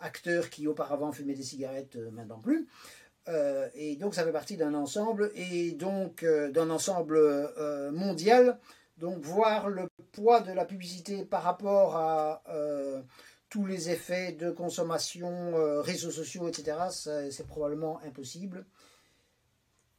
acteurs 0.01 0.49
qui 0.49 0.67
auparavant 0.67 1.13
fumaient 1.13 1.35
des 1.35 1.43
cigarettes 1.43 1.97
maintenant 2.13 2.39
plus. 2.39 2.67
et 3.75 3.97
donc 3.97 4.15
ça 4.15 4.25
fait 4.25 4.33
partie 4.33 4.57
d'un 4.57 4.73
ensemble 4.73 5.31
et 5.35 5.73
donc 5.73 6.25
d'un 6.25 6.71
ensemble 6.71 7.19
mondial. 7.93 8.59
Donc 8.97 9.19
voir 9.19 9.69
le 9.69 9.89
poids 10.13 10.41
de 10.41 10.53
la 10.53 10.65
publicité 10.65 11.25
par 11.25 11.43
rapport 11.43 11.97
à 11.97 12.43
tous 13.55 13.67
les 13.67 13.89
effets 13.89 14.33
de 14.33 14.51
consommation, 14.51 15.31
euh, 15.31 15.81
réseaux 15.81 16.11
sociaux, 16.11 16.49
etc., 16.49 16.77
c'est 17.31 17.47
probablement 17.47 18.01
impossible. 18.05 18.67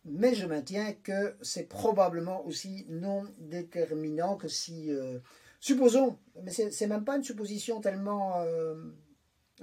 Mais 0.04 0.36
je 0.36 0.46
maintiens 0.46 0.92
que 0.92 1.38
c'est 1.42 1.64
probablement 1.64 2.46
aussi 2.46 2.86
non 2.90 3.24
déterminant 3.38 4.36
que 4.36 4.50
si... 4.50 4.92
Euh, 4.92 5.20
supposons, 5.62 6.20
mais 6.44 6.52
c'est 6.52 6.88
même 6.88 7.06
pas 7.06 7.16
une 7.16 7.24
supposition 7.24 7.80
tellement... 7.80 8.42
Euh, 8.42 8.76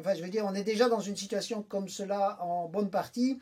enfin, 0.00 0.14
je 0.14 0.22
veux 0.22 0.30
dire, 0.30 0.46
on 0.46 0.54
est 0.54 0.64
déjà 0.64 0.88
dans 0.88 1.00
une 1.00 1.16
situation 1.16 1.62
comme 1.62 1.90
cela 1.90 2.42
en 2.42 2.68
bonne 2.68 2.88
partie. 2.88 3.38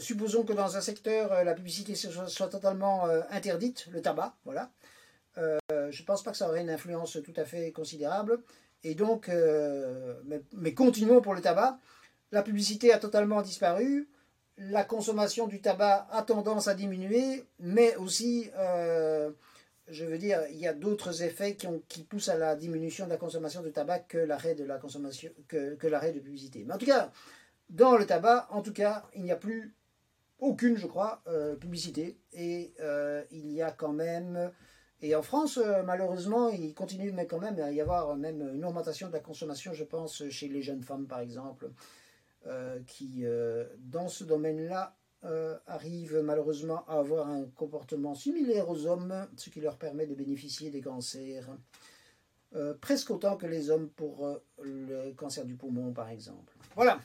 supposons 0.00 0.44
que 0.44 0.52
dans 0.52 0.76
un 0.76 0.82
secteur, 0.82 1.44
la 1.44 1.54
publicité 1.54 1.94
soit, 1.94 2.28
soit 2.28 2.50
totalement 2.50 3.06
interdite, 3.30 3.86
le 3.90 4.02
tabac, 4.02 4.36
voilà. 4.44 4.70
je 5.38 6.02
ne 6.02 6.04
pense 6.04 6.22
pas 6.22 6.30
que 6.30 6.36
ça 6.36 6.46
aurait 6.46 6.60
une 6.60 6.68
influence 6.68 7.16
tout 7.24 7.36
à 7.36 7.46
fait 7.46 7.72
considérable. 7.72 8.42
Et 8.84 8.94
donc, 8.94 9.28
euh, 9.28 10.14
mais, 10.52 10.74
continuons 10.74 11.20
pour 11.20 11.34
le 11.34 11.40
tabac. 11.40 11.78
La 12.32 12.42
publicité 12.42 12.92
a 12.92 12.98
totalement 12.98 13.42
disparu. 13.42 14.08
La 14.56 14.84
consommation 14.84 15.46
du 15.46 15.60
tabac 15.60 16.06
a 16.10 16.22
tendance 16.22 16.68
à 16.68 16.74
diminuer, 16.74 17.44
mais 17.58 17.96
aussi, 17.96 18.50
euh, 18.56 19.30
je 19.88 20.04
veux 20.04 20.18
dire, 20.18 20.42
il 20.50 20.58
y 20.58 20.66
a 20.66 20.74
d'autres 20.74 21.22
effets 21.22 21.56
qui, 21.56 22.02
poussent 22.04 22.28
à 22.28 22.36
la 22.36 22.56
diminution 22.56 23.06
de 23.06 23.10
la 23.10 23.16
consommation 23.16 23.62
de 23.62 23.70
tabac 23.70 24.00
que 24.00 24.18
l'arrêt 24.18 24.54
de 24.54 24.64
la 24.64 24.78
consommation, 24.78 25.30
que, 25.48 25.86
l'arrêt 25.86 26.12
de 26.12 26.20
publicité. 26.20 26.64
Mais 26.66 26.74
en 26.74 26.78
tout 26.78 26.86
cas, 26.86 27.10
dans 27.70 27.96
le 27.96 28.06
tabac, 28.06 28.48
en 28.50 28.62
tout 28.62 28.72
cas, 28.72 29.04
il 29.14 29.22
n'y 29.22 29.32
a 29.32 29.36
plus 29.36 29.74
aucune, 30.38 30.76
je 30.76 30.86
crois, 30.86 31.22
euh, 31.26 31.56
publicité. 31.56 32.18
Et 32.32 32.72
il 33.30 33.50
y 33.50 33.62
a 33.62 33.72
quand 33.72 33.92
même 33.92 34.50
et 35.02 35.14
en 35.14 35.22
France, 35.22 35.58
euh, 35.58 35.82
malheureusement, 35.82 36.48
il 36.48 36.74
continue 36.74 37.12
mais 37.12 37.26
quand 37.26 37.38
même 37.38 37.58
à 37.58 37.70
y 37.70 37.80
avoir 37.80 38.14
même 38.16 38.42
une 38.54 38.64
augmentation 38.64 39.08
de 39.08 39.12
la 39.12 39.20
consommation, 39.20 39.72
je 39.72 39.84
pense, 39.84 40.28
chez 40.28 40.48
les 40.48 40.62
jeunes 40.62 40.82
femmes, 40.82 41.06
par 41.06 41.20
exemple, 41.20 41.70
euh, 42.46 42.78
qui, 42.86 43.24
euh, 43.24 43.64
dans 43.78 44.08
ce 44.08 44.24
domaine-là, 44.24 44.96
arrivent 45.66 46.22
malheureusement 46.24 46.82
à 46.88 46.98
avoir 46.98 47.28
un 47.28 47.44
comportement 47.54 48.14
similaire 48.14 48.70
aux 48.70 48.86
hommes, 48.86 49.28
ce 49.36 49.50
qui 49.50 49.60
leur 49.60 49.76
permet 49.76 50.06
de 50.06 50.14
bénéficier 50.14 50.70
des 50.70 50.80
cancers 50.80 51.46
presque 52.80 53.10
autant 53.10 53.36
que 53.36 53.44
les 53.44 53.68
hommes 53.68 53.90
pour 53.90 54.40
le 54.62 55.12
cancer 55.12 55.44
du 55.44 55.56
poumon, 55.56 55.92
par 55.92 56.08
exemple. 56.08 56.54
Voilà 56.74 56.98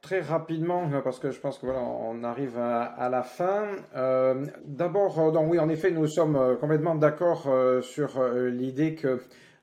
très 0.00 0.20
rapidement, 0.20 0.90
euh, 0.92 1.00
parce 1.00 1.18
que 1.18 1.30
je 1.30 1.38
pense 1.38 1.58
que 1.58 1.66
voilà, 1.66 1.80
on 1.80 2.24
arrive 2.24 2.58
à, 2.58 3.08
la 3.10 3.22
fin. 3.22 3.66
Euh, 3.96 4.46
D'abord, 4.64 5.18
euh, 5.18 5.30
oui, 5.40 5.58
en 5.58 5.68
effet, 5.68 5.90
nous 5.90 6.06
sommes 6.06 6.56
complètement 6.60 6.94
d'accord 6.94 7.48
sur 7.82 8.22
l'idée 8.32 8.94
que 8.94 9.20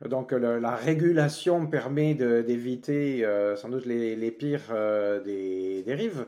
donc 0.07 0.33
la 0.33 0.75
régulation 0.75 1.65
permet 1.67 2.13
d'éviter 2.13 3.25
sans 3.55 3.69
doute 3.69 3.85
les, 3.85 4.15
les 4.15 4.31
pires 4.31 4.73
des 5.23 5.83
dérives. 5.83 6.25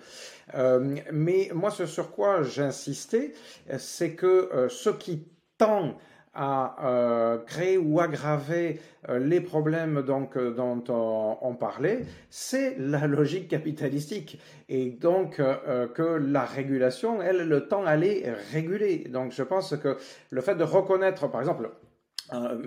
mais 1.11 1.49
moi, 1.53 1.69
ce 1.69 1.85
sur 1.85 2.11
quoi 2.11 2.43
j'insistais, 2.43 3.33
c'est 3.77 4.15
que 4.15 4.67
ce 4.69 4.89
qui 4.89 5.27
tend 5.57 5.97
à 6.37 6.75
euh, 6.85 7.39
créer 7.39 7.79
ou 7.79 7.99
aggraver 7.99 8.79
euh, 9.09 9.17
les 9.17 9.41
problèmes 9.41 10.03
donc, 10.03 10.37
euh, 10.37 10.51
dont 10.51 10.83
on, 11.41 11.55
parlait, 11.55 12.05
c'est 12.29 12.75
la 12.77 13.07
logique 13.07 13.47
capitalistique. 13.47 14.39
Et 14.69 14.91
donc 14.91 15.37
que 15.37 16.03
la 16.03 16.43
régulation, 16.43 17.21
elle, 17.21 17.47
le 17.47 17.67
temps 17.67 17.85
allait 17.85 18.31
réguler. 18.51 19.07
Donc 19.09 19.31
je 19.31 19.43
pense 19.43 19.75
que 19.77 19.97
le 20.29 20.41
fait 20.41 20.55
de 20.55 20.63
reconnaître, 20.63 21.27
par 21.27 21.41
exemple, 21.41 21.69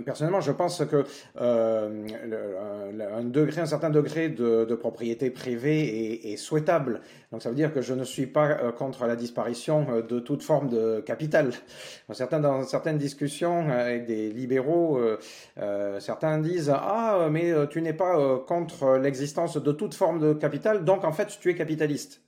personnellement, 0.05 0.41
je 0.41 0.53
pense 0.53 0.85
que 0.85 1.05
euh, 1.41 2.07
un, 3.15 3.25
degré, 3.25 3.61
un 3.61 3.67
certain 3.67 3.91
degré 3.91 4.29
de, 4.29 4.75
propriété 4.75 5.31
privée 5.31 6.33
est, 6.33 6.37
souhaitable. 6.37 7.01
Donc, 7.33 7.43
ça 7.43 7.51
veut 7.51 7.55
dire 7.55 7.73
que 7.73 7.81
je 7.81 7.95
ne 7.95 8.05
suis 8.05 8.27
pas 8.27 8.49
euh, 8.49 8.73
contre 8.73 9.07
la 9.07 9.17
disparition 9.17 10.03
de 10.09 10.21
toute 10.21 10.43
forme 10.43 10.69
de 10.69 11.01
capital. 11.01 11.53
Certains, 12.13 12.41
dans 12.41 12.63
certaines 12.65 12.99
discussions 12.99 13.69
avec 13.71 14.07
des 14.07 14.31
libéraux, 14.31 15.01
certains 15.99 16.39
disent 16.39 16.73
ah 16.75 17.29
mais 17.31 17.53
tu 17.69 17.83
n'es 17.83 17.93
pas 17.93 18.39
contre 18.47 18.97
l'existence 18.97 19.57
de 19.57 19.73
toute 19.73 19.95
forme 19.95 20.19
de 20.19 20.33
capital, 20.33 20.85
donc 20.85 21.05
en 21.05 21.13
fait 21.13 21.29
tu 21.41 21.51
es 21.51 21.55
capitaliste. 21.55 22.23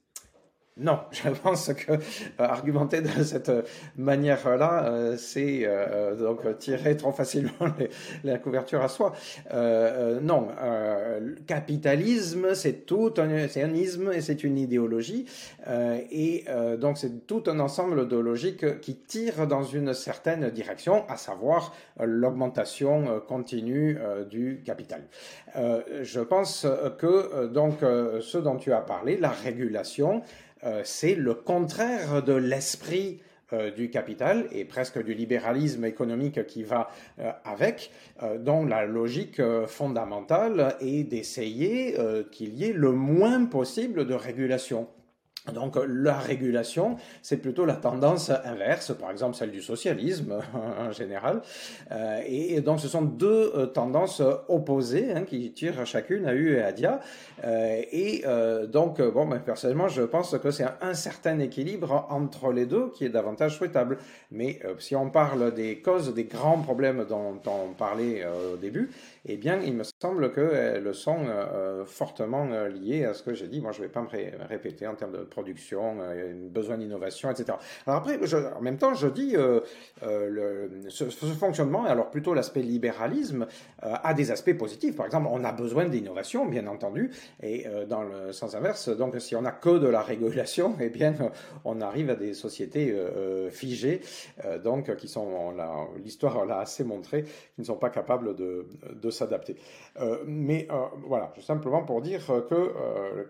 Non, 0.79 1.01
je 1.11 1.29
pense 1.29 1.71
que 1.75 1.93
euh, 1.93 1.99
argumenter 2.39 3.03
de 3.03 3.23
cette 3.23 3.53
manière-là, 3.97 4.87
euh, 4.87 5.17
c'est 5.19 5.65
euh, 5.65 6.17
donc 6.17 6.59
tirer 6.59 6.97
trop 6.97 7.13
facilement 7.13 7.53
la 8.25 8.39
couverture 8.39 8.81
à 8.81 8.89
soi. 8.89 9.13
non, 10.23 10.49
capitalisme, 11.47 12.55
c'est 12.55 12.87
tout 12.87 13.13
un, 13.19 13.49
c'est 13.49 13.63
un 13.63 13.75
isme 13.75 14.13
et 14.13 14.23
c'est 14.23 14.45
une 14.45 14.59
idéologie, 14.59 15.27
et 16.11 16.45
donc 16.79 16.99
c'est 16.99 17.27
tout 17.27 17.43
un 17.47 17.61
ensemble 17.61 18.09
de 18.09 18.17
logiques 18.17 18.81
qui 18.81 18.97
tirent 18.97 19.47
dans 19.47 19.63
une 19.63 19.95
certaine 19.95 20.51
direction, 20.51 21.05
à 21.09 21.17
savoir 21.17 21.75
l'augmentation 22.01 23.21
continue 23.27 23.99
du 24.31 24.63
capital. 24.65 25.03
je 25.55 26.21
pense 26.21 26.67
que 26.99 27.47
donc 27.47 27.81
ce 27.81 28.39
dont 28.39 28.57
tu 28.57 28.73
as 28.73 28.81
parlé, 28.81 29.17
la 29.17 29.31
régulation, 29.31 30.23
euh, 30.23 30.52
c'est 30.85 31.15
le 31.15 31.35
contraire 31.35 32.23
de 32.23 32.35
l'esprit 32.35 33.21
euh, 33.53 33.71
du 33.71 33.91
capital 33.91 34.47
et 34.53 34.65
presque 34.65 35.03
du 35.03 35.13
libéralisme 35.13 35.85
économique 35.85 36.47
qui 36.47 36.63
va 36.63 36.89
euh, 37.19 37.31
avec, 37.45 37.91
dont 38.39 38.65
la 38.65 38.87
logique 38.87 39.43
fondamentale 39.67 40.77
est 40.81 41.05
d'essayer 41.05 41.97
qu'il 42.31 42.55
y 42.55 42.65
ait 42.65 42.73
le 42.73 42.93
moins 42.93 43.45
possible 43.45 44.07
de 44.07 44.15
régulation. 44.15 44.89
Donc 45.51 45.77
la 45.89 46.19
régulation, 46.19 46.97
c'est 47.21 47.39
plutôt 47.39 47.65
la 47.65 47.75
tendance 47.75 48.31
inverse, 48.31 48.95
par 48.95 49.11
exemple 49.11 49.35
celle 49.35 49.51
du 49.51 49.61
socialisme 49.61 50.39
en 50.79 50.93
général. 50.93 51.43
Euh, 51.91 52.21
et, 52.25 52.61
donc 52.61 52.79
ce 52.79 52.87
sont 52.87 53.03
deux 53.03 53.51
euh, 53.57 53.67
tendances 53.67 54.23
opposées 54.49 55.13
hein, 55.13 55.25
qui 55.25 55.51
tirent 55.51 55.85
chacune 55.85 56.27
à 56.27 56.35
U 56.35 56.55
et 56.55 56.63
à 56.63 56.71
Dia. 56.71 57.01
Euh, 57.45 57.83
et 57.91 58.25
donc, 58.69 59.03
bon, 59.03 59.27
ben, 59.27 59.41
personnellement, 59.41 59.89
je 59.89 60.03
pense 60.03 60.39
que 60.39 60.51
c'est 60.53 60.67
un, 60.81 60.95
certain 60.95 61.41
équilibre 61.41 62.07
entre 62.11 62.53
les 62.53 62.67
deux 62.67 62.91
qui 62.91 63.05
est 63.05 63.09
davantage 63.09 63.57
souhaitable. 63.57 63.99
Mais 64.31 64.61
si 64.79 64.95
on 64.95 65.11
parle 65.11 65.53
des 65.53 65.81
causes, 65.81 66.15
des 66.15 66.25
grands 66.25 66.59
problèmes 66.59 67.05
dont 67.09 67.41
on 67.47 67.73
parlait 67.73 68.25
au 68.53 68.57
début, 68.57 68.91
eh 69.27 69.37
bien, 69.37 69.61
il 69.61 69.75
me 69.75 69.85
semble 70.01 70.33
qu'elles 70.33 70.95
sont 70.95 71.27
fortement 71.87 72.45
liées 72.67 73.05
à 73.05 73.15
ce 73.15 73.23
que 73.23 73.35
j'ai 73.35 73.49
dit. 73.49 73.61
Moi, 73.61 73.73
je 73.73 73.81
ne 73.81 73.87
vais 73.87 73.93
pas 73.93 74.03
me 74.03 74.47
répéter 74.49 74.87
en 74.87 74.95
termes 74.95 75.13
de 75.13 75.25
production, 75.25 75.99
euh, 76.01 76.33
besoin 76.35 76.79
d'innovation, 76.79 77.31
etc. 77.31 77.57
Alors 77.87 78.01
après, 78.01 78.19
en 78.57 78.61
même 78.61 78.79
temps, 78.79 78.95
je 78.95 79.09
dis 79.09 79.37
euh, 79.37 79.61
euh, 80.03 80.69
ce, 80.89 81.05
fonctionnement, 81.05 81.85
alors 81.85 82.11
plutôt 82.11 82.35
l'aspect 82.35 82.63
libéralisme, 82.63 83.47
a 83.81 84.15
des 84.15 84.31
aspects 84.31 84.57
positifs. 84.57 84.97
Par 84.97 85.07
exemple, 85.07 85.29
on 85.31 85.45
a 85.45 85.53
besoin 85.53 85.87
d'innovation, 85.87 86.47
bien 86.47 86.67
entendu, 86.67 87.11
et 87.43 87.67
dans 87.89 88.03
le 88.03 88.33
sens 88.33 88.55
inverse, 88.55 88.89
donc 88.89 89.21
si 89.21 89.35
on 89.35 89.43
n'a 89.43 89.51
que 89.51 89.79
de 89.79 89.89
la 89.89 90.03
régulation, 90.03 90.77
eh 90.81 90.89
bien, 90.89 91.15
on 91.65 91.81
arrive 91.81 92.11
à 92.11 92.15
des 92.15 92.35
sociétés 92.35 92.95
figées, 93.51 94.01
donc 94.63 94.95
qui 94.97 95.09
sont, 95.09 95.55
l'histoire 96.05 96.45
l'a 96.47 96.61
assez 96.61 96.85
montré, 96.85 97.25
qui 97.25 97.61
ne 97.61 97.65
sont 97.65 97.77
pas 97.77 97.91
capables 97.91 98.37
de, 98.37 98.67
de 99.01 99.11
s'adapter. 99.13 99.57
mais 100.27 100.67
voilà, 101.07 101.33
simplement 101.41 101.83
pour 101.85 102.03
dire 102.03 102.27
que 102.27 102.73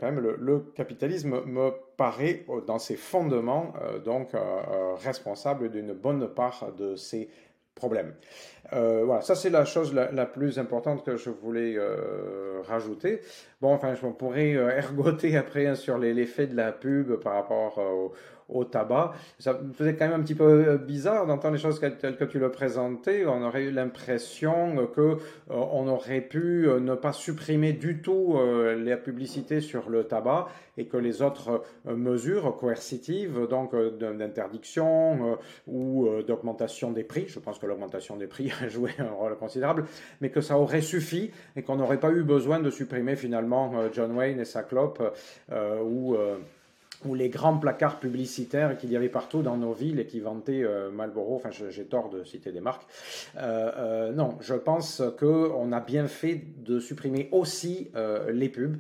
quand 0.01 0.11
même 0.11 0.21
le, 0.21 0.61
capitalisme 0.75 1.43
me 1.47 1.73
paraît 1.97 2.45
euh, 2.49 2.61
dans 2.63 2.79
ses 2.79 2.97
fondements 2.97 3.73
euh, 3.81 3.99
donc 3.99 4.35
euh, 4.35 4.95
responsable 4.97 5.71
d'une 5.71 5.93
bonne 5.93 6.29
part 6.29 6.73
de 6.77 6.97
ces 6.97 7.29
problèmes. 7.75 8.15
voilà, 8.71 9.23
ça 9.23 9.35
c'est 9.35 9.51
la 9.51 9.65
chose 9.65 9.95
la, 9.95 10.27
plus 10.27 10.59
importante 10.59 11.05
que 11.05 11.17
je 11.17 11.31
voulais 11.31 11.79
rajouter. 12.69 13.21
Bon, 13.63 13.73
enfin, 13.73 13.95
je 13.95 14.07
pourrais 14.09 14.51
ergoter 14.83 15.37
après 15.37 15.67
hein, 15.67 15.75
sur 15.75 15.97
l'effet 15.97 16.47
de 16.47 16.55
la 16.55 16.71
pub 16.71 17.17
par 17.17 17.33
rapport 17.33 17.79
au, 17.79 18.13
au 18.55 18.65
tabac. 18.65 19.13
Ça 19.39 19.55
me 19.55 19.73
faisait 19.73 19.95
quand 19.97 20.09
même 20.09 20.21
un 20.21 20.23
petit 20.23 20.35
peu 20.35 20.45
euh, 20.45 20.79
bizarre 20.79 21.27
d'entendre 21.27 21.55
les 21.55 21.61
choses 21.61 21.81
telles 21.81 22.17
que 22.17 22.25
tu 22.25 22.39
le 22.39 22.51
présentais. 22.51 23.27
On 23.27 23.43
aurait 23.43 23.65
eu 23.65 23.71
l'impression 23.71 24.87
que 24.95 25.01
euh, 25.01 25.17
on 25.49 25.89
aurait 25.89 26.21
pu 26.21 26.69
euh, 26.69 26.81
ne 26.81 26.95
pas 26.95 27.13
supprimer 27.13 27.73
du 27.73 28.01
tout 28.01 28.39
la 28.77 28.97
publicité 28.97 29.61
sur 29.61 29.89
le 29.89 30.05
tabac 30.05 30.49
et 30.77 30.87
que 30.87 30.97
les 30.97 31.23
autres 31.23 31.63
mesures 31.85 32.57
coercitives, 32.57 33.47
donc 33.49 33.75
d'interdiction 33.75 35.39
ou 35.67 36.09
d'augmentation 36.27 36.93
des 36.93 37.05
prix, 37.05 37.27
je 37.29 37.39
pense 37.39 37.59
que 37.59 37.67
l'augmentation 37.67 38.17
des 38.17 38.27
prix 38.27 38.53
a 38.63 38.69
joué 38.69 38.91
un 38.99 39.11
rôle 39.11 39.37
considérable, 39.37 39.85
mais 40.21 40.31
que 40.31 40.41
ça 40.41 40.59
aurait 40.59 40.81
suffi 40.81 41.31
et 41.57 41.63
qu'on 41.63 41.77
n'aurait 41.77 42.01
pas 42.01 42.11
eu 42.11 42.23
besoin 42.23 42.61
de 42.61 42.71
supprimer 42.71 43.17
finalement 43.17 43.73
John 43.93 44.13
Wayne 44.17 44.41
et 44.41 44.45
sa 44.45 44.63
clope 44.63 45.03
ou 45.51 46.17
ou 47.05 47.15
les 47.15 47.29
grands 47.29 47.59
placards 47.59 47.99
publicitaires 48.01 48.77
qu'il 48.77 48.91
y 48.91 48.97
avait 48.97 49.09
partout 49.09 49.43
dans 49.43 49.57
nos 49.57 49.73
villes 49.73 50.01
et 50.01 50.07
qui 50.07 50.21
vantaient 50.21 50.63
euh, 50.63 50.91
Marlboro, 50.91 51.37
enfin 51.37 51.51
j'ai 51.51 51.85
tort 51.85 52.11
de 52.11 52.25
citer 52.25 52.53
des 52.53 52.61
marques. 52.61 52.87
Euh, 53.37 53.71
euh, 53.77 54.13
non, 54.13 54.37
je 54.41 54.55
pense 54.55 55.03
qu'on 55.19 55.73
a 55.73 55.81
bien 55.81 56.07
fait 56.07 56.43
de 56.59 56.81
supprimer 56.81 57.29
aussi 57.33 57.91
les 58.33 58.49
pubs 58.49 58.77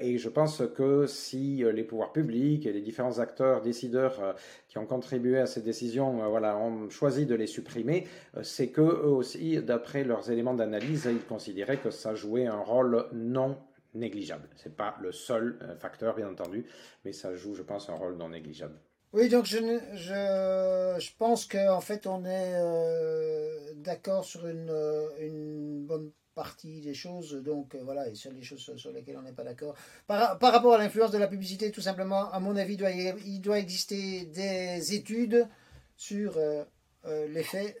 et 0.00 0.18
je 0.18 0.28
pense 0.28 0.62
que 0.74 1.06
si 1.06 1.62
les 1.72 1.84
pouvoirs 1.84 2.12
publics 2.12 2.66
et 2.66 2.72
les 2.72 2.80
différents 2.80 3.18
acteurs, 3.18 3.60
décideurs 3.60 4.34
qui 4.68 4.78
ont 4.78 4.86
contribué 4.86 5.38
à 5.38 5.46
ces 5.46 5.60
décisions 5.60 6.28
voilà, 6.28 6.56
ont 6.56 6.88
choisi 6.90 7.26
de 7.26 7.34
les 7.34 7.46
supprimer, 7.46 8.06
c'est 8.42 8.68
que 8.68 8.80
eux 8.80 9.10
aussi, 9.10 9.58
d'après 9.62 10.04
leurs 10.04 10.30
éléments 10.30 10.54
d'analyse, 10.54 11.08
ils 11.10 11.24
considéraient 11.24 11.76
que 11.76 11.90
ça 11.90 12.14
jouait 12.14 12.46
un 12.46 12.58
rôle 12.58 13.06
non 13.12 13.56
négligeable. 13.94 14.48
Ce 14.56 14.68
n'est 14.68 14.74
pas 14.74 14.96
le 15.00 15.12
seul 15.12 15.58
euh, 15.62 15.76
facteur, 15.76 16.14
bien 16.14 16.28
entendu, 16.28 16.66
mais 17.04 17.12
ça 17.12 17.34
joue, 17.34 17.54
je 17.54 17.62
pense, 17.62 17.88
un 17.88 17.94
rôle 17.94 18.16
non 18.16 18.28
négligeable. 18.28 18.78
Oui, 19.12 19.28
donc 19.28 19.44
je, 19.44 19.58
je, 19.94 20.96
je 21.00 21.10
pense 21.18 21.46
qu'en 21.46 21.80
fait, 21.80 22.06
on 22.06 22.24
est 22.24 22.54
euh, 22.54 23.72
d'accord 23.74 24.24
sur 24.24 24.46
une, 24.46 24.70
euh, 24.70 25.08
une, 25.18 25.84
bonne 25.84 26.12
partie 26.36 26.80
des 26.80 26.94
choses, 26.94 27.34
donc 27.42 27.74
voilà, 27.82 28.08
et 28.08 28.14
sur 28.14 28.30
les 28.30 28.42
choses 28.42 28.76
sur 28.76 28.92
lesquelles 28.92 29.16
on 29.18 29.22
n'est 29.22 29.32
pas 29.32 29.42
d'accord. 29.42 29.74
Par, 30.06 30.38
par, 30.38 30.52
rapport 30.52 30.74
à 30.74 30.78
l'influence 30.78 31.10
de 31.10 31.18
la 31.18 31.26
publicité, 31.26 31.72
tout 31.72 31.80
simplement, 31.80 32.30
à 32.30 32.38
mon 32.38 32.56
avis, 32.56 32.78
il 33.26 33.40
doit 33.40 33.58
exister 33.58 34.26
des 34.26 34.94
études 34.94 35.48
sur 35.96 36.38
l'effet 37.04 37.76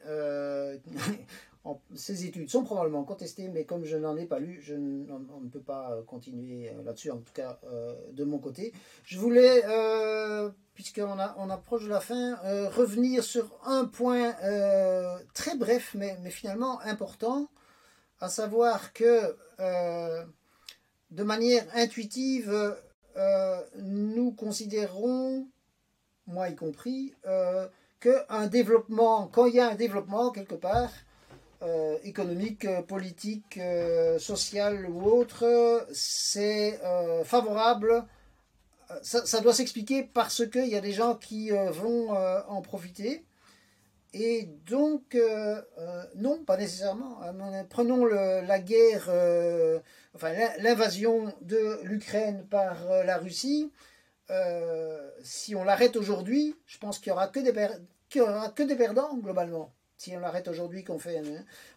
ces 1.94 2.24
études 2.24 2.50
sont 2.50 2.64
probablement 2.64 3.04
contestées, 3.04 3.48
mais 3.48 3.64
comme 3.64 3.84
je 3.84 3.96
n'en 3.96 4.16
ai 4.16 4.26
pas 4.26 4.38
lu, 4.38 4.60
je 4.62 4.74
on, 4.74 5.40
ne 5.40 5.48
peut 5.48 5.60
pas 5.60 5.92
euh, 5.92 6.02
continuer 6.02 6.70
euh, 6.70 6.82
là-dessus, 6.82 7.10
en 7.10 7.18
tout 7.18 7.32
cas 7.32 7.58
euh, 7.64 7.94
de 8.12 8.24
mon 8.24 8.38
côté. 8.38 8.72
Je 9.04 9.18
voulais, 9.18 9.62
puisqu'on 10.74 11.18
on 11.36 11.50
approche 11.50 11.84
de 11.84 11.88
la 11.88 12.00
fin, 12.00 12.36
revenir 12.68 13.24
sur 13.24 13.58
un 13.64 13.84
point 13.84 14.34
très 15.34 15.56
bref, 15.56 15.94
mais, 15.94 16.16
mais, 16.22 16.30
finalement 16.30 16.80
important, 16.80 17.48
à 18.20 18.28
savoir 18.28 18.92
que 18.92 19.36
de 21.10 21.22
manière 21.22 21.64
intuitive, 21.74 22.76
nous 23.76 24.32
considérons, 24.32 25.48
moi 26.26 26.48
y 26.48 26.56
compris, 26.56 27.14
qu'un 28.00 28.46
développement, 28.46 29.28
quand 29.28 29.46
il 29.46 29.56
y 29.56 29.60
a 29.60 29.68
un 29.68 29.74
développement 29.74 30.30
quelque 30.30 30.54
part, 30.54 30.90
euh, 31.62 31.98
économique, 32.04 32.64
euh, 32.64 32.80
politique, 32.80 33.58
euh, 33.58 34.18
social 34.18 34.86
ou 34.88 35.10
autre, 35.10 35.86
c'est 35.92 36.80
favorable. 37.24 38.06
Ça, 39.02 39.40
doit 39.40 39.54
s'expliquer 39.54 40.02
parce 40.02 40.48
qu'il 40.48 40.66
y 40.66 40.74
a 40.74 40.80
des 40.80 40.92
gens 40.92 41.14
qui 41.14 41.50
vont 41.50 42.10
en 42.10 42.60
profiter. 42.60 43.24
Et 44.14 44.48
donc, 44.66 45.16
non, 46.16 46.42
pas 46.44 46.56
nécessairement. 46.56 47.20
Prenons 47.68 48.04
la 48.04 48.58
guerre, 48.58 49.08
enfin 50.14 50.32
l'invasion 50.58 51.32
de 51.42 51.78
l'Ukraine 51.84 52.44
par 52.50 53.04
la 53.04 53.18
Russie. 53.18 53.70
si 55.22 55.54
on 55.54 55.62
l'arrête 55.62 55.94
aujourd'hui, 55.94 56.56
je 56.66 56.78
pense 56.78 56.98
qu'il 56.98 57.12
n'y 57.12 57.16
aura, 57.16 57.26
aura 57.26 58.48
que 58.48 58.62
des 58.64 58.74
perdants 58.74 59.16
globalement 59.18 59.72
si 60.00 60.16
on 60.16 60.20
l'arrête 60.20 60.48
aujourd'hui, 60.48 60.82
qu'on 60.82 60.98
fait. 60.98 61.20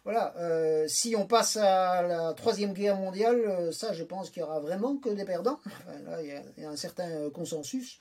Voilà. 0.04 0.34
Euh, 0.38 0.88
si 0.88 1.14
on 1.14 1.26
passe 1.26 1.58
à 1.58 2.00
la 2.00 2.32
troisième 2.32 2.72
guerre 2.72 2.96
mondiale, 2.96 3.36
euh, 3.36 3.70
ça, 3.70 3.92
je 3.92 4.02
pense 4.02 4.30
qu'il 4.30 4.40
y 4.40 4.42
aura 4.42 4.60
vraiment 4.60 4.96
que 4.96 5.10
des 5.10 5.26
perdants. 5.26 5.60
il 6.22 6.40
y, 6.56 6.64
a, 6.64 6.70
un 6.70 6.76
certain 6.76 7.10
euh, 7.10 7.30
consensus. 7.30 7.98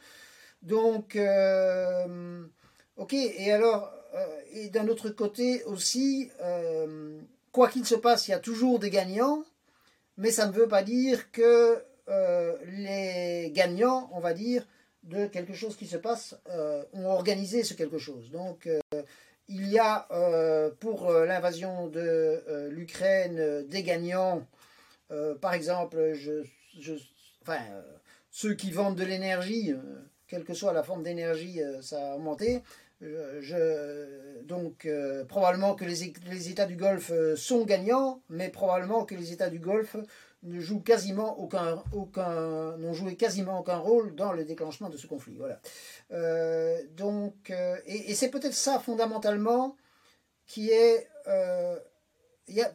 Donc, 0.61 1.19
Ok, 2.95 3.13
et 3.13 3.51
alors, 3.51 3.91
et 4.53 4.69
d'un 4.69 4.87
autre 4.87 5.09
côté 5.09 5.63
aussi, 5.65 6.29
quoi 7.51 7.67
qu'il 7.67 7.85
se 7.85 7.95
passe, 7.95 8.27
il 8.27 8.31
y 8.31 8.35
a 8.35 8.39
toujours 8.39 8.79
des 8.79 8.91
gagnants, 8.91 9.43
mais 10.15 10.31
ça 10.31 10.45
ne 10.45 10.53
veut 10.53 10.67
pas 10.67 10.83
dire 10.83 11.31
que 11.31 11.83
les 12.67 13.51
gagnants, 13.53 14.09
on 14.13 14.19
va 14.19 14.33
dire, 14.33 14.65
de 15.01 15.25
quelque 15.25 15.53
chose 15.53 15.75
qui 15.75 15.87
se 15.87 15.97
passe, 15.97 16.37
ont 16.93 17.07
organisé 17.07 17.63
ce 17.63 17.73
quelque 17.73 17.97
chose. 17.97 18.29
Il 19.47 19.67
y 19.69 19.79
a 19.79 20.07
euh, 20.11 20.71
pour 20.79 21.09
euh, 21.09 21.25
l'invasion 21.25 21.87
de 21.87 21.99
euh, 21.99 22.69
l'Ukraine 22.69 23.65
des 23.67 23.83
gagnants, 23.83 24.47
par 25.41 25.53
exemple, 25.53 25.95
ceux 28.31 28.53
qui 28.55 28.71
vendent 28.71 28.95
de 28.95 29.03
l'énergie, 29.03 29.71
quelle 30.27 30.43
que 30.43 30.55
soit 30.55 30.73
la 30.73 30.81
forme 30.81 31.03
d'énergie, 31.03 31.61
ça 31.83 32.13
a 32.13 32.15
augmenté. 32.15 32.63
donc 34.45 34.87
probablement 35.27 35.75
que 35.75 35.85
les, 35.85 36.13
les, 36.31 36.49
États 36.49 36.65
du 36.65 36.77
Golfe 36.77 37.11
sont 37.35 37.63
gagnants, 37.63 38.23
mais 38.27 38.49
probablement 38.49 39.05
que 39.05 39.13
les 39.13 39.33
États 39.33 39.51
du 39.51 39.59
Golfe 39.59 39.97
ne 40.43 40.79
quasiment 40.79 41.39
aucun, 41.39 41.81
aucun, 41.93 42.77
n'ont 42.77 42.93
joué 42.93 43.15
quasiment 43.15 43.59
aucun 43.59 43.77
rôle 43.77 44.15
dans 44.15 44.33
le 44.33 44.43
déclenchement 44.43 44.89
de 44.89 44.97
ce 44.97 45.07
conflit. 45.07 45.35
Voilà. 45.37 45.59
Euh, 46.11 46.81
donc, 46.95 47.49
euh, 47.49 47.77
et, 47.85 48.13
c'est 48.13 48.29
peut-être 48.29 48.53
ça 48.53 48.79
fondamentalement 48.79 49.77
qui 50.45 50.69
est, 50.69 51.07
euh, 51.27 51.79
y 52.47 52.61
a, 52.61 52.73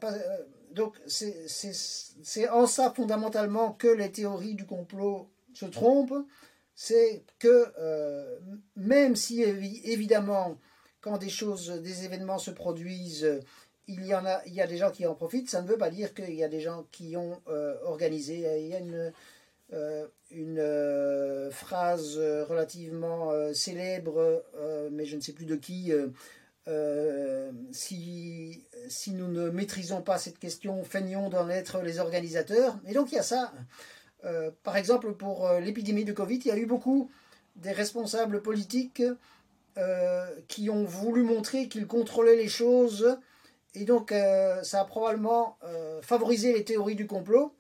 donc 0.72 0.96
c'est 1.06 2.48
en 2.48 2.66
ça 2.66 2.92
fondamentalement 2.94 3.72
que 3.72 3.88
les 3.88 4.10
théories 4.10 4.54
du 4.54 4.64
complot 4.64 5.30
se 5.52 5.66
trompent, 5.66 6.26
c'est 6.74 7.24
que 7.38 7.72
même 8.76 9.16
si 9.16 9.42
évidemment 9.42 10.56
quand 11.00 11.18
des 11.18 11.28
choses, 11.28 11.68
des 11.82 12.04
événements 12.04 12.38
se 12.38 12.50
produisent 12.50 13.40
il 13.88 14.04
y 14.04 14.14
en 14.14 14.24
a, 14.26 14.42
il 14.46 14.52
y 14.52 14.60
a 14.60 14.66
des 14.66 14.76
gens 14.76 14.90
qui 14.90 15.06
en 15.06 15.14
profitent. 15.14 15.50
Ça 15.50 15.62
ne 15.62 15.66
veut 15.66 15.78
pas 15.78 15.90
dire 15.90 16.14
qu'il 16.14 16.34
y 16.34 16.44
a 16.44 16.48
des 16.48 16.60
gens 16.60 16.86
qui 16.92 17.16
ont 17.16 17.40
euh, 17.48 17.74
organisé. 17.84 18.44
Il 18.60 18.68
y 18.68 18.74
a 18.74 18.78
une, 18.78 19.12
euh, 19.72 20.06
une 20.30 20.58
euh, 20.58 21.50
phrase 21.50 22.18
relativement 22.18 23.32
célèbre, 23.54 24.44
mais 24.92 25.06
je 25.06 25.16
ne 25.16 25.20
sais 25.20 25.32
plus 25.32 25.46
de 25.46 25.56
qui. 25.56 25.90
si, 27.72 28.62
si 28.88 29.12
nous 29.12 29.28
ne 29.28 29.48
maîtrisons 29.48 30.02
pas 30.02 30.18
cette 30.18 30.38
question, 30.38 30.84
feignons 30.84 31.30
d'en 31.30 31.48
être 31.48 31.80
les 31.80 31.98
organisateurs. 31.98 32.78
Et 32.86 32.92
donc 32.92 33.10
il 33.10 33.14
y 33.14 33.18
a 33.18 33.22
ça. 33.22 33.52
par 34.62 34.76
exemple, 34.76 35.14
pour 35.14 35.50
l'épidémie 35.60 36.04
de 36.04 36.12
Covid, 36.12 36.36
il 36.36 36.46
y 36.46 36.50
a 36.50 36.58
eu 36.58 36.66
beaucoup 36.66 37.10
des 37.56 37.72
responsables 37.72 38.42
politiques 38.42 39.02
qui 40.48 40.68
ont 40.68 40.84
voulu 40.84 41.22
montrer 41.22 41.68
qu'ils 41.68 41.86
contrôlaient 41.86 42.36
les 42.36 42.48
choses 42.48 43.18
et 43.80 43.84
donc, 43.84 44.10
euh, 44.10 44.62
ça 44.64 44.80
a 44.80 44.84
probablement 44.84 45.56
euh, 45.62 46.02
favorisé 46.02 46.52
les 46.52 46.64
théories 46.64 46.96
du 46.96 47.06
complot. 47.06 47.54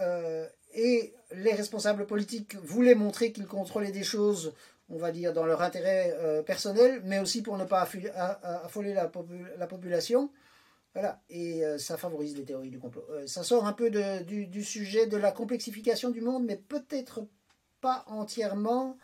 Euh, 0.00 0.48
et 0.74 1.14
les 1.32 1.52
responsables 1.52 2.06
politiques 2.06 2.56
voulaient 2.56 2.96
montrer 2.96 3.30
qu'ils 3.30 3.46
contrôlaient 3.46 3.92
des 3.92 4.02
choses, 4.02 4.52
on 4.88 4.96
va 4.96 5.12
dire, 5.12 5.32
dans 5.32 5.46
leur 5.46 5.62
intérêt 5.62 6.42
personnel, 6.44 7.00
mais 7.04 7.20
aussi 7.20 7.42
pour 7.42 7.56
ne 7.56 7.64
pas 7.64 7.80
affoler 7.80 8.92
la, 8.92 9.66
population. 9.68 10.30
Voilà, 10.94 11.22
et 11.30 11.62
ça 11.78 11.96
favorise 11.96 12.36
les 12.36 12.44
théories 12.44 12.70
du 12.70 12.80
complot. 12.80 13.06
ça 13.26 13.44
sort 13.44 13.66
un 13.66 13.72
peu 13.72 13.88
du, 14.24 14.46
du, 14.46 14.64
sujet 14.64 15.06
de 15.06 15.16
la 15.16 15.30
complexification 15.30 16.10
du 16.10 16.20
monde, 16.20 16.44
mais 16.44 16.56
peut-être 16.56 17.24
pas 17.80 18.04
entièrement, 18.08 18.98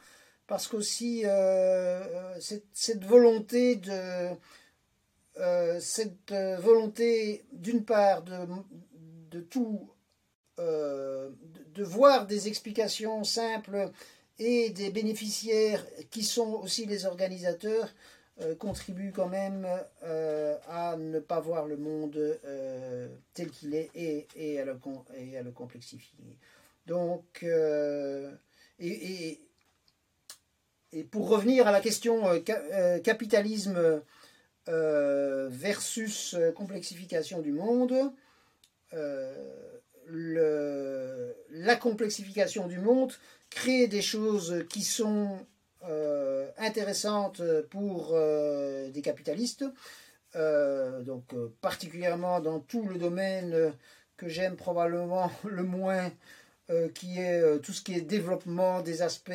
parce 0.48 0.66
qu'aussi 0.66 1.24
cette, 2.40 3.04
volonté 3.04 3.76
de 3.76 4.34
euh, 5.40 5.80
cette 5.80 6.32
euh, 6.32 6.56
volonté, 6.58 7.44
d'une 7.52 7.84
part, 7.84 8.22
de, 8.22 9.40
tout, 9.40 9.88
euh, 10.58 11.30
voir 11.78 12.26
des 12.26 12.46
explications 12.46 13.24
simples 13.24 13.90
et 14.38 14.68
des 14.68 14.90
bénéficiaires 14.90 15.84
qui 16.10 16.22
sont 16.24 16.60
aussi 16.62 16.84
les 16.86 17.06
organisateurs, 17.06 17.88
contribue 18.58 19.12
quand 19.12 19.28
même 19.28 19.66
à 20.02 20.96
ne 20.96 21.18
pas 21.18 21.40
voir 21.40 21.66
le 21.66 21.76
monde 21.76 22.40
tel 23.34 23.50
qu'il 23.50 23.74
est 23.74 23.90
et, 23.94 24.58
à 24.58 24.64
le, 24.64 25.50
complexifier. 25.50 26.38
Donc, 26.86 27.44
et, 28.78 29.40
pour 31.10 31.28
revenir 31.28 31.66
à 31.66 31.72
la 31.72 31.80
question 31.80 32.22
capitalisme 33.04 34.02
euh, 34.70 35.48
versus 35.50 36.34
euh, 36.34 36.52
complexification 36.52 37.40
du 37.40 37.50
monde, 37.50 37.92
euh, 38.92 39.34
le, 40.06 41.34
la 41.50 41.74
complexification 41.74 42.68
du 42.68 42.78
monde 42.78 43.12
crée 43.48 43.88
des 43.88 44.02
choses 44.02 44.64
qui 44.68 44.82
sont 44.82 45.38
intéressantes 46.58 47.42
pour 47.70 48.14
des 48.14 49.00
capitalistes, 49.02 49.64
donc 50.34 51.34
particulièrement 51.62 52.40
dans 52.40 52.60
tout 52.60 52.84
le 52.84 52.98
domaine 52.98 53.72
que 54.18 54.28
j'aime 54.28 54.56
probablement 54.56 55.32
le 55.44 55.62
moins, 55.62 56.12
qui 56.94 57.18
est 57.18 57.60
tout 57.60 57.72
ce 57.72 57.80
qui 57.82 57.94
est 57.94 58.02
développement 58.02 58.82
des 58.82 59.00
aspects 59.02 59.32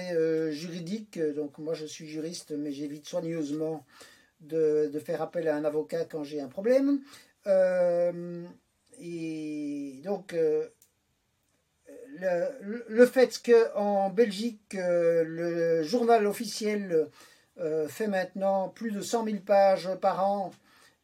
juridiques. 0.52 1.20
Donc 1.36 1.58
moi 1.58 1.74
je 1.74 1.86
suis 1.86 2.08
juriste, 2.08 2.52
mais 2.52 2.72
j'évite 2.72 3.08
soigneusement 3.08 3.84
de, 4.48 5.00
faire 5.04 5.22
appel 5.22 5.48
à 5.48 5.56
un 5.56 5.66
avocat 5.66 6.06
quand 6.06 6.24
j'ai 6.24 6.42
un 6.42 6.48
problème. 6.48 7.02
Euh, 7.48 8.44
et 9.00 10.02
donc, 10.04 10.34
euh, 10.34 10.68
le, 12.20 12.84
le, 12.88 13.06
fait 13.06 13.42
qu'en 13.44 14.10
Belgique, 14.10 14.76
euh, 14.76 15.24
le 15.24 15.84
journal 15.84 16.26
officiel 16.26 17.08
fait 17.88 18.08
maintenant 18.08 18.68
plus 18.68 18.92
de 18.92 19.00
100 19.00 19.26
000 19.26 19.38
pages 19.38 19.90
par 20.02 20.30
an 20.30 20.52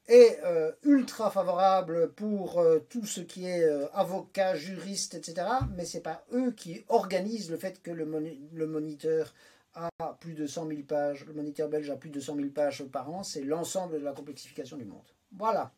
est 0.09 0.37
ultra 0.83 1.31
favorable 1.31 2.11
pour 2.11 2.61
tout 2.89 3.05
ce 3.05 3.21
qui 3.21 3.47
est 3.47 3.63
avocat, 3.93 4.55
juriste, 4.55 5.13
etc. 5.13 5.47
Mais 5.77 5.85
c'est 5.85 6.01
pas 6.01 6.25
eux 6.33 6.51
qui 6.51 6.83
organisent 6.89 7.49
le 7.51 7.55
fait 7.55 7.81
que 7.81 7.91
le 7.91 8.67
moniteur 8.67 9.33
a 9.73 9.89
plus 10.19 10.33
de 10.33 10.45
100 10.45 10.67
000 10.67 10.81
pages, 10.83 11.25
le 11.25 11.33
moniteur 11.33 11.69
belge 11.69 11.89
a 11.89 11.95
plus 11.95 12.09
de 12.09 12.19
100 12.19 12.35
000 12.35 12.49
pages 12.49 12.83
par 12.85 13.09
an, 13.09 13.23
c'est 13.23 13.43
l'ensemble 13.43 13.99
de 13.99 14.03
la 14.03 14.13
complexification 14.13 14.77
du 14.77 14.85
monde. 14.85 15.07
Voilà 15.31 15.73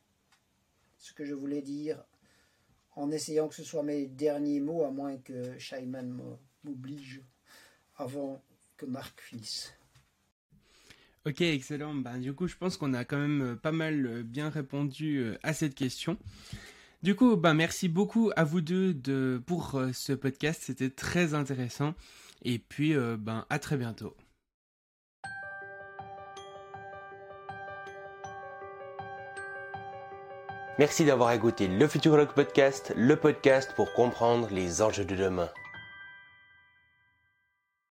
ce 0.97 1.13
que 1.13 1.25
je 1.25 1.33
voulais 1.33 1.61
dire 1.61 2.03
en 2.95 3.11
essayant 3.11 3.47
que 3.47 3.55
ce 3.55 3.63
soit 3.63 3.83
mes 3.83 4.07
derniers 4.07 4.59
mots, 4.59 4.83
à 4.83 4.91
moins 4.91 5.17
que 5.17 5.57
Scheiman 5.57 6.37
m'oblige 6.63 7.21
avant 7.97 8.43
que 8.77 8.85
Marc 8.85 9.21
finisse. 9.21 9.73
Ok, 11.25 11.39
excellent. 11.39 11.95
Ben, 11.95 12.17
du 12.17 12.33
coup, 12.33 12.47
je 12.47 12.57
pense 12.57 12.75
qu'on 12.75 12.93
a 12.93 13.05
quand 13.05 13.17
même 13.17 13.41
euh, 13.41 13.55
pas 13.55 13.71
mal 13.71 14.05
euh, 14.05 14.23
bien 14.23 14.49
répondu 14.49 15.19
euh, 15.19 15.37
à 15.41 15.53
cette 15.53 15.73
question. 15.73 16.17
Du 17.01 17.15
coup, 17.15 17.37
ben, 17.37 17.53
merci 17.53 17.87
beaucoup 17.87 18.31
à 18.35 18.43
vous 18.43 18.59
deux 18.59 18.93
de, 18.93 19.41
pour 19.45 19.81
ce 19.93 20.11
podcast. 20.13 20.63
C'était 20.65 20.89
très 20.89 21.33
intéressant. 21.33 21.93
Et 22.43 22.59
puis, 22.59 22.95
euh, 22.95 23.15
ben, 23.17 23.45
à 23.49 23.59
très 23.59 23.77
bientôt. 23.77 24.15
Merci 30.79 31.05
d'avoir 31.05 31.31
écouté 31.31 31.67
le 31.67 31.87
Futurologue 31.87 32.33
Podcast, 32.33 32.93
le 32.97 33.15
podcast 33.15 33.73
pour 33.75 33.93
comprendre 33.93 34.49
les 34.51 34.81
enjeux 34.81 35.05
de 35.05 35.15
demain. 35.15 35.49